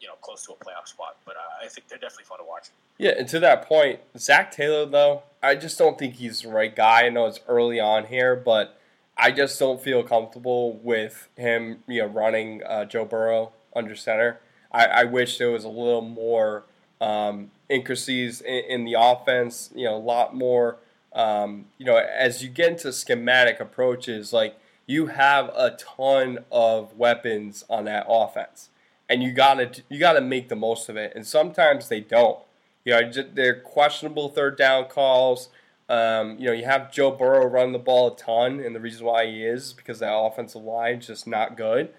you 0.00 0.08
know 0.08 0.14
close 0.20 0.44
to 0.46 0.52
a 0.52 0.56
playoff 0.56 0.88
spot, 0.88 1.16
but 1.24 1.36
uh, 1.36 1.64
I 1.64 1.68
think 1.68 1.88
they're 1.88 1.98
definitely 1.98 2.24
fun 2.24 2.38
to 2.38 2.44
watch. 2.44 2.68
Yeah, 2.98 3.12
and 3.18 3.28
to 3.28 3.40
that 3.40 3.66
point, 3.66 4.00
Zac 4.18 4.52
Taylor 4.52 4.86
though, 4.86 5.22
I 5.42 5.54
just 5.54 5.78
don't 5.78 5.98
think 5.98 6.14
he's 6.14 6.42
the 6.42 6.50
right 6.50 6.74
guy. 6.74 7.06
I 7.06 7.08
know 7.08 7.26
it's 7.26 7.40
early 7.48 7.80
on 7.80 8.06
here, 8.06 8.36
but 8.36 8.78
I 9.22 9.30
just 9.30 9.56
don't 9.56 9.80
feel 9.80 10.02
comfortable 10.02 10.80
with 10.82 11.28
him, 11.36 11.84
you 11.86 12.02
know, 12.02 12.08
running 12.08 12.60
uh, 12.64 12.86
Joe 12.86 13.04
Burrow 13.04 13.52
under 13.74 13.94
center. 13.94 14.40
I, 14.72 14.86
I 14.86 15.04
wish 15.04 15.38
there 15.38 15.52
was 15.52 15.62
a 15.62 15.68
little 15.68 16.00
more 16.02 16.64
um, 17.00 17.52
intricacies 17.68 18.40
in, 18.40 18.64
in, 18.68 18.84
the 18.84 18.96
offense. 18.98 19.70
You 19.76 19.84
know, 19.84 19.94
a 19.94 19.98
lot 19.98 20.34
more. 20.34 20.78
Um, 21.12 21.66
you 21.78 21.86
know, 21.86 21.96
as 21.98 22.42
you 22.42 22.48
get 22.48 22.72
into 22.72 22.92
schematic 22.92 23.60
approaches, 23.60 24.32
like 24.32 24.58
you 24.86 25.06
have 25.06 25.52
a 25.54 25.76
ton 25.78 26.40
of 26.50 26.96
weapons 26.96 27.64
on 27.70 27.84
that 27.84 28.06
offense, 28.08 28.70
and 29.08 29.22
you 29.22 29.30
gotta 29.30 29.82
you 29.88 30.00
gotta 30.00 30.20
make 30.20 30.48
the 30.48 30.56
most 30.56 30.88
of 30.88 30.96
it. 30.96 31.12
And 31.14 31.24
sometimes 31.24 31.88
they 31.88 32.00
don't. 32.00 32.40
You 32.84 33.00
know, 33.00 33.12
they're 33.32 33.60
questionable 33.60 34.30
third 34.30 34.58
down 34.58 34.86
calls. 34.86 35.48
Um, 35.88 36.38
you 36.38 36.46
know, 36.46 36.52
you 36.52 36.64
have 36.64 36.92
Joe 36.92 37.10
Burrow 37.10 37.46
run 37.46 37.72
the 37.72 37.78
ball 37.78 38.14
a 38.14 38.16
ton, 38.16 38.60
and 38.60 38.74
the 38.74 38.80
reason 38.80 39.04
why 39.04 39.26
he 39.26 39.44
is 39.44 39.72
because 39.72 39.98
that 39.98 40.14
offensive 40.14 40.62
line 40.62 40.98
is 40.98 41.06
just 41.06 41.26
not 41.26 41.56
good. 41.56 41.90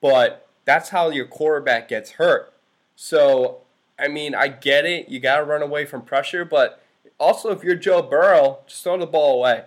But 0.00 0.48
that's 0.64 0.88
how 0.88 1.10
your 1.10 1.26
quarterback 1.26 1.88
gets 1.88 2.12
hurt. 2.12 2.52
So 2.96 3.62
I 3.98 4.08
mean, 4.08 4.34
I 4.34 4.48
get 4.48 4.84
it. 4.84 5.08
You 5.08 5.20
got 5.20 5.38
to 5.38 5.44
run 5.44 5.62
away 5.62 5.84
from 5.86 6.02
pressure, 6.02 6.44
but 6.44 6.82
also 7.18 7.50
if 7.50 7.64
you're 7.64 7.76
Joe 7.76 8.02
Burrow, 8.02 8.58
just 8.66 8.82
throw 8.82 8.98
the 8.98 9.06
ball 9.06 9.38
away. 9.38 9.64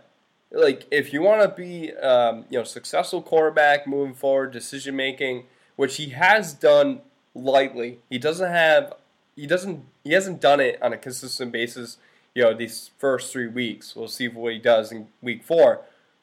Like 0.51 0.85
if 0.91 1.13
you 1.13 1.21
want 1.21 1.41
to 1.41 1.55
be, 1.55 1.93
um, 1.93 2.45
you 2.49 2.57
know, 2.57 2.63
successful 2.63 3.21
quarterback 3.21 3.87
moving 3.87 4.13
forward, 4.13 4.51
decision 4.51 4.95
making, 4.95 5.45
which 5.75 5.97
he 5.97 6.09
has 6.09 6.53
done 6.53 7.01
lightly. 7.33 7.99
He 8.09 8.17
doesn't 8.17 8.51
have, 8.51 8.93
he 9.35 9.47
doesn't, 9.47 9.85
he 10.03 10.13
hasn't 10.13 10.41
done 10.41 10.59
it 10.59 10.81
on 10.81 10.93
a 10.93 10.97
consistent 10.97 11.51
basis. 11.51 11.97
You 12.39 12.45
know, 12.45 12.53
these 12.53 12.91
first 12.97 13.33
three 13.33 13.47
weeks. 13.47 13.95
We'll 13.95 14.07
see 14.07 14.27
what 14.27 14.53
he 14.53 14.59
does 14.59 14.91
in 14.91 15.07
week 15.21 15.43
four. 15.43 15.81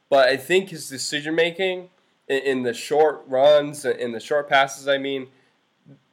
But 0.09 0.29
I 0.29 0.37
think 0.37 0.71
his 0.71 0.89
decision 0.89 1.35
making 1.35 1.91
in, 2.27 2.39
in 2.39 2.63
the 2.63 2.73
short 2.73 3.25
runs, 3.27 3.85
in 3.85 4.13
the 4.13 4.21
short 4.21 4.49
passes, 4.49 4.89
I 4.89 4.99
mean, 4.99 5.29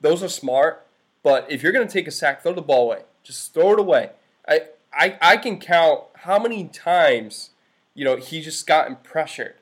those 0.01 0.21
are 0.21 0.29
smart 0.29 0.83
but 1.23 1.49
if 1.49 1.63
you're 1.63 1.71
going 1.71 1.87
to 1.87 1.91
take 1.91 2.07
a 2.07 2.11
sack, 2.11 2.43
throw 2.43 2.53
the 2.53 2.61
ball 2.61 2.91
away. 2.91 3.03
Just 3.23 3.53
throw 3.53 3.73
it 3.73 3.79
away. 3.79 4.11
I, 4.47 4.63
I, 4.93 5.17
I 5.21 5.37
can 5.37 5.57
count 5.57 6.01
how 6.15 6.37
many 6.37 6.65
times, 6.65 7.51
you 7.95 8.03
know, 8.03 8.17
he 8.17 8.41
just 8.41 8.67
gotten 8.67 8.97
pressured. 8.97 9.55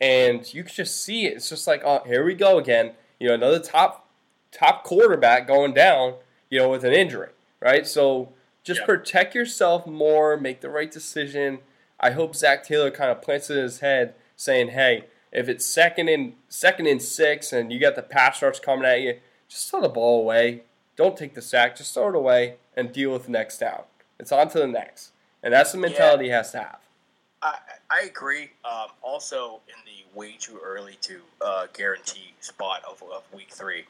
And 0.00 0.52
you 0.54 0.62
can 0.62 0.72
just 0.72 1.02
see 1.02 1.26
it. 1.26 1.34
It's 1.34 1.48
just 1.48 1.66
like, 1.66 1.82
oh, 1.84 2.02
here 2.06 2.24
we 2.24 2.34
go 2.34 2.58
again. 2.58 2.92
You 3.18 3.28
know, 3.28 3.34
another 3.34 3.58
top 3.58 4.08
top 4.52 4.84
quarterback 4.84 5.46
going 5.46 5.74
down, 5.74 6.14
you 6.48 6.60
know, 6.60 6.70
with 6.70 6.84
an 6.84 6.92
injury, 6.92 7.30
right? 7.60 7.86
So 7.86 8.32
just 8.68 8.86
protect 8.86 9.34
yourself 9.34 9.86
more, 9.86 10.36
make 10.36 10.60
the 10.60 10.68
right 10.68 10.90
decision. 10.90 11.60
I 11.98 12.12
hope 12.12 12.36
Zac 12.36 12.64
Taylor 12.64 12.90
kind 12.90 13.10
of 13.10 13.22
plants 13.22 13.50
it 13.50 13.56
in 13.56 13.62
his 13.62 13.80
head 13.80 14.14
saying, 14.36 14.68
hey, 14.68 15.06
if 15.32 15.48
it's 15.48 15.66
second 15.66 16.08
in 16.08 16.34
second 16.48 16.86
in 16.86 17.00
six 17.00 17.52
and 17.52 17.72
you 17.72 17.80
got 17.80 17.96
the 17.96 18.02
pass 18.02 18.40
rush 18.40 18.60
coming 18.60 18.84
at 18.84 19.00
you, 19.00 19.18
just 19.48 19.70
throw 19.70 19.80
the 19.80 19.88
ball 19.88 20.20
away. 20.20 20.62
Don't 20.96 21.16
take 21.16 21.34
the 21.34 21.42
sack. 21.42 21.76
Just 21.76 21.94
throw 21.94 22.10
it 22.10 22.14
away 22.14 22.56
and 22.76 22.92
deal 22.92 23.12
with 23.12 23.24
the 23.24 23.30
next 23.30 23.58
down. 23.58 23.82
It's 24.18 24.32
on 24.32 24.48
to 24.50 24.58
the 24.58 24.66
next. 24.66 25.12
And 25.42 25.54
that's 25.54 25.72
the 25.72 25.78
mentality 25.78 26.24
yeah. 26.24 26.30
he 26.30 26.36
has 26.36 26.52
to 26.52 26.58
have. 26.58 26.78
I, 27.40 27.58
I 27.90 28.06
agree. 28.06 28.50
Um, 28.64 28.88
also, 29.02 29.60
in 29.68 29.74
the 29.84 30.18
way 30.18 30.36
too 30.38 30.58
early 30.64 30.98
to 31.02 31.20
uh, 31.40 31.66
guarantee 31.72 32.32
spot 32.40 32.82
of, 32.88 33.02
of 33.12 33.22
week 33.32 33.50
three, 33.50 33.84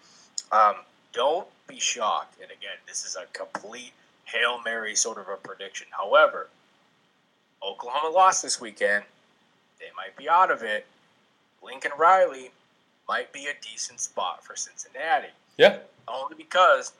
um, 0.53 0.75
don't 1.13 1.49
be 1.67 1.81
shocked. 1.81 2.37
And 2.43 2.51
again, 2.51 2.77
this 2.87 3.05
is 3.05 3.17
a 3.17 3.25
complete 3.33 3.93
Hail 4.33 4.61
Mary 4.65 4.95
sort 4.95 5.19
of 5.19 5.29
a 5.29 5.37
prediction. 5.37 5.87
However, 5.91 6.49
Oklahoma 7.63 8.15
lost 8.15 8.43
this 8.43 8.61
weekend. 8.61 9.05
They 9.79 9.87
might 9.97 10.17
be 10.17 10.29
out 10.29 10.51
of 10.51 10.63
it. 10.63 10.87
Lincoln 11.63 11.93
Riley 11.99 12.51
might 13.09 13.33
be 13.33 13.47
a 13.47 13.55
decent 13.63 14.01
spot 14.01 14.45
for 14.45 14.55
Cincinnati. 14.55 15.29
Yeah 15.57 15.79
only 16.11 16.35
because 16.37 16.93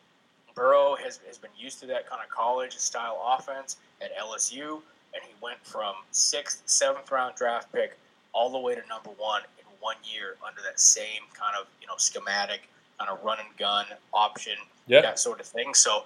Burrow 0.55 0.97
has, 0.97 1.21
has 1.27 1.39
been 1.39 1.51
used 1.57 1.81
to 1.81 1.87
that 1.87 2.09
kind 2.09 2.23
of 2.23 2.31
college 2.31 2.77
style 2.77 3.21
offense 3.39 3.77
at 4.01 4.17
LSU, 4.17 4.81
and 5.15 5.23
he 5.23 5.35
went 5.41 5.59
from 5.65 5.95
sixth, 6.11 6.63
seventh 6.67 7.11
round 7.11 7.35
draft 7.37 7.73
pick 7.73 7.97
all 8.33 8.51
the 8.51 8.59
way 8.59 8.75
to 8.75 8.83
number 8.89 9.11
one 9.17 9.43
in 9.59 9.65
one 9.81 9.97
year 10.05 10.37
under 10.47 10.61
that 10.63 10.79
same 10.79 11.23
kind 11.33 11.55
of 11.59 11.67
you 11.81 11.87
know 11.87 11.95
schematic, 11.97 12.69
kind 12.99 13.11
of 13.11 13.23
run 13.25 13.39
and 13.39 13.57
gun 13.57 13.87
option, 14.13 14.55
yeah. 14.87 15.01
that 15.01 15.19
sort 15.19 15.41
of 15.41 15.47
thing. 15.47 15.75
So 15.75 16.05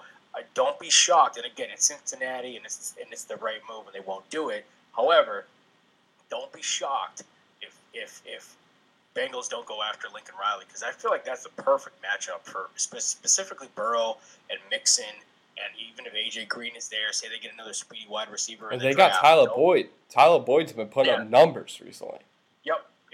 don't 0.53 0.79
be 0.79 0.89
shocked. 0.89 1.37
And 1.37 1.45
again, 1.45 1.67
it's 1.71 1.85
Cincinnati, 1.85 2.55
and 2.55 2.65
it's 2.65 2.95
and 2.99 3.11
it's 3.11 3.23
the 3.25 3.37
right 3.37 3.61
move, 3.69 3.85
and 3.85 3.93
they 3.93 4.05
won't 4.05 4.27
do 4.29 4.49
it. 4.49 4.65
However, 4.95 5.45
don't 6.29 6.51
be 6.51 6.61
shocked 6.61 7.23
if 7.61 7.77
if 7.93 8.21
if 8.25 8.55
Bengals 9.15 9.49
don't 9.49 9.65
go 9.65 9.81
after 9.83 10.07
Lincoln 10.13 10.35
Riley 10.39 10.65
because 10.67 10.83
I 10.83 10.91
feel 10.91 11.11
like 11.11 11.23
that's 11.23 11.43
the 11.43 11.61
perfect 11.61 11.97
matchup 12.01 12.41
for 12.43 12.69
spe- 12.75 12.97
specifically 12.97 13.67
Burrow 13.75 14.17
and 14.49 14.59
Mixon 14.71 15.05
And 15.57 15.71
even 15.91 16.05
if 16.07 16.13
AJ 16.13 16.47
Green 16.47 16.75
is 16.75 16.89
there, 16.89 17.11
say 17.11 17.27
they 17.29 17.37
get 17.37 17.53
another 17.53 17.73
speedy 17.73 18.07
wide 18.09 18.29
receiver, 18.31 18.69
and 18.69 18.81
they 18.81 18.93
got 18.93 19.21
Tyler 19.21 19.47
Boyd. 19.55 19.89
Tyler 20.09 20.39
Boyd's 20.39 20.73
been 20.73 20.87
putting 20.87 21.13
yeah. 21.13 21.21
up 21.21 21.29
numbers 21.29 21.79
recently. 21.83 22.19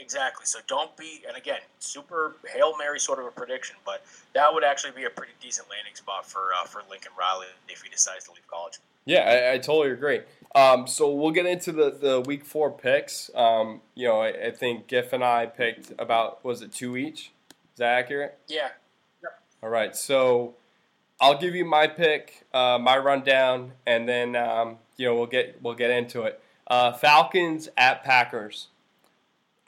Yep, 0.09 0.19
exactly. 0.19 0.45
So 0.45 0.59
don't 0.67 0.95
be, 0.97 1.23
and 1.27 1.37
again, 1.37 1.59
super 1.79 2.35
hail 2.51 2.77
mary 2.77 2.99
sort 2.99 3.19
of 3.19 3.25
a 3.25 3.31
prediction, 3.31 3.75
but 3.85 4.03
that 4.33 4.53
would 4.53 4.63
actually 4.63 4.91
be 4.91 5.05
a 5.05 5.09
pretty 5.09 5.33
decent 5.41 5.69
landing 5.69 5.95
spot 5.95 6.25
for 6.25 6.49
uh, 6.59 6.65
for 6.65 6.81
Lincoln 6.89 7.11
Riley 7.17 7.47
if 7.67 7.81
he 7.81 7.89
decides 7.89 8.25
to 8.25 8.31
leave 8.31 8.47
college. 8.47 8.79
Yeah, 9.05 9.21
I, 9.21 9.53
I 9.53 9.57
totally 9.57 9.91
agree. 9.91 10.21
Um, 10.55 10.87
so 10.87 11.13
we'll 11.13 11.31
get 11.31 11.45
into 11.45 11.71
the, 11.71 11.91
the 11.91 12.21
week 12.21 12.43
four 12.43 12.71
picks. 12.71 13.29
Um, 13.35 13.81
you 13.95 14.07
know, 14.07 14.19
I, 14.19 14.47
I, 14.47 14.51
think 14.51 14.87
Giff 14.87 15.13
and 15.13 15.23
I 15.23 15.45
picked 15.45 15.93
about 15.99 16.43
was 16.43 16.61
it 16.61 16.73
two 16.73 16.97
each? 16.97 17.31
Is 17.73 17.77
that 17.77 17.99
accurate? 17.99 18.37
Yeah. 18.47 18.69
Yep. 19.21 19.39
All 19.63 19.69
right. 19.69 19.95
So 19.95 20.55
I'll 21.21 21.37
give 21.37 21.55
you 21.55 21.65
my 21.65 21.87
pick, 21.87 22.45
uh, 22.53 22.79
my 22.79 22.97
rundown, 22.97 23.73
and 23.85 24.07
then 24.07 24.35
um, 24.35 24.77
you 24.97 25.05
know 25.05 25.15
we'll 25.15 25.27
get 25.27 25.61
we'll 25.61 25.75
get 25.75 25.91
into 25.91 26.23
it. 26.23 26.41
Uh, 26.67 26.93
Falcons 26.93 27.69
at 27.77 28.03
Packers. 28.03 28.67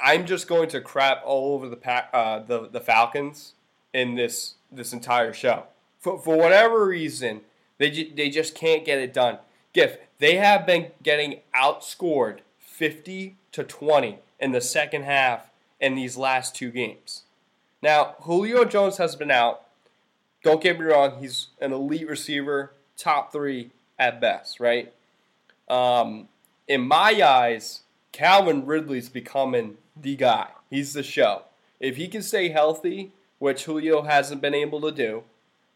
I'm 0.02 0.26
just 0.26 0.47
going 0.47 0.70
to 0.70 0.82
crap 0.82 1.22
all 1.26 1.54
over 1.54 1.70
the 1.70 1.76
pack, 1.76 2.10
uh, 2.14 2.39
the 2.39 2.68
the 2.68 2.82
Falcons 2.82 3.54
in 3.93 4.16
this 4.16 4.56
this 4.72 4.93
entire 4.93 5.34
show. 5.34 5.64
For 5.99 6.18
for 6.20 6.38
whatever 6.38 6.86
reason, 6.86 7.41
they 7.78 7.91
ju- 7.91 8.12
they 8.16 8.30
just 8.30 8.56
can't 8.56 8.86
get 8.86 8.99
it 8.99 9.14
done. 9.14 9.38
Giff, 9.74 9.97
they 10.20 10.36
have 10.36 10.66
been 10.66 10.91
getting 11.02 11.39
outscored 11.56 12.39
50 12.60 13.38
to 13.54 13.64
20 13.64 14.20
in 14.39 14.52
the 14.52 14.62
second 14.62 15.04
half 15.04 15.49
in 15.80 15.95
these 15.95 16.18
last 16.18 16.56
two 16.56 16.72
games. 16.72 17.24
Now, 17.82 18.16
Julio 18.22 18.66
Jones 18.66 18.97
has 18.97 19.16
been 19.16 19.32
out. 19.32 19.62
Don't 20.43 20.62
get 20.62 20.80
me 20.80 20.86
wrong, 20.86 21.20
he's 21.20 21.47
an 21.60 21.72
elite 21.72 22.08
receiver, 22.08 22.74
top 22.97 23.32
three 23.32 23.72
at 23.99 24.20
best, 24.20 24.60
right? 24.60 24.91
Um, 25.70 26.28
in 26.68 26.82
my 26.82 27.22
eyes, 27.24 27.82
Calvin 28.12 28.66
Ridley's 28.66 29.10
becoming 29.10 29.78
the 30.00 30.16
guy. 30.16 30.48
He's 30.70 30.94
the 30.94 31.04
show. 31.04 31.44
If 31.80 31.98
he 31.98 32.08
can 32.08 32.22
stay 32.22 32.50
healthy, 32.50 33.12
which 33.39 33.66
Julio 33.66 34.04
hasn't 34.04 34.42
been 34.42 34.54
able 34.54 34.82
to 34.82 34.92
do, 34.92 35.24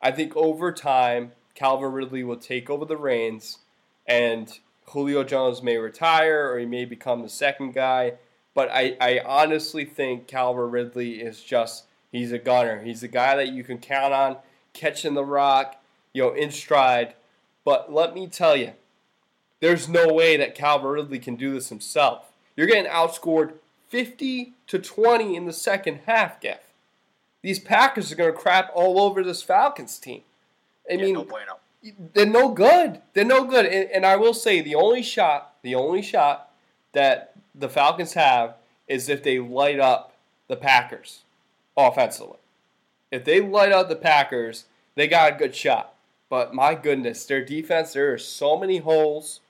I 0.01 0.11
think 0.11 0.36
over 0.36 0.72
time, 0.72 1.32
Calvin 1.55 1.91
Ridley 1.91 2.24
will 2.24 2.38
take 2.38 2.70
over 2.70 2.86
the 2.86 2.97
reins 2.97 3.59
and 4.05 4.59
Julio 4.88 5.24
Jones 5.24 5.63
may 5.63 5.78
retire 5.78 6.51
or 6.51 6.59
he 6.59 6.66
may 6.66 6.86
become 6.86 7.22
the 7.22 7.30
second 7.30 7.74
guy. 7.74 8.13
But 8.53 8.70
I, 8.72 8.95
I 9.01 9.22
honestly 9.26 9.84
think 9.84 10.28
Calvin 10.28 10.72
Ridley 10.72 11.22
is 11.22 11.41
just, 11.41 11.86
he's 12.11 12.32
a 12.32 12.38
gunner. 12.38 12.82
He's 12.84 13.03
a 13.03 13.07
guy 13.07 13.36
that 13.36 13.49
you 13.49 13.63
can 13.63 13.80
count 13.80 14.13
on 14.13 14.38
catching 14.74 15.13
the 15.13 15.26
rock, 15.26 15.82
you 16.13 16.24
know, 16.24 16.34
in 16.34 16.51
stride. 16.51 17.16
But 17.63 17.91
let 17.91 18.13
me 18.13 18.28
tell 18.28 18.55
you, 18.55 18.74
there's 19.59 19.89
no 19.89 20.13
way 20.13 20.38
that 20.38 20.55
Calvin 20.55 20.88
Ridley 20.88 21.20
can 21.20 21.36
do 21.36 21.53
this 21.53 21.70
himself. 21.70 22.32
You're 22.55 22.68
getting 22.68 22.91
outscored 22.91 23.53
50 23.88 24.53
to 24.67 24.79
20 24.79 25.36
in 25.36 25.45
the 25.45 25.53
second 25.53 26.01
half, 26.05 26.39
Giff. 26.41 26.73
These 27.41 27.59
Packers 27.59 28.11
are 28.11 28.15
going 28.15 28.33
to 28.33 28.38
crap 28.38 28.71
all 28.73 28.99
over 28.99 29.23
this 29.23 29.43
Falcons 29.43 29.99
team. 29.99 30.21
I 30.89 30.95
yeah, 30.95 31.01
mean, 31.01 31.13
no 31.13 31.23
bueno 31.23 31.59
they're 32.13 32.25
no 32.25 32.49
good. 32.49 33.01
They're 33.13 33.25
no 33.25 33.45
good. 33.45 33.65
And, 33.65 33.89
and, 33.91 34.05
I 34.05 34.15
will 34.15 34.33
say 34.33 34.61
the 34.61 34.75
only 34.75 35.03
shot, 35.03 35.53
the 35.61 35.75
only 35.75 36.01
shot 36.01 36.51
that 36.93 37.33
the 37.53 37.69
Falcons 37.69 38.13
have 38.13 38.55
is 38.88 39.09
if 39.09 39.23
they 39.23 39.39
light 39.39 39.79
up 39.79 40.13
the 40.47 40.55
Packers 40.55 41.23
offensively. 41.77 42.38
If 43.11 43.23
they 43.25 43.39
light 43.39 43.71
up 43.71 43.89
the 43.89 43.95
Packers, 43.95 44.65
they 44.95 45.07
got 45.07 45.33
a 45.33 45.38
good 45.38 45.55
shot. 45.55 45.93
But 46.29 46.53
my 46.53 46.75
goodness, 46.75 47.25
their 47.25 47.43
defense, 47.43 47.93
there 47.93 48.11
are 48.13 48.17
so 48.17 48.57
many 48.57 48.79
holes. 48.79 49.41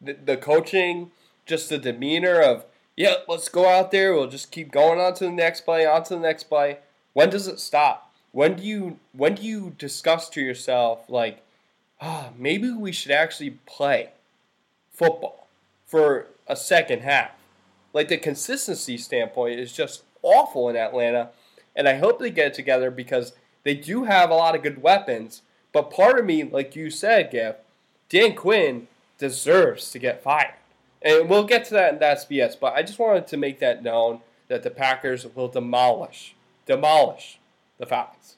The, 0.00 0.12
the 0.12 0.36
coaching, 0.36 1.10
just 1.46 1.68
the 1.68 1.78
demeanor 1.78 2.40
of, 2.40 2.64
yeah, 2.96 3.14
let's 3.28 3.48
go 3.48 3.68
out 3.68 3.90
there. 3.90 4.14
We'll 4.14 4.26
just 4.28 4.50
keep 4.50 4.70
going 4.70 5.00
on 5.00 5.14
to 5.14 5.24
the 5.24 5.30
next 5.30 5.62
play, 5.62 5.86
on 5.86 6.04
to 6.04 6.14
the 6.14 6.20
next 6.20 6.44
play. 6.44 6.78
When 7.12 7.30
does 7.30 7.46
it 7.46 7.60
stop? 7.60 8.12
When 8.32 8.56
do 8.56 8.62
you 8.62 8.98
when 9.12 9.34
do 9.34 9.42
you 9.42 9.74
discuss 9.78 10.28
to 10.30 10.40
yourself 10.40 11.08
like, 11.08 11.42
ah, 12.00 12.30
maybe 12.36 12.70
we 12.70 12.92
should 12.92 13.12
actually 13.12 13.58
play 13.66 14.10
football 14.90 15.48
for 15.86 16.26
a 16.46 16.56
second 16.56 17.02
half. 17.02 17.30
Like 17.92 18.08
the 18.08 18.16
consistency 18.16 18.96
standpoint 18.96 19.60
is 19.60 19.72
just 19.72 20.02
awful 20.22 20.68
in 20.68 20.76
Atlanta, 20.76 21.30
and 21.76 21.88
I 21.88 21.98
hope 21.98 22.18
they 22.18 22.30
get 22.30 22.48
it 22.48 22.54
together 22.54 22.90
because 22.90 23.32
they 23.64 23.74
do 23.74 24.04
have 24.04 24.30
a 24.30 24.34
lot 24.34 24.54
of 24.54 24.62
good 24.62 24.82
weapons. 24.82 25.42
But 25.72 25.90
part 25.90 26.18
of 26.18 26.24
me, 26.24 26.44
like 26.44 26.74
you 26.74 26.90
said, 26.90 27.30
Gav, 27.30 27.56
Dan 28.08 28.34
Quinn 28.34 28.88
deserves 29.18 29.90
to 29.90 29.98
get 29.98 30.22
fired. 30.22 30.54
And 31.04 31.28
we'll 31.28 31.44
get 31.44 31.64
to 31.66 31.74
that 31.74 31.94
in 31.94 31.98
that's 31.98 32.24
BS, 32.24 32.58
but 32.58 32.74
I 32.74 32.82
just 32.82 32.98
wanted 32.98 33.26
to 33.28 33.36
make 33.36 33.58
that 33.60 33.82
known 33.82 34.20
that 34.48 34.62
the 34.62 34.70
Packers 34.70 35.26
will 35.34 35.48
demolish, 35.48 36.34
demolish 36.66 37.38
the 37.78 37.86
Falcons. 37.86 38.36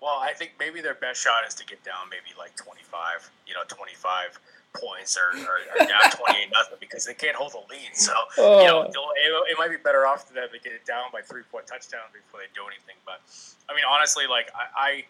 Well, 0.00 0.18
I 0.20 0.32
think 0.32 0.52
maybe 0.60 0.80
their 0.80 0.94
best 0.94 1.20
shot 1.20 1.46
is 1.46 1.54
to 1.54 1.66
get 1.66 1.82
down 1.82 2.08
maybe 2.10 2.36
like 2.38 2.54
25, 2.54 3.30
you 3.46 3.54
know, 3.54 3.62
25 3.66 4.38
points 4.74 5.16
or, 5.16 5.36
or, 5.40 5.58
or 5.74 5.86
down 5.86 6.10
28 6.12 6.50
nothing 6.52 6.76
because 6.78 7.04
they 7.04 7.14
can't 7.14 7.34
hold 7.34 7.52
the 7.52 7.64
lead. 7.68 7.90
So, 7.94 8.12
oh. 8.38 8.60
you 8.60 8.66
know, 8.66 8.82
it, 8.82 9.50
it, 9.50 9.58
might 9.58 9.70
be 9.70 9.76
better 9.76 10.06
off 10.06 10.28
for 10.28 10.34
them 10.34 10.46
to 10.52 10.58
get 10.60 10.72
it 10.72 10.86
down 10.86 11.10
by 11.12 11.20
three 11.22 11.42
point 11.50 11.66
touchdowns 11.66 12.12
before 12.12 12.40
they 12.40 12.50
do 12.54 12.62
anything. 12.68 12.94
But, 13.04 13.20
I 13.68 13.74
mean, 13.74 13.84
honestly, 13.88 14.26
like, 14.28 14.50
I, 14.54 14.66
I 14.78 15.04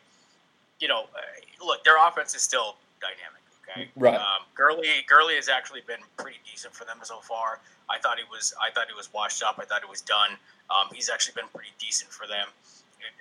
you 0.80 0.88
know, 0.88 1.04
uh, 1.12 1.66
look, 1.66 1.84
their 1.84 1.98
offense 2.00 2.34
is 2.34 2.42
still 2.42 2.76
dynamic. 3.00 3.42
Okay. 3.70 3.88
Right. 3.96 4.14
Um, 4.14 4.44
Gurley, 4.54 4.88
Gurley 5.06 5.34
has 5.34 5.48
actually 5.48 5.82
been 5.86 6.00
pretty 6.16 6.38
decent 6.50 6.74
for 6.74 6.84
them 6.84 6.98
so 7.02 7.18
far. 7.20 7.60
I 7.90 7.98
thought 7.98 8.18
he 8.18 8.24
was, 8.30 8.54
I 8.60 8.70
thought 8.70 8.86
he 8.88 8.94
was 8.94 9.12
washed 9.12 9.42
up. 9.42 9.58
I 9.60 9.64
thought 9.64 9.82
he 9.82 9.90
was 9.90 10.00
done. 10.00 10.30
Um, 10.70 10.88
he's 10.92 11.10
actually 11.10 11.34
been 11.34 11.50
pretty 11.52 11.72
decent 11.78 12.10
for 12.10 12.26
them 12.26 12.48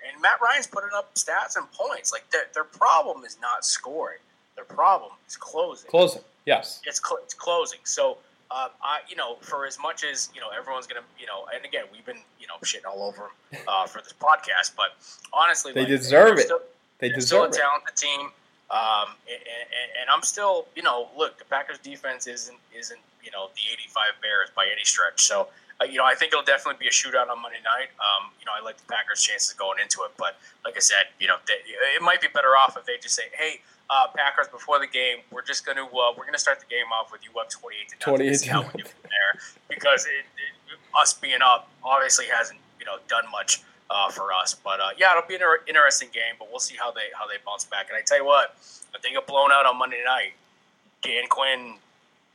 and 0.06 0.20
Matt 0.20 0.40
Ryan's 0.40 0.66
putting 0.66 0.90
up 0.94 1.14
stats 1.14 1.56
and 1.56 1.70
points. 1.72 2.12
Like 2.12 2.28
their, 2.30 2.42
their 2.54 2.64
problem 2.64 3.24
is 3.24 3.38
not 3.40 3.64
scoring. 3.64 4.18
Their 4.56 4.64
problem 4.64 5.12
is 5.28 5.36
closing. 5.36 5.88
Closing, 5.90 6.22
yes. 6.44 6.80
It's 6.84 7.00
cl- 7.04 7.20
it's 7.22 7.34
closing. 7.34 7.78
So 7.84 8.18
uh, 8.50 8.68
I, 8.82 9.00
you 9.08 9.16
know, 9.16 9.36
for 9.40 9.66
as 9.66 9.78
much 9.78 10.04
as 10.04 10.30
you 10.34 10.40
know, 10.40 10.48
everyone's 10.56 10.86
gonna, 10.86 11.04
you 11.18 11.26
know, 11.26 11.46
and 11.54 11.64
again, 11.64 11.84
we've 11.92 12.04
been, 12.04 12.18
you 12.40 12.46
know, 12.46 12.54
shitting 12.64 12.88
all 12.88 13.02
over 13.02 13.30
them 13.52 13.60
uh, 13.68 13.86
for 13.86 14.00
this 14.00 14.14
podcast, 14.18 14.72
but 14.76 14.96
honestly, 15.32 15.72
they 15.72 15.80
like, 15.80 15.88
deserve 15.88 16.38
it. 16.38 16.46
Still, 16.46 16.60
they 16.98 17.08
deserve 17.08 17.48
it. 17.48 17.54
still 17.54 17.64
a 17.64 17.68
talented 17.68 17.96
team. 17.96 18.30
Um, 18.70 19.16
and, 19.24 19.40
and, 19.40 19.88
and, 20.02 20.10
I'm 20.12 20.22
still, 20.22 20.66
you 20.76 20.82
know, 20.82 21.08
look, 21.16 21.38
the 21.38 21.46
Packers 21.46 21.78
defense 21.78 22.26
isn't 22.26 22.58
isn't 22.76 23.00
you 23.24 23.30
know 23.30 23.48
the 23.56 23.62
'85 23.72 24.20
Bears 24.20 24.50
by 24.54 24.66
any 24.70 24.84
stretch. 24.84 25.22
So 25.22 25.48
uh, 25.80 25.84
you 25.84 25.96
know, 25.96 26.04
I 26.04 26.14
think 26.14 26.32
it'll 26.32 26.44
definitely 26.44 26.78
be 26.78 26.88
a 26.88 26.90
shootout 26.90 27.30
on 27.30 27.40
Monday 27.40 27.62
night. 27.62 27.88
Um, 28.02 28.30
you 28.40 28.46
know, 28.46 28.52
I 28.58 28.64
like 28.64 28.76
the 28.76 28.84
Packers' 28.84 29.22
chances 29.22 29.54
going 29.54 29.78
into 29.80 30.02
it, 30.02 30.10
but 30.18 30.36
like 30.64 30.76
I 30.76 30.80
said, 30.80 31.06
you 31.20 31.28
know, 31.28 31.36
they, 31.46 31.54
it 31.96 32.02
might 32.02 32.20
be 32.20 32.28
better 32.34 32.58
off 32.58 32.76
if 32.76 32.84
they 32.84 32.98
just 33.00 33.14
say, 33.14 33.30
"Hey, 33.32 33.60
uh, 33.90 34.08
Packers, 34.14 34.48
before 34.48 34.78
the 34.78 34.86
game, 34.86 35.18
we're 35.30 35.44
just 35.44 35.64
going 35.64 35.76
to 35.76 35.84
uh, 35.84 36.12
we're 36.16 36.24
going 36.24 36.34
to 36.34 36.38
start 36.38 36.58
the 36.60 36.66
game 36.66 36.86
off 36.92 37.12
with 37.12 37.22
you 37.24 37.30
up 37.38 37.48
twenty 37.50 37.76
eight 37.80 37.88
to 37.90 37.96
twenty 37.98 38.28
eight. 38.28 38.44
How 38.44 38.62
we 38.62 38.82
do 38.82 38.88
from 38.88 39.08
there 39.08 39.40
because 39.68 40.04
it, 40.06 40.26
it, 40.36 40.78
us 41.00 41.14
being 41.14 41.40
up 41.44 41.70
obviously 41.84 42.26
hasn't 42.26 42.58
you 42.80 42.86
know 42.86 42.98
done 43.08 43.24
much 43.30 43.62
uh, 43.90 44.10
for 44.10 44.32
us. 44.32 44.54
But 44.54 44.80
uh, 44.80 44.90
yeah, 44.98 45.16
it'll 45.16 45.28
be 45.28 45.36
an 45.36 45.42
interesting 45.66 46.08
game, 46.12 46.36
but 46.38 46.48
we'll 46.50 46.60
see 46.60 46.76
how 46.76 46.90
they 46.90 47.08
how 47.14 47.26
they 47.26 47.34
bounce 47.44 47.64
back. 47.64 47.88
And 47.88 47.96
I 47.96 48.02
tell 48.02 48.18
you 48.18 48.26
what, 48.26 48.54
if 48.94 49.02
they 49.02 49.10
get 49.10 49.26
blown 49.26 49.50
out 49.52 49.66
on 49.66 49.78
Monday 49.78 50.02
night, 50.04 50.32
Dan 51.02 51.24
Quinn, 51.28 51.74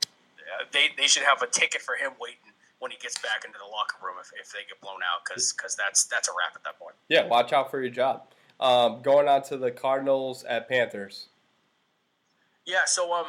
uh, 0.02 0.64
they 0.72 0.88
they 0.96 1.06
should 1.06 1.22
have 1.22 1.42
a 1.42 1.46
ticket 1.46 1.80
for 1.80 1.94
him 1.94 2.12
waiting 2.20 2.38
when 2.78 2.90
he 2.90 2.98
gets 2.98 3.18
back 3.18 3.44
into 3.46 3.58
the 3.58 3.70
locker 3.70 3.96
room 4.04 4.16
if, 4.20 4.30
if 4.38 4.52
they 4.52 4.60
get 4.68 4.80
blown 4.80 5.00
out 5.02 5.24
because 5.24 5.52
because 5.52 5.76
that's 5.76 6.04
that's 6.04 6.28
a 6.28 6.32
wrap 6.32 6.54
at 6.54 6.64
that 6.64 6.78
point. 6.78 6.94
Yeah, 7.08 7.26
watch 7.26 7.52
out 7.52 7.70
for 7.70 7.80
your 7.80 7.90
job. 7.90 8.22
Um, 8.60 9.02
going 9.02 9.28
on 9.28 9.42
to 9.44 9.56
the 9.56 9.70
Cardinals 9.70 10.44
at 10.44 10.68
Panthers. 10.68 11.26
Yeah, 12.66 12.86
so 12.86 13.12
um, 13.12 13.26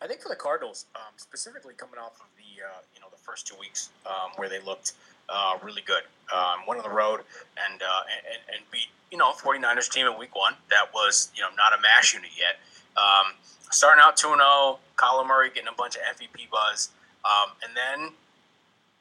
I 0.00 0.06
think 0.06 0.20
for 0.20 0.28
the 0.28 0.36
Cardinals, 0.36 0.86
um, 0.94 1.12
specifically 1.16 1.74
coming 1.74 1.98
off 1.98 2.20
of 2.20 2.26
the 2.36 2.62
uh, 2.62 2.80
you 2.94 3.00
know 3.00 3.08
the 3.10 3.18
first 3.18 3.46
two 3.46 3.56
weeks 3.58 3.90
um, 4.06 4.32
where 4.36 4.48
they 4.48 4.60
looked 4.60 4.92
uh, 5.28 5.58
really 5.62 5.82
good, 5.82 6.02
um, 6.34 6.66
went 6.66 6.80
on 6.80 6.88
the 6.88 6.94
road 6.94 7.20
and, 7.56 7.82
uh, 7.82 8.02
and 8.28 8.56
and 8.56 8.70
beat 8.70 8.88
you 9.10 9.18
know 9.18 9.32
49ers 9.32 9.90
team 9.90 10.06
in 10.06 10.18
week 10.18 10.34
one. 10.34 10.54
That 10.70 10.92
was 10.94 11.30
you 11.34 11.42
know 11.42 11.48
not 11.56 11.78
a 11.78 11.80
mash 11.82 12.14
unit 12.14 12.30
yet. 12.36 12.58
Um, 12.96 13.34
starting 13.70 14.02
out 14.04 14.16
2 14.16 14.28
0, 14.28 14.78
Kyler 14.96 15.26
Murray 15.26 15.50
getting 15.50 15.68
a 15.68 15.76
bunch 15.76 15.96
of 15.96 16.02
MVP 16.02 16.50
buzz. 16.50 16.90
Um, 17.24 17.52
and 17.62 17.72
then 17.76 18.12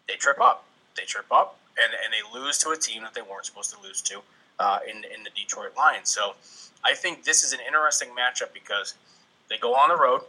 they 0.07 0.15
trip 0.15 0.41
up. 0.41 0.65
They 0.97 1.03
trip 1.03 1.25
up 1.31 1.57
and, 1.81 1.93
and 1.93 2.13
they 2.13 2.39
lose 2.39 2.57
to 2.59 2.69
a 2.69 2.77
team 2.77 3.03
that 3.03 3.13
they 3.13 3.21
weren't 3.21 3.45
supposed 3.45 3.73
to 3.73 3.81
lose 3.81 4.01
to 4.01 4.21
uh, 4.59 4.79
in, 4.89 4.97
in 4.97 5.23
the 5.23 5.29
Detroit 5.35 5.71
Lions. 5.77 6.09
So 6.09 6.35
I 6.83 6.93
think 6.93 7.23
this 7.23 7.43
is 7.43 7.53
an 7.53 7.59
interesting 7.65 8.09
matchup 8.09 8.53
because 8.53 8.95
they 9.49 9.57
go 9.57 9.75
on 9.75 9.89
the 9.89 9.97
road, 9.97 10.21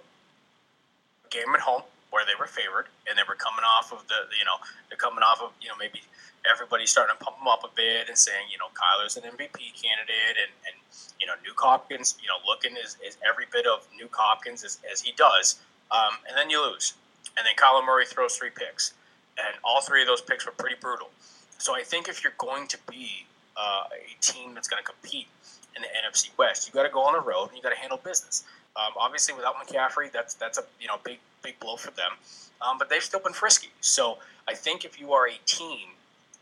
game 1.31 1.55
at 1.55 1.61
home, 1.61 1.83
where 2.11 2.25
they 2.25 2.37
were 2.39 2.47
favored 2.47 2.87
and 3.09 3.19
they 3.19 3.27
were 3.27 3.35
coming 3.35 3.65
off 3.67 3.93
of 3.93 4.07
the, 4.09 4.31
you 4.39 4.45
know, 4.47 4.57
they're 4.89 5.01
coming 5.01 5.23
off 5.23 5.43
of, 5.43 5.51
you 5.61 5.69
know, 5.69 5.77
maybe 5.79 6.01
everybody's 6.47 6.91
starting 6.91 7.17
to 7.17 7.21
pump 7.23 7.39
them 7.39 7.49
up 7.49 7.65
a 7.65 7.73
bit 7.75 8.09
and 8.09 8.17
saying, 8.17 8.47
you 8.51 8.59
know, 8.59 8.71
Kyler's 8.73 9.17
an 9.17 9.25
MVP 9.25 9.75
candidate 9.75 10.39
and, 10.39 10.53
and 10.71 10.77
you 11.19 11.27
know, 11.27 11.35
Nuk 11.43 11.59
Hopkins, 11.59 12.15
you 12.23 12.29
know, 12.29 12.39
looking 12.47 12.77
is, 12.79 12.97
as 13.07 13.19
every 13.27 13.47
bit 13.51 13.67
of 13.67 13.87
Nuk 13.99 14.15
Hopkins 14.15 14.65
as, 14.65 14.79
as 14.91 15.01
he 15.01 15.13
does. 15.17 15.59
Um, 15.91 16.19
and 16.29 16.37
then 16.37 16.51
you 16.51 16.63
lose. 16.63 16.95
And 17.37 17.47
then 17.47 17.55
Kyler 17.57 17.85
Murray 17.85 18.07
throws 18.07 18.37
three 18.37 18.51
picks. 18.51 18.95
And 19.37 19.55
all 19.65 19.83
three 19.83 20.01
of 20.01 20.09
those 20.09 20.23
picks 20.23 20.47
were 20.47 20.53
pretty 20.53 20.77
brutal. 20.81 21.11
So 21.59 21.75
I 21.75 21.83
think 21.83 22.09
if 22.09 22.23
you're 22.23 22.37
going 22.39 22.67
to 22.69 22.79
be 22.91 23.27
uh, 23.57 23.85
a 23.93 24.23
team 24.23 24.55
that's 24.55 24.69
going 24.69 24.83
to 24.83 24.87
compete 24.87 25.27
in 25.75 25.83
the 25.83 25.89
NFC 25.89 26.37
West, 26.39 26.67
you 26.67 26.73
got 26.73 26.85
to 26.85 26.93
go 26.93 27.03
on 27.03 27.13
the 27.13 27.21
road 27.21 27.49
and 27.49 27.57
you 27.57 27.63
got 27.63 27.71
to 27.73 27.79
handle 27.79 28.01
business. 28.03 28.45
Um, 28.77 28.93
obviously, 28.97 29.35
without 29.35 29.55
McCaffrey, 29.57 30.13
that's 30.13 30.35
that's 30.35 30.59
a 30.59 30.65
you 30.81 30.87
know 30.87 30.97
big 31.03 31.19
big 31.47 31.59
blow 31.61 31.77
for 31.77 31.93
them. 31.93 32.13
Um, 32.61 32.79
but 32.79 32.91
they've 32.91 33.03
still 33.03 33.21
been 33.21 33.33
frisky. 33.33 33.71
So 33.81 34.19
I 34.49 34.55
think 34.55 34.85
if 34.85 35.01
you 35.01 35.13
are 35.13 35.29
a 35.29 35.39
team 35.47 35.89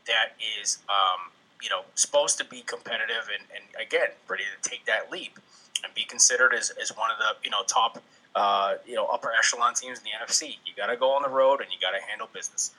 that 0.07 0.33
is 0.61 0.79
um, 0.89 1.31
you 1.63 1.69
know 1.71 1.83
supposed 1.95 2.39
to 2.39 2.45
be 2.45 2.63
competitive 2.63 3.29
and, 3.33 3.45
and 3.55 3.65
again 3.87 4.09
ready 4.29 4.45
to 4.45 4.69
take 4.69 4.85
that 4.87 5.11
leap 5.11 5.39
and 5.83 5.93
be 5.95 6.05
considered 6.05 6.55
as, 6.55 6.71
as 6.81 6.91
one 6.97 7.11
of 7.11 7.19
the 7.19 7.31
you 7.45 7.51
know 7.51 7.63
top 7.67 8.03
uh, 8.35 8.75
you 8.87 8.95
know 8.95 9.07
upper 9.07 9.33
echelon 9.39 9.75
teams 9.75 9.99
in 9.99 10.05
the 10.05 10.25
NFC, 10.25 10.57
you 10.65 10.73
got 10.77 10.87
to 10.87 10.97
go 10.97 11.11
on 11.11 11.23
the 11.23 11.29
road 11.29 11.61
and 11.61 11.71
you 11.71 11.79
got 11.81 11.93
to 11.93 12.03
handle 12.09 12.29
business. 12.33 12.73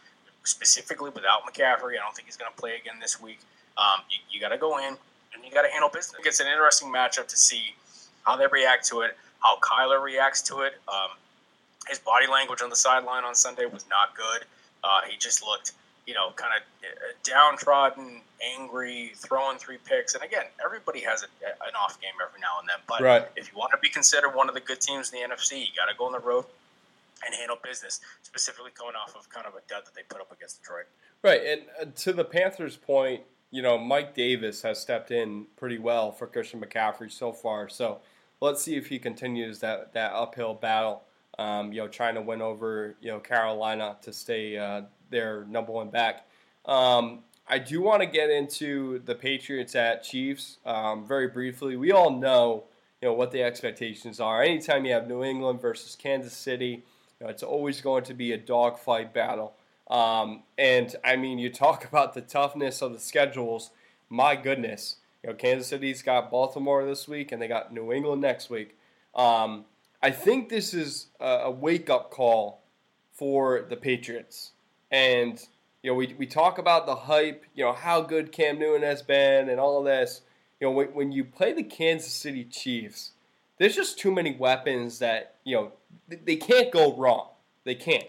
Specifically, 0.43 1.09
without 1.09 1.41
McCaffrey, 1.41 1.97
I 1.97 2.03
don't 2.03 2.15
think 2.15 2.27
he's 2.27 2.37
going 2.37 2.51
to 2.51 2.57
play 2.59 2.75
again 2.79 2.95
this 3.01 3.19
week. 3.19 3.39
Um, 3.77 4.01
you, 4.09 4.19
you 4.29 4.39
got 4.39 4.49
to 4.49 4.59
go 4.59 4.77
in 4.77 4.95
and 5.33 5.43
you 5.43 5.51
got 5.51 5.63
to 5.63 5.69
handle 5.69 5.89
business. 5.89 6.15
It's 6.23 6.39
an 6.39 6.47
interesting 6.47 6.89
matchup 6.93 7.27
to 7.27 7.37
see 7.37 7.73
how 8.23 8.35
they 8.35 8.45
react 8.47 8.85
to 8.89 9.01
it, 9.01 9.17
how 9.39 9.57
Kyler 9.59 10.01
reacts 10.01 10.43
to 10.43 10.61
it. 10.61 10.73
Um, 10.87 11.17
his 11.87 11.99
body 11.99 12.27
language 12.27 12.61
on 12.61 12.69
the 12.69 12.75
sideline 12.75 13.23
on 13.23 13.35
Sunday 13.35 13.65
was 13.65 13.85
not 13.89 14.15
good. 14.15 14.45
Uh, 14.83 15.01
he 15.09 15.17
just 15.17 15.43
looked, 15.43 15.73
you 16.05 16.13
know, 16.13 16.31
kind 16.35 16.53
of 16.55 16.61
uh, 16.83 17.13
downtrodden, 17.23 18.21
angry, 18.55 19.11
throwing 19.15 19.57
three 19.57 19.77
picks. 19.85 20.13
And 20.13 20.23
again, 20.23 20.45
everybody 20.63 20.99
has 21.01 21.23
a, 21.23 21.27
an 21.67 21.75
off 21.79 21.99
game 22.01 22.11
every 22.25 22.39
now 22.39 22.59
and 22.59 22.69
then. 22.69 22.77
But 22.87 23.01
right. 23.01 23.27
if 23.35 23.51
you 23.51 23.57
want 23.57 23.71
to 23.71 23.77
be 23.79 23.89
considered 23.89 24.35
one 24.35 24.49
of 24.49 24.55
the 24.55 24.61
good 24.61 24.81
teams 24.81 25.11
in 25.11 25.19
the 25.19 25.35
NFC, 25.35 25.61
you 25.61 25.67
got 25.75 25.91
to 25.91 25.97
go 25.97 26.05
on 26.05 26.11
the 26.11 26.19
road 26.19 26.45
and 27.25 27.33
handle 27.33 27.57
business, 27.63 28.01
specifically 28.23 28.71
coming 28.71 28.93
off 28.95 29.15
of 29.15 29.29
kind 29.29 29.47
of 29.47 29.53
a 29.53 29.61
dud 29.67 29.85
that 29.85 29.95
they 29.95 30.01
put 30.07 30.21
up 30.21 30.31
against 30.31 30.61
Detroit. 30.61 30.85
Right. 31.23 31.41
And 31.43 31.61
uh, 31.81 31.85
to 32.01 32.13
the 32.13 32.25
Panthers' 32.25 32.77
point, 32.77 33.21
you 33.51 33.61
know, 33.61 33.77
Mike 33.77 34.13
Davis 34.13 34.61
has 34.63 34.79
stepped 34.79 35.11
in 35.11 35.45
pretty 35.55 35.77
well 35.77 36.11
for 36.11 36.27
Christian 36.27 36.61
McCaffrey 36.61 37.11
so 37.11 37.31
far. 37.31 37.69
So 37.69 38.01
let's 38.41 38.61
see 38.61 38.75
if 38.75 38.87
he 38.87 38.99
continues 38.99 39.59
that, 39.59 39.93
that 39.93 40.11
uphill 40.13 40.53
battle. 40.53 41.03
Um, 41.37 41.73
you 41.73 41.81
know, 41.81 41.87
trying 41.87 42.15
to 42.15 42.21
win 42.21 42.41
over 42.41 42.95
you 43.01 43.11
know 43.11 43.19
Carolina 43.19 43.97
to 44.03 44.13
stay 44.13 44.57
uh, 44.57 44.83
their 45.09 45.45
number 45.45 45.71
one 45.71 45.89
back. 45.89 46.27
Um, 46.65 47.19
I 47.47 47.59
do 47.59 47.81
want 47.81 48.01
to 48.01 48.07
get 48.07 48.29
into 48.29 48.99
the 49.05 49.13
Patriots 49.13 49.75
at 49.75 50.03
Chiefs 50.03 50.57
um, 50.65 51.05
very 51.05 51.27
briefly. 51.27 51.75
We 51.75 51.91
all 51.91 52.09
know 52.09 52.63
you 53.01 53.09
know 53.09 53.13
what 53.13 53.31
the 53.31 53.43
expectations 53.43 54.19
are. 54.19 54.41
Anytime 54.41 54.85
you 54.85 54.93
have 54.93 55.07
New 55.07 55.23
England 55.23 55.61
versus 55.61 55.95
Kansas 55.95 56.33
City, 56.33 56.83
you 57.19 57.25
know, 57.25 57.27
it's 57.27 57.43
always 57.43 57.81
going 57.81 58.03
to 58.05 58.13
be 58.13 58.31
a 58.31 58.37
dogfight 58.37 59.13
battle. 59.13 59.53
Um, 59.89 60.43
and 60.57 60.95
I 61.03 61.15
mean, 61.15 61.37
you 61.37 61.49
talk 61.49 61.85
about 61.89 62.13
the 62.13 62.21
toughness 62.21 62.81
of 62.81 62.93
the 62.93 62.99
schedules. 62.99 63.71
My 64.09 64.35
goodness, 64.35 64.97
you 65.23 65.29
know, 65.29 65.35
Kansas 65.35 65.67
City's 65.67 66.01
got 66.01 66.31
Baltimore 66.31 66.85
this 66.85 67.07
week, 67.07 67.31
and 67.31 67.41
they 67.41 67.47
got 67.47 67.73
New 67.73 67.91
England 67.91 68.21
next 68.21 68.49
week. 68.49 68.77
Um, 69.13 69.65
I 70.05 70.11
think 70.11 70.49
this 70.49 70.75
is 70.75 71.07
a, 71.19 71.49
wake 71.49 71.89
up 71.89 72.11
call 72.11 72.61
for 73.11 73.65
the 73.67 73.75
Patriots. 73.75 74.51
And, 74.91 75.43
you 75.81 75.89
know, 75.89 75.95
we, 75.95 76.13
we 76.15 76.27
talk 76.27 76.59
about 76.59 76.85
the 76.85 76.95
hype, 76.95 77.43
you 77.55 77.65
know, 77.65 77.73
how 77.73 78.01
good 78.01 78.31
Cam 78.31 78.59
Newton 78.59 78.83
has 78.83 79.01
been 79.01 79.49
and 79.49 79.59
all 79.59 79.79
of 79.79 79.85
this. 79.85 80.21
You 80.59 80.67
know, 80.67 80.73
when, 80.73 80.89
when 80.89 81.11
you 81.11 81.23
play 81.23 81.53
the 81.53 81.63
Kansas 81.63 82.13
City 82.13 82.43
Chiefs, 82.43 83.13
there's 83.57 83.75
just 83.75 83.97
too 83.97 84.11
many 84.11 84.35
weapons 84.35 84.99
that, 84.99 85.37
you 85.43 85.55
know, 85.55 85.71
they 86.07 86.35
can't 86.35 86.71
go 86.71 86.95
wrong. 86.95 87.29
They 87.63 87.73
can't. 87.73 88.05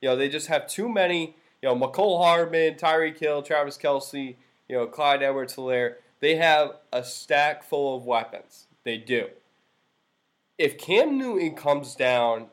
You 0.00 0.10
know, 0.10 0.14
they 0.14 0.28
just 0.28 0.46
have 0.46 0.68
too 0.68 0.88
many. 0.88 1.34
You 1.62 1.68
know, 1.68 1.74
Mecole 1.74 2.22
Hardman, 2.22 2.76
Tyreek 2.76 3.18
Hill, 3.18 3.42
Travis 3.42 3.76
Kelce, 3.76 4.36
you 4.68 4.76
know, 4.76 4.86
Clyde 4.86 5.24
Edwards 5.24 5.56
Helaire. 5.56 5.94
They 6.20 6.36
have 6.36 6.76
a 6.92 7.02
stack 7.02 7.64
full 7.64 7.96
of 7.96 8.04
weapons. 8.04 8.68
They 8.84 8.98
do 8.98 9.30
if 10.60 10.76
Cam 10.76 11.16
Newton 11.16 11.54
comes 11.54 11.94
down 11.94 12.48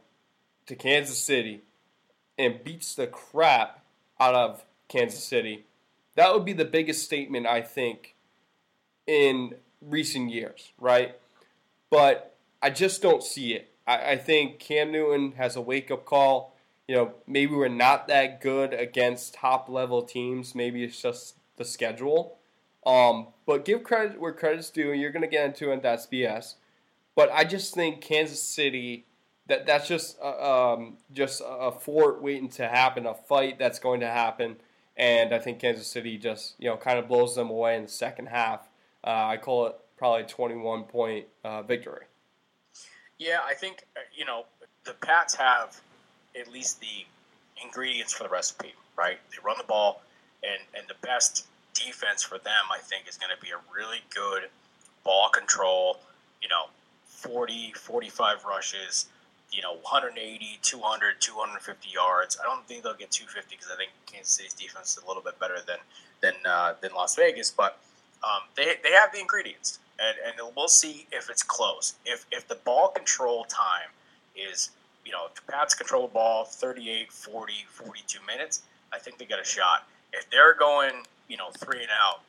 to 0.66 0.78
Kansas 0.78 1.22
City 1.22 1.64
and 2.38 2.64
beats 2.64 2.96
the 2.96 3.06
crap 3.06 3.84
out 4.18 4.34
of 4.34 4.66
Kansas 4.88 5.22
City, 5.22 5.66
that 6.16 6.34
would 6.34 6.46
be 6.46 6.54
the 6.54 6.64
biggest 6.64 7.04
statement 7.04 7.46
I 7.46 7.62
think 7.62 8.16
in 9.06 9.56
recent 9.82 10.32
years, 10.32 10.72
right? 10.80 11.18
But 11.90 12.38
I 12.62 12.70
just 12.70 13.02
don't 13.02 13.22
see 13.22 13.54
it. 13.54 13.74
I, 13.86 14.12
I 14.12 14.18
think 14.18 14.60
Cam 14.60 14.94
Newton 14.94 15.34
has 15.34 15.58
a 15.58 15.62
wake 15.62 15.92
up 15.92 16.06
call. 16.06 16.56
You 16.88 16.96
know, 16.96 17.14
maybe 17.28 17.56
we're 17.56 17.68
not 17.68 18.08
that 18.08 18.40
good 18.40 18.74
against 18.74 19.34
top 19.34 19.68
level 19.68 20.02
teams. 20.02 20.56
Maybe 20.56 20.86
it's 20.86 21.02
just 21.02 21.36
the 21.58 21.66
schedule. 21.66 22.38
Um, 22.86 23.28
but 23.46 23.66
give 23.66 23.84
credit 23.84 24.18
where 24.18 24.32
credit's 24.32 24.70
due. 24.70 24.94
You're 24.94 25.12
going 25.12 25.24
to 25.24 25.28
get 25.28 25.46
into 25.46 25.74
it. 25.74 25.82
That's 25.84 26.08
BS. 26.08 26.54
But 27.18 27.32
I 27.34 27.46
just 27.46 27.74
think 27.74 28.00
Kansas 28.00 28.42
City 28.42 29.08
that 29.48 29.66
that's 29.66 29.88
just 29.88 30.20
uh, 30.22 30.74
um, 30.74 30.98
just 31.12 31.42
a 31.44 31.72
fort 31.72 32.22
waiting 32.22 32.48
to 32.50 32.68
happen, 32.68 33.08
a 33.08 33.16
fight 33.16 33.58
that's 33.58 33.80
going 33.80 34.02
to 34.02 34.08
happen, 34.08 34.58
and 34.96 35.34
I 35.34 35.40
think 35.40 35.58
Kansas 35.58 35.88
City 35.88 36.20
just 36.20 36.54
you 36.60 36.70
know 36.70 36.78
kind 36.78 37.00
of 37.00 37.08
blows 37.08 37.36
them 37.36 37.50
away 37.50 37.76
in 37.76 37.82
the 37.84 37.90
second 37.90 38.28
half. 38.28 38.70
Uh, 39.04 39.26
I 39.26 39.38
call 39.38 39.66
it 39.66 39.76
probably 39.98 40.24
a 40.24 40.28
21 40.28 40.84
point 40.84 41.26
uh, 41.44 41.64
victory. 41.64 42.06
Yeah, 43.18 43.40
I 43.44 43.56
think 43.56 43.84
uh, 43.96 44.02
you 44.16 44.24
know 44.24 44.46
the 44.86 44.94
Pats 45.02 45.34
have 45.34 45.82
at 46.40 46.52
least 46.52 46.80
the 46.82 47.04
ingredients 47.64 48.14
for 48.14 48.26
the 48.26 48.30
recipe, 48.30 48.76
right? 48.96 49.18
They 49.32 49.38
run 49.44 49.56
the 49.58 49.64
ball, 49.64 50.04
and 50.44 50.62
and 50.78 50.88
the 50.88 51.08
best 51.08 51.48
defense 51.74 52.22
for 52.22 52.38
them, 52.38 52.64
I 52.72 52.78
think, 52.78 53.08
is 53.10 53.18
going 53.18 53.36
to 53.36 53.42
be 53.42 53.50
a 53.50 53.60
really 53.76 54.02
good 54.14 54.50
ball 55.04 55.30
control. 55.30 55.98
You 56.44 56.50
know, 56.50 56.66
40, 57.18 57.74
45 57.74 58.46
rushes, 58.46 59.08
you 59.52 59.62
know, 59.62 59.74
180, 59.74 60.60
200, 60.62 61.16
250 61.20 61.90
yards. 61.90 62.38
I 62.40 62.46
don't 62.46 62.66
think 62.68 62.84
they'll 62.84 62.94
get 62.94 63.12
250 63.12 63.56
because 63.56 63.72
I 63.74 63.78
think 63.78 63.92
Kansas 64.06 64.32
City's 64.32 64.54
defense 64.54 64.98
is 64.98 65.04
a 65.04 65.08
little 65.08 65.24
bit 65.24 65.40
better 65.40 65.58
than 65.66 65.78
than 66.22 66.34
uh, 66.46 66.74
than 66.82 66.92
Las 66.94 67.16
Vegas, 67.16 67.52
but 67.52 67.80
um, 68.24 68.42
they 68.56 68.76
they 68.84 68.92
have 68.92 69.12
the 69.12 69.20
ingredients, 69.20 69.80
and 70.00 70.16
and 70.26 70.56
we'll 70.56 70.68
see 70.68 71.08
if 71.12 71.30
it's 71.30 71.44
close. 71.44 71.96
If 72.06 72.26
if 72.32 72.48
the 72.48 72.56
ball 72.56 72.90
control 72.90 73.46
time 73.46 73.90
is 74.36 74.70
you 75.08 75.14
know, 75.14 75.28
if 75.28 75.36
the 75.36 75.50
Pats 75.50 75.74
control 75.74 76.08
the 76.08 76.14
ball 76.14 76.44
38, 76.44 77.14
40, 77.14 77.54
42 77.70 78.20
minutes, 78.28 78.64
I 78.92 79.00
think 79.00 79.18
they 79.18 79.24
got 79.24 79.40
a 79.40 79.46
shot. 79.46 79.88
If 80.12 80.30
they're 80.30 80.54
going, 80.54 80.92
you 81.30 81.38
know, 81.38 81.50
three 81.58 81.80
and 81.80 81.90
out, 82.04 82.20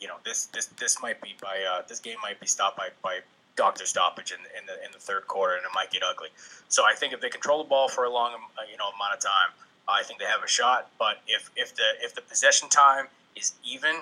you 0.00 0.08
know, 0.08 0.16
this 0.24 0.46
this 0.46 0.66
this 0.80 1.02
might 1.02 1.20
be 1.20 1.34
by 1.40 1.60
uh, 1.70 1.82
this 1.86 2.00
game 2.00 2.16
might 2.22 2.40
be 2.40 2.46
stopped 2.46 2.78
by 2.78 2.88
by 3.02 3.18
doctor 3.56 3.86
stoppage 3.86 4.32
in, 4.32 4.38
in 4.58 4.66
the 4.66 4.84
in 4.84 4.92
the 4.92 4.98
third 4.98 5.26
quarter, 5.26 5.54
and 5.54 5.64
it 5.64 5.70
might 5.74 5.90
get 5.90 6.02
ugly. 6.02 6.28
So 6.68 6.84
I 6.84 6.94
think 6.94 7.12
if 7.12 7.20
they 7.20 7.28
control 7.28 7.62
the 7.62 7.68
ball 7.68 7.88
for 7.88 8.04
a 8.04 8.10
long 8.10 8.34
uh, 8.34 8.62
you 8.70 8.76
know 8.76 8.88
amount 8.88 9.14
of 9.14 9.20
time, 9.20 9.54
I 9.88 10.02
think 10.02 10.18
they 10.18 10.26
have 10.26 10.42
a 10.42 10.48
shot. 10.48 10.90
But 10.98 11.18
if 11.26 11.50
if 11.56 11.74
the 11.74 11.84
if 12.00 12.14
the 12.14 12.22
possession 12.22 12.68
time 12.68 13.06
is 13.36 13.54
even, 13.64 13.96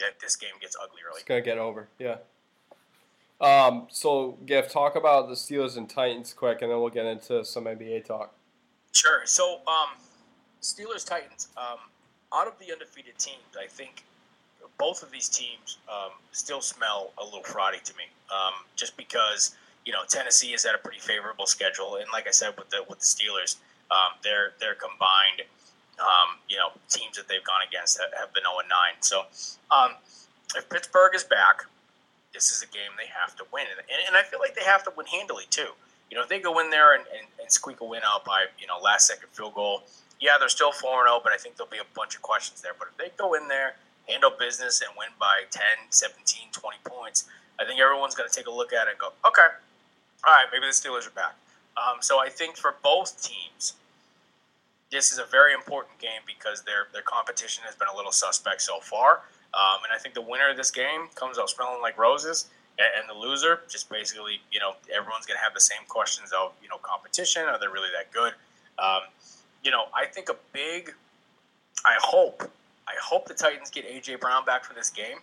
that 0.00 0.20
this 0.20 0.36
game 0.36 0.54
gets 0.60 0.76
ugly 0.82 1.00
early. 1.06 1.16
It's 1.16 1.24
gonna 1.24 1.40
get 1.40 1.58
over. 1.58 1.88
Yeah. 1.98 2.16
Um, 3.40 3.88
so, 3.90 4.38
Giff, 4.46 4.70
talk 4.70 4.96
about 4.96 5.28
the 5.28 5.34
Steelers 5.34 5.76
and 5.76 5.90
Titans 5.90 6.32
quick, 6.32 6.62
and 6.62 6.70
then 6.70 6.80
we'll 6.80 6.88
get 6.88 7.04
into 7.04 7.44
some 7.44 7.64
NBA 7.64 8.06
talk. 8.06 8.32
Sure. 8.92 9.22
So, 9.24 9.60
um, 9.66 9.98
Steelers 10.62 11.04
Titans. 11.04 11.48
Um, 11.56 11.78
out 12.32 12.46
of 12.46 12.58
the 12.58 12.72
undefeated 12.72 13.18
teams, 13.18 13.42
I 13.58 13.66
think 13.66 14.04
both 14.78 15.02
of 15.02 15.10
these 15.10 15.28
teams 15.28 15.78
um, 15.88 16.12
still 16.32 16.60
smell 16.60 17.12
a 17.18 17.24
little 17.24 17.42
fraudy 17.42 17.82
to 17.82 17.96
me, 17.96 18.04
um, 18.30 18.54
just 18.76 18.96
because 18.96 19.56
you 19.84 19.92
know 19.92 20.00
Tennessee 20.08 20.54
is 20.54 20.64
at 20.64 20.74
a 20.74 20.78
pretty 20.78 21.00
favorable 21.00 21.46
schedule, 21.46 21.96
and 21.96 22.06
like 22.12 22.26
I 22.26 22.30
said 22.30 22.54
with 22.58 22.70
the 22.70 22.84
with 22.88 23.00
the 23.00 23.06
Steelers, 23.06 23.56
um, 23.90 24.18
their 24.22 24.52
their 24.60 24.74
combined 24.74 25.42
um, 26.00 26.38
you 26.48 26.56
know 26.56 26.70
teams 26.88 27.16
that 27.16 27.28
they've 27.28 27.44
gone 27.44 27.62
against 27.66 28.00
have, 28.00 28.10
have 28.18 28.34
been 28.34 28.44
0 28.44 28.54
9. 28.56 28.68
So 29.00 29.22
um, 29.70 29.92
if 30.56 30.68
Pittsburgh 30.68 31.14
is 31.14 31.24
back, 31.24 31.62
this 32.32 32.50
is 32.50 32.62
a 32.62 32.66
game 32.66 32.90
they 32.98 33.08
have 33.08 33.36
to 33.36 33.44
win, 33.52 33.64
and, 33.70 33.80
and, 34.08 34.16
I 34.16 34.22
feel 34.22 34.40
like 34.40 34.54
they 34.54 34.64
have 34.64 34.82
to 34.84 34.92
win 34.96 35.06
handily 35.06 35.44
too. 35.50 35.70
You 36.10 36.16
know, 36.16 36.22
if 36.22 36.28
they 36.28 36.40
go 36.40 36.58
in 36.60 36.70
there 36.70 36.94
and, 36.94 37.04
and, 37.16 37.26
and 37.40 37.50
squeak 37.50 37.80
a 37.80 37.84
win 37.84 38.02
out 38.04 38.24
by 38.24 38.46
you 38.58 38.66
know 38.66 38.78
last 38.82 39.06
second 39.06 39.28
field 39.32 39.54
goal, 39.54 39.82
yeah, 40.20 40.32
they're 40.38 40.48
still 40.48 40.72
4 40.72 41.06
0, 41.06 41.20
but 41.22 41.32
I 41.32 41.36
think 41.36 41.56
there'll 41.56 41.70
be 41.70 41.78
a 41.78 41.94
bunch 41.94 42.16
of 42.16 42.22
questions 42.22 42.60
there. 42.60 42.72
But 42.78 42.88
if 42.88 42.96
they 42.96 43.10
go 43.16 43.34
in 43.34 43.48
there 43.48 43.76
handle 44.08 44.32
business 44.38 44.80
and 44.80 44.90
win 44.98 45.08
by 45.18 45.42
10, 45.50 45.62
17, 45.90 46.48
20 46.52 46.76
points, 46.84 47.24
I 47.60 47.64
think 47.64 47.80
everyone's 47.80 48.14
going 48.14 48.28
to 48.28 48.34
take 48.34 48.46
a 48.46 48.50
look 48.50 48.72
at 48.72 48.86
it 48.88 48.92
and 48.92 48.98
go, 48.98 49.12
okay, 49.26 49.48
all 50.26 50.32
right, 50.32 50.46
maybe 50.52 50.66
the 50.66 50.72
Steelers 50.72 51.06
are 51.06 51.14
back. 51.14 51.36
Um, 51.76 51.98
so 52.00 52.20
I 52.20 52.28
think 52.28 52.56
for 52.56 52.76
both 52.82 53.20
teams, 53.22 53.74
this 54.90 55.10
is 55.12 55.18
a 55.18 55.24
very 55.24 55.52
important 55.54 55.98
game 55.98 56.22
because 56.26 56.62
their 56.62 56.86
their 56.92 57.02
competition 57.02 57.64
has 57.66 57.74
been 57.74 57.88
a 57.92 57.96
little 57.96 58.12
suspect 58.12 58.62
so 58.62 58.78
far. 58.78 59.22
Um, 59.54 59.82
and 59.82 59.92
I 59.92 59.98
think 59.98 60.14
the 60.14 60.22
winner 60.22 60.50
of 60.50 60.56
this 60.56 60.70
game 60.70 61.08
comes 61.14 61.38
out 61.38 61.50
smelling 61.50 61.80
like 61.80 61.98
roses, 61.98 62.46
and, 62.78 63.08
the 63.08 63.14
loser 63.14 63.60
just 63.68 63.88
basically, 63.88 64.40
you 64.50 64.58
know, 64.58 64.74
everyone's 64.94 65.26
going 65.26 65.38
to 65.38 65.44
have 65.44 65.54
the 65.54 65.60
same 65.60 65.86
questions 65.88 66.32
of, 66.32 66.52
you 66.62 66.68
know, 66.68 66.78
competition. 66.78 67.44
Are 67.44 67.58
they 67.58 67.66
really 67.66 67.90
that 67.96 68.12
good? 68.12 68.32
Um, 68.78 69.02
you 69.62 69.70
know, 69.70 69.84
I 69.94 70.06
think 70.06 70.28
a 70.28 70.36
big, 70.52 70.92
I 71.86 71.96
hope, 72.00 72.50
I 72.86 72.94
hope 73.02 73.26
the 73.26 73.34
Titans 73.34 73.70
get 73.70 73.88
AJ 73.88 74.20
Brown 74.20 74.44
back 74.44 74.64
for 74.64 74.74
this 74.74 74.90
game 74.90 75.18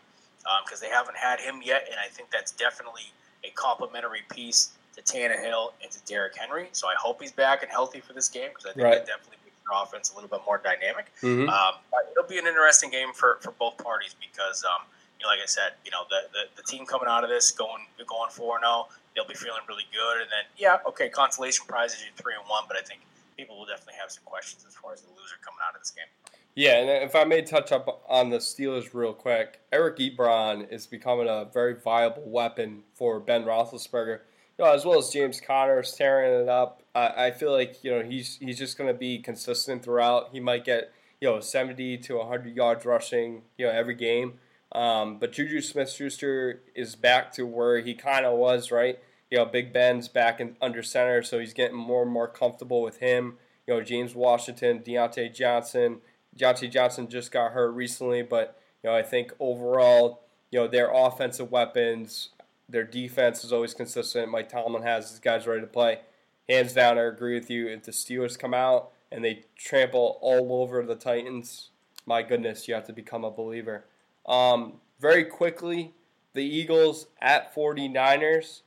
because 0.65 0.81
um, 0.81 0.87
they 0.87 0.93
haven't 0.93 1.17
had 1.17 1.39
him 1.39 1.61
yet, 1.63 1.87
and 1.89 1.99
I 1.99 2.07
think 2.07 2.31
that's 2.31 2.51
definitely 2.51 3.13
a 3.43 3.49
complementary 3.51 4.21
piece 4.29 4.71
to 4.95 5.01
Tannehill 5.01 5.71
and 5.81 5.91
to 5.91 5.99
Derrick 6.05 6.35
Henry. 6.35 6.69
So 6.71 6.87
I 6.87 6.95
hope 6.97 7.21
he's 7.21 7.31
back 7.31 7.63
and 7.63 7.71
healthy 7.71 7.99
for 7.99 8.13
this 8.13 8.27
game 8.27 8.49
because 8.49 8.65
I 8.65 8.73
think 8.73 8.83
right. 8.83 8.93
that 8.93 9.07
definitely 9.07 9.37
makes 9.45 9.55
their 9.67 9.81
offense 9.81 10.11
a 10.11 10.15
little 10.15 10.29
bit 10.29 10.41
more 10.45 10.59
dynamic. 10.63 11.11
Mm-hmm. 11.21 11.49
Um, 11.49 11.73
it'll 12.11 12.27
be 12.27 12.37
an 12.37 12.47
interesting 12.47 12.89
game 12.89 13.13
for, 13.13 13.37
for 13.41 13.51
both 13.51 13.77
parties 13.77 14.15
because, 14.19 14.63
um, 14.65 14.83
you 15.19 15.25
know, 15.25 15.29
like 15.29 15.39
I 15.41 15.47
said, 15.47 15.73
you 15.85 15.91
know, 15.91 16.03
the, 16.09 16.27
the, 16.33 16.61
the 16.61 16.63
team 16.63 16.85
coming 16.85 17.07
out 17.07 17.23
of 17.23 17.29
this 17.29 17.51
going 17.51 17.85
going 18.07 18.31
four 18.31 18.59
zero, 18.59 18.89
oh, 18.89 18.89
they'll 19.15 19.27
be 19.27 19.35
feeling 19.35 19.61
really 19.69 19.85
good, 19.93 20.21
and 20.21 20.29
then 20.31 20.49
yeah, 20.57 20.81
okay, 20.87 21.09
consolation 21.09 21.65
prizes 21.67 22.01
you 22.01 22.09
three 22.17 22.33
and 22.33 22.43
one, 22.49 22.63
but 22.67 22.75
I 22.75 22.81
think 22.81 23.01
people 23.37 23.57
will 23.57 23.69
definitely 23.69 24.01
have 24.01 24.11
some 24.11 24.23
questions 24.25 24.65
as 24.67 24.73
far 24.73 24.93
as 24.93 25.01
the 25.01 25.09
loser 25.13 25.37
coming 25.45 25.61
out 25.61 25.75
of 25.75 25.81
this 25.81 25.91
game. 25.91 26.09
Yeah, 26.53 26.79
and 26.79 26.89
if 27.03 27.15
I 27.15 27.23
may 27.23 27.41
touch 27.41 27.71
up 27.71 28.03
on 28.09 28.29
the 28.29 28.37
Steelers 28.37 28.93
real 28.93 29.13
quick, 29.13 29.61
Eric 29.71 29.97
Ebron 29.97 30.71
is 30.71 30.85
becoming 30.85 31.29
a 31.29 31.45
very 31.51 31.75
viable 31.75 32.23
weapon 32.29 32.83
for 32.93 33.19
Ben 33.21 33.45
Roethlisberger. 33.45 34.19
You 34.57 34.65
know, 34.65 34.73
as 34.73 34.83
well 34.83 34.99
as 34.99 35.09
James 35.09 35.39
Conner 35.39 35.79
is 35.79 35.93
tearing 35.93 36.41
it 36.41 36.49
up. 36.49 36.83
I, 36.93 37.27
I 37.27 37.31
feel 37.31 37.51
like 37.51 37.83
you 37.83 37.91
know 37.91 38.03
he's 38.03 38.37
he's 38.37 38.57
just 38.57 38.77
going 38.77 38.89
to 38.89 38.97
be 38.97 39.19
consistent 39.19 39.81
throughout. 39.83 40.29
He 40.33 40.41
might 40.41 40.65
get 40.65 40.91
you 41.21 41.29
know 41.29 41.39
70 41.39 41.99
to 41.99 42.17
100 42.17 42.55
yards 42.55 42.85
rushing 42.85 43.43
you 43.57 43.67
know 43.67 43.71
every 43.71 43.95
game. 43.95 44.33
Um, 44.73 45.19
but 45.19 45.33
Juju 45.33 45.61
Smith-Schuster 45.61 46.61
is 46.75 46.95
back 46.95 47.33
to 47.33 47.45
where 47.45 47.79
he 47.79 47.93
kind 47.93 48.25
of 48.25 48.37
was, 48.37 48.71
right? 48.71 48.99
You 49.29 49.39
know, 49.39 49.45
Big 49.45 49.73
Ben's 49.73 50.07
back 50.07 50.39
in 50.39 50.55
under 50.61 50.81
center, 50.81 51.23
so 51.23 51.39
he's 51.39 51.53
getting 51.53 51.77
more 51.77 52.03
and 52.03 52.11
more 52.11 52.27
comfortable 52.27 52.81
with 52.81 52.99
him. 52.99 53.37
You 53.67 53.75
know, 53.75 53.81
James 53.81 54.15
Washington, 54.15 54.79
Diontae 54.79 55.33
Johnson 55.33 55.99
Diontae 56.37 56.71
Johnson 56.71 57.07
just 57.07 57.31
got 57.31 57.51
hurt 57.51 57.71
recently, 57.71 58.21
but 58.21 58.59
you 58.83 58.89
know 58.89 58.95
I 58.95 59.03
think 59.03 59.33
overall, 59.39 60.21
you 60.49 60.59
know 60.59 60.67
their 60.67 60.91
offensive 60.91 61.51
weapons, 61.51 62.29
their 62.69 62.83
defense 62.83 63.43
is 63.43 63.51
always 63.51 63.73
consistent. 63.73 64.31
Mike 64.31 64.49
Tomlin 64.49 64.83
has 64.83 65.09
his 65.11 65.19
guys 65.19 65.47
ready 65.47 65.61
to 65.61 65.67
play. 65.67 65.99
Hands 66.47 66.71
down, 66.73 66.97
I 66.97 67.03
agree 67.03 67.35
with 67.35 67.49
you. 67.49 67.67
If 67.67 67.83
the 67.83 67.91
Steelers 67.91 68.37
come 68.37 68.53
out 68.53 68.91
and 69.11 69.23
they 69.23 69.43
trample 69.55 70.17
all 70.21 70.61
over 70.61 70.83
the 70.83 70.95
Titans, 70.95 71.69
my 72.05 72.23
goodness, 72.23 72.67
you 72.67 72.73
have 72.73 72.85
to 72.87 72.93
become 72.93 73.23
a 73.23 73.31
believer. 73.31 73.85
Um, 74.25 74.75
very 74.99 75.25
quickly, 75.25 75.93
the 76.33 76.43
Eagles 76.43 77.07
at 77.21 77.53
49ers. 77.53 78.61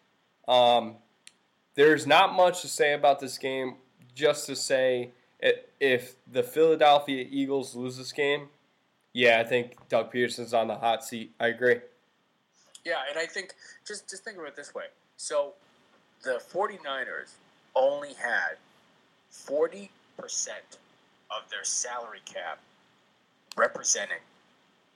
Um, 0.47 0.97
there's 1.75 2.07
not 2.07 2.35
much 2.35 2.63
to 2.63 2.69
say 2.69 2.93
about 2.93 3.21
this 3.21 3.39
game, 3.39 3.77
just 4.15 4.47
to 4.47 4.57
say 4.57 5.11
if 5.81 6.17
the 6.31 6.43
Philadelphia 6.43 7.27
Eagles 7.31 7.75
lose 7.75 7.97
this 7.97 8.13
game, 8.13 8.49
yeah, 9.13 9.39
I 9.41 9.45
think 9.45 9.77
Doug 9.89 10.13
Pederson's 10.13 10.55
on 10.55 10.69
the 10.69 10.77
hot 10.77 11.05
seat. 11.05 11.33
I 11.39 11.49
agree. 11.49 11.77
Yeah, 12.85 12.97
and 13.09 13.19
I 13.19 13.27
think 13.27 13.55
just 13.87 14.09
just 14.09 14.25
think 14.25 14.39
of 14.39 14.45
it 14.45 14.57
this 14.57 14.75
way. 14.75 14.85
So 15.17 15.53
the 16.23 16.41
49ers 16.53 17.33
only 17.75 18.15
had 18.15 18.57
40% 19.33 19.89
of 21.31 21.49
their 21.51 21.65
salary 21.65 22.23
cap 22.25 22.59
representing 23.57 24.19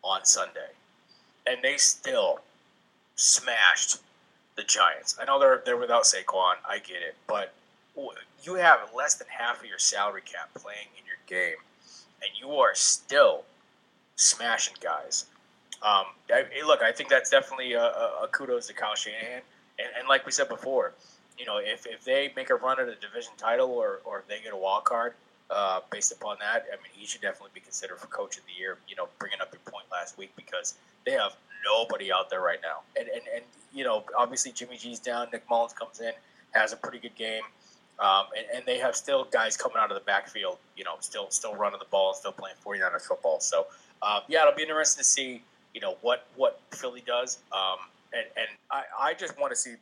on 0.03 0.25
Sunday. 0.25 0.71
And 1.47 1.59
they 1.63 1.77
still 1.77 2.41
smashed 3.17 3.99
the 4.57 4.63
Giants. 4.63 5.17
I 5.21 5.25
know 5.25 5.39
they're 5.39 5.63
they're 5.65 5.77
without 5.77 6.05
Saquon, 6.05 6.55
I 6.69 6.79
get 6.79 7.03
it, 7.03 7.17
but 7.27 7.53
you 8.43 8.55
have 8.55 8.91
less 8.97 9.15
than 9.15 9.27
half 9.29 9.61
of 9.61 9.67
your 9.67 9.79
salary 9.79 10.23
cap 10.23 10.51
playing 10.55 10.89
in 10.99 11.05
your 11.07 11.17
game, 11.27 11.59
and 12.23 12.31
you 12.41 12.57
are 12.57 12.75
still 12.75 13.45
smashing 14.17 14.77
guys. 14.81 15.27
Um, 15.83 16.07
I, 16.33 16.45
look, 16.67 16.83
I 16.83 16.91
think 16.93 17.09
that's 17.09 17.31
definitely 17.31 17.75
a, 17.75 17.85
a, 17.85 18.29
kudos 18.33 18.67
to 18.67 18.75
Kyle 18.75 18.97
Shanahan. 18.97 19.43
And, 19.79 19.89
and, 19.97 20.09
like 20.09 20.27
we 20.27 20.33
said 20.33 20.49
before, 20.49 20.93
you 21.39 21.47
know, 21.47 21.59
if, 21.59 21.87
if 21.87 22.05
they 22.05 22.33
make 22.35 22.51
a 22.51 22.57
run 22.57 22.81
at 22.81 22.89
a 22.89 22.97
division 22.97 23.31
title 23.37 23.71
or, 23.71 24.01
or 24.05 24.19
if 24.19 24.27
they 24.27 24.41
get 24.43 24.53
a 24.53 24.57
wild 24.57 24.85
card 24.85 25.15
uh, 25.51 25.79
based 25.93 26.11
upon 26.11 26.37
that, 26.41 26.67
I 26.73 26.77
mean, 26.77 26.91
he 26.93 27.07
should 27.07 27.21
definitely 27.21 27.53
be 27.55 27.61
considered 27.61 27.99
for 27.99 28.09
coach 28.09 28.39
of 28.39 28.43
the 28.47 28.59
year. 28.59 28.79
You 28.89 28.97
know, 28.97 29.09
bringing 29.21 29.41
up 29.41 29.53
your 29.53 29.61
point 29.73 29.87
last 29.93 30.19
week 30.19 30.33
because 30.35 30.75
they 31.07 31.13
have 31.13 31.37
nobody 31.65 32.13
out 32.13 32.29
there 32.29 32.41
right 32.41 32.59
now. 32.61 32.81
And, 32.99 33.09
and, 33.09 33.23
and 33.33 33.45
you 33.73 33.85
know, 33.85 34.03
obviously 34.19 34.51
Jimmy 34.51 34.79
G's 34.79 34.99
down. 34.99 35.29
Nick 35.33 35.49
Mullens 35.49 35.75
comes 35.75 36.01
in, 36.01 36.13
has 36.51 36.73
a 36.73 36.77
pretty 36.77 36.99
good 36.99 37.15
game. 37.15 37.43
Um, 38.01 38.27
and, 38.37 38.47
and, 38.55 38.65
they 38.65 38.79
have 38.79 38.95
still 38.95 39.25
guys 39.25 39.57
coming 39.57 39.77
out 39.77 39.91
of 39.91 39.97
the 39.97 40.05
backfield, 40.05 40.59
you 40.77 40.85
know, 40.85 40.95
still 41.01 41.31
still 41.31 41.57
running 41.57 41.81
the 41.81 41.91
ball, 41.91 42.15
still 42.15 42.31
playing 42.31 42.55
49ers 42.65 43.03
football. 43.03 43.41
So, 43.41 43.67
uh, 44.03 44.21
yeah, 44.29 44.43
it'll 44.43 44.55
be 44.55 44.63
interesting 44.63 45.01
to 45.01 45.05
see, 45.05 45.43
you 45.75 45.81
know, 45.81 45.97
what 46.03 46.27
what 46.37 46.61
Philly 46.71 47.03
does. 47.05 47.39
Um, 47.53 47.79
and 48.13 48.25
and 48.37 48.47
I, 48.71 48.83
I 49.01 49.15
just 49.15 49.37
want 49.39 49.51
to 49.51 49.57
see 49.57 49.75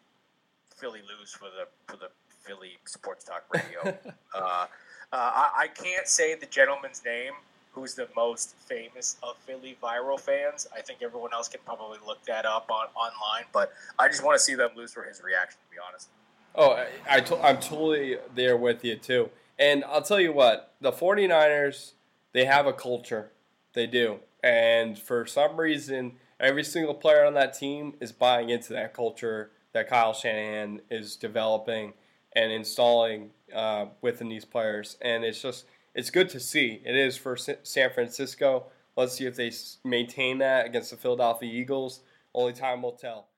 Philly 0.74 1.00
lose 1.00 1.32
for 1.32 1.44
the 1.44 1.68
for 1.86 1.98
the 1.98 2.08
Philly 2.40 2.78
Sports 2.86 3.24
Talk 3.24 3.44
Radio. 3.52 3.98
uh, 4.34 4.38
uh, 4.38 4.66
I, 5.12 5.50
I 5.58 5.68
can't 5.68 6.08
say 6.08 6.34
the 6.34 6.46
gentleman's 6.46 7.02
name 7.04 7.32
who's 7.76 7.94
the 7.94 8.08
most 8.16 8.54
famous 8.56 9.16
of 9.22 9.36
Philly 9.36 9.76
viral 9.82 10.18
fans. 10.18 10.66
I 10.74 10.80
think 10.80 11.02
everyone 11.02 11.34
else 11.34 11.48
can 11.48 11.60
probably 11.66 11.98
look 12.06 12.24
that 12.24 12.46
up 12.46 12.70
on 12.70 12.86
online, 12.96 13.44
but 13.52 13.74
I 13.98 14.08
just 14.08 14.24
want 14.24 14.38
to 14.38 14.42
see 14.42 14.54
them 14.54 14.70
lose 14.74 14.94
for 14.94 15.02
his 15.02 15.22
reaction, 15.22 15.58
to 15.68 15.74
be 15.74 15.78
honest. 15.86 16.08
Oh, 16.56 16.70
I, 16.72 16.86
I 17.08 17.20
to, 17.20 17.36
I'm 17.44 17.58
totally 17.58 18.16
there 18.34 18.56
with 18.56 18.84
you 18.84 18.96
too. 18.96 19.30
And 19.58 19.84
I'll 19.84 20.02
tell 20.02 20.20
you 20.20 20.32
what, 20.32 20.74
the 20.80 20.90
49ers, 20.90 21.92
they 22.32 22.46
have 22.46 22.66
a 22.66 22.72
culture. 22.72 23.30
They 23.74 23.86
do. 23.86 24.20
And 24.42 24.98
for 24.98 25.26
some 25.26 25.58
reason, 25.58 26.12
every 26.40 26.64
single 26.64 26.94
player 26.94 27.24
on 27.26 27.34
that 27.34 27.58
team 27.58 27.94
is 28.00 28.12
buying 28.12 28.48
into 28.50 28.72
that 28.72 28.94
culture 28.94 29.50
that 29.72 29.88
Kyle 29.88 30.14
Shanahan 30.14 30.80
is 30.90 31.16
developing 31.16 31.92
and 32.34 32.50
installing 32.50 33.30
uh, 33.54 33.86
within 34.00 34.28
these 34.28 34.44
players. 34.44 34.96
And 35.02 35.24
it's 35.24 35.42
just, 35.42 35.66
it's 35.94 36.10
good 36.10 36.30
to 36.30 36.40
see. 36.40 36.80
It 36.84 36.96
is 36.96 37.16
for 37.18 37.36
San 37.36 37.90
Francisco. 37.90 38.66
Let's 38.96 39.14
see 39.14 39.26
if 39.26 39.36
they 39.36 39.52
maintain 39.84 40.38
that 40.38 40.64
against 40.66 40.90
the 40.90 40.96
Philadelphia 40.96 41.52
Eagles. 41.52 42.00
Only 42.34 42.54
time 42.54 42.82
will 42.82 42.92
tell. 42.92 43.28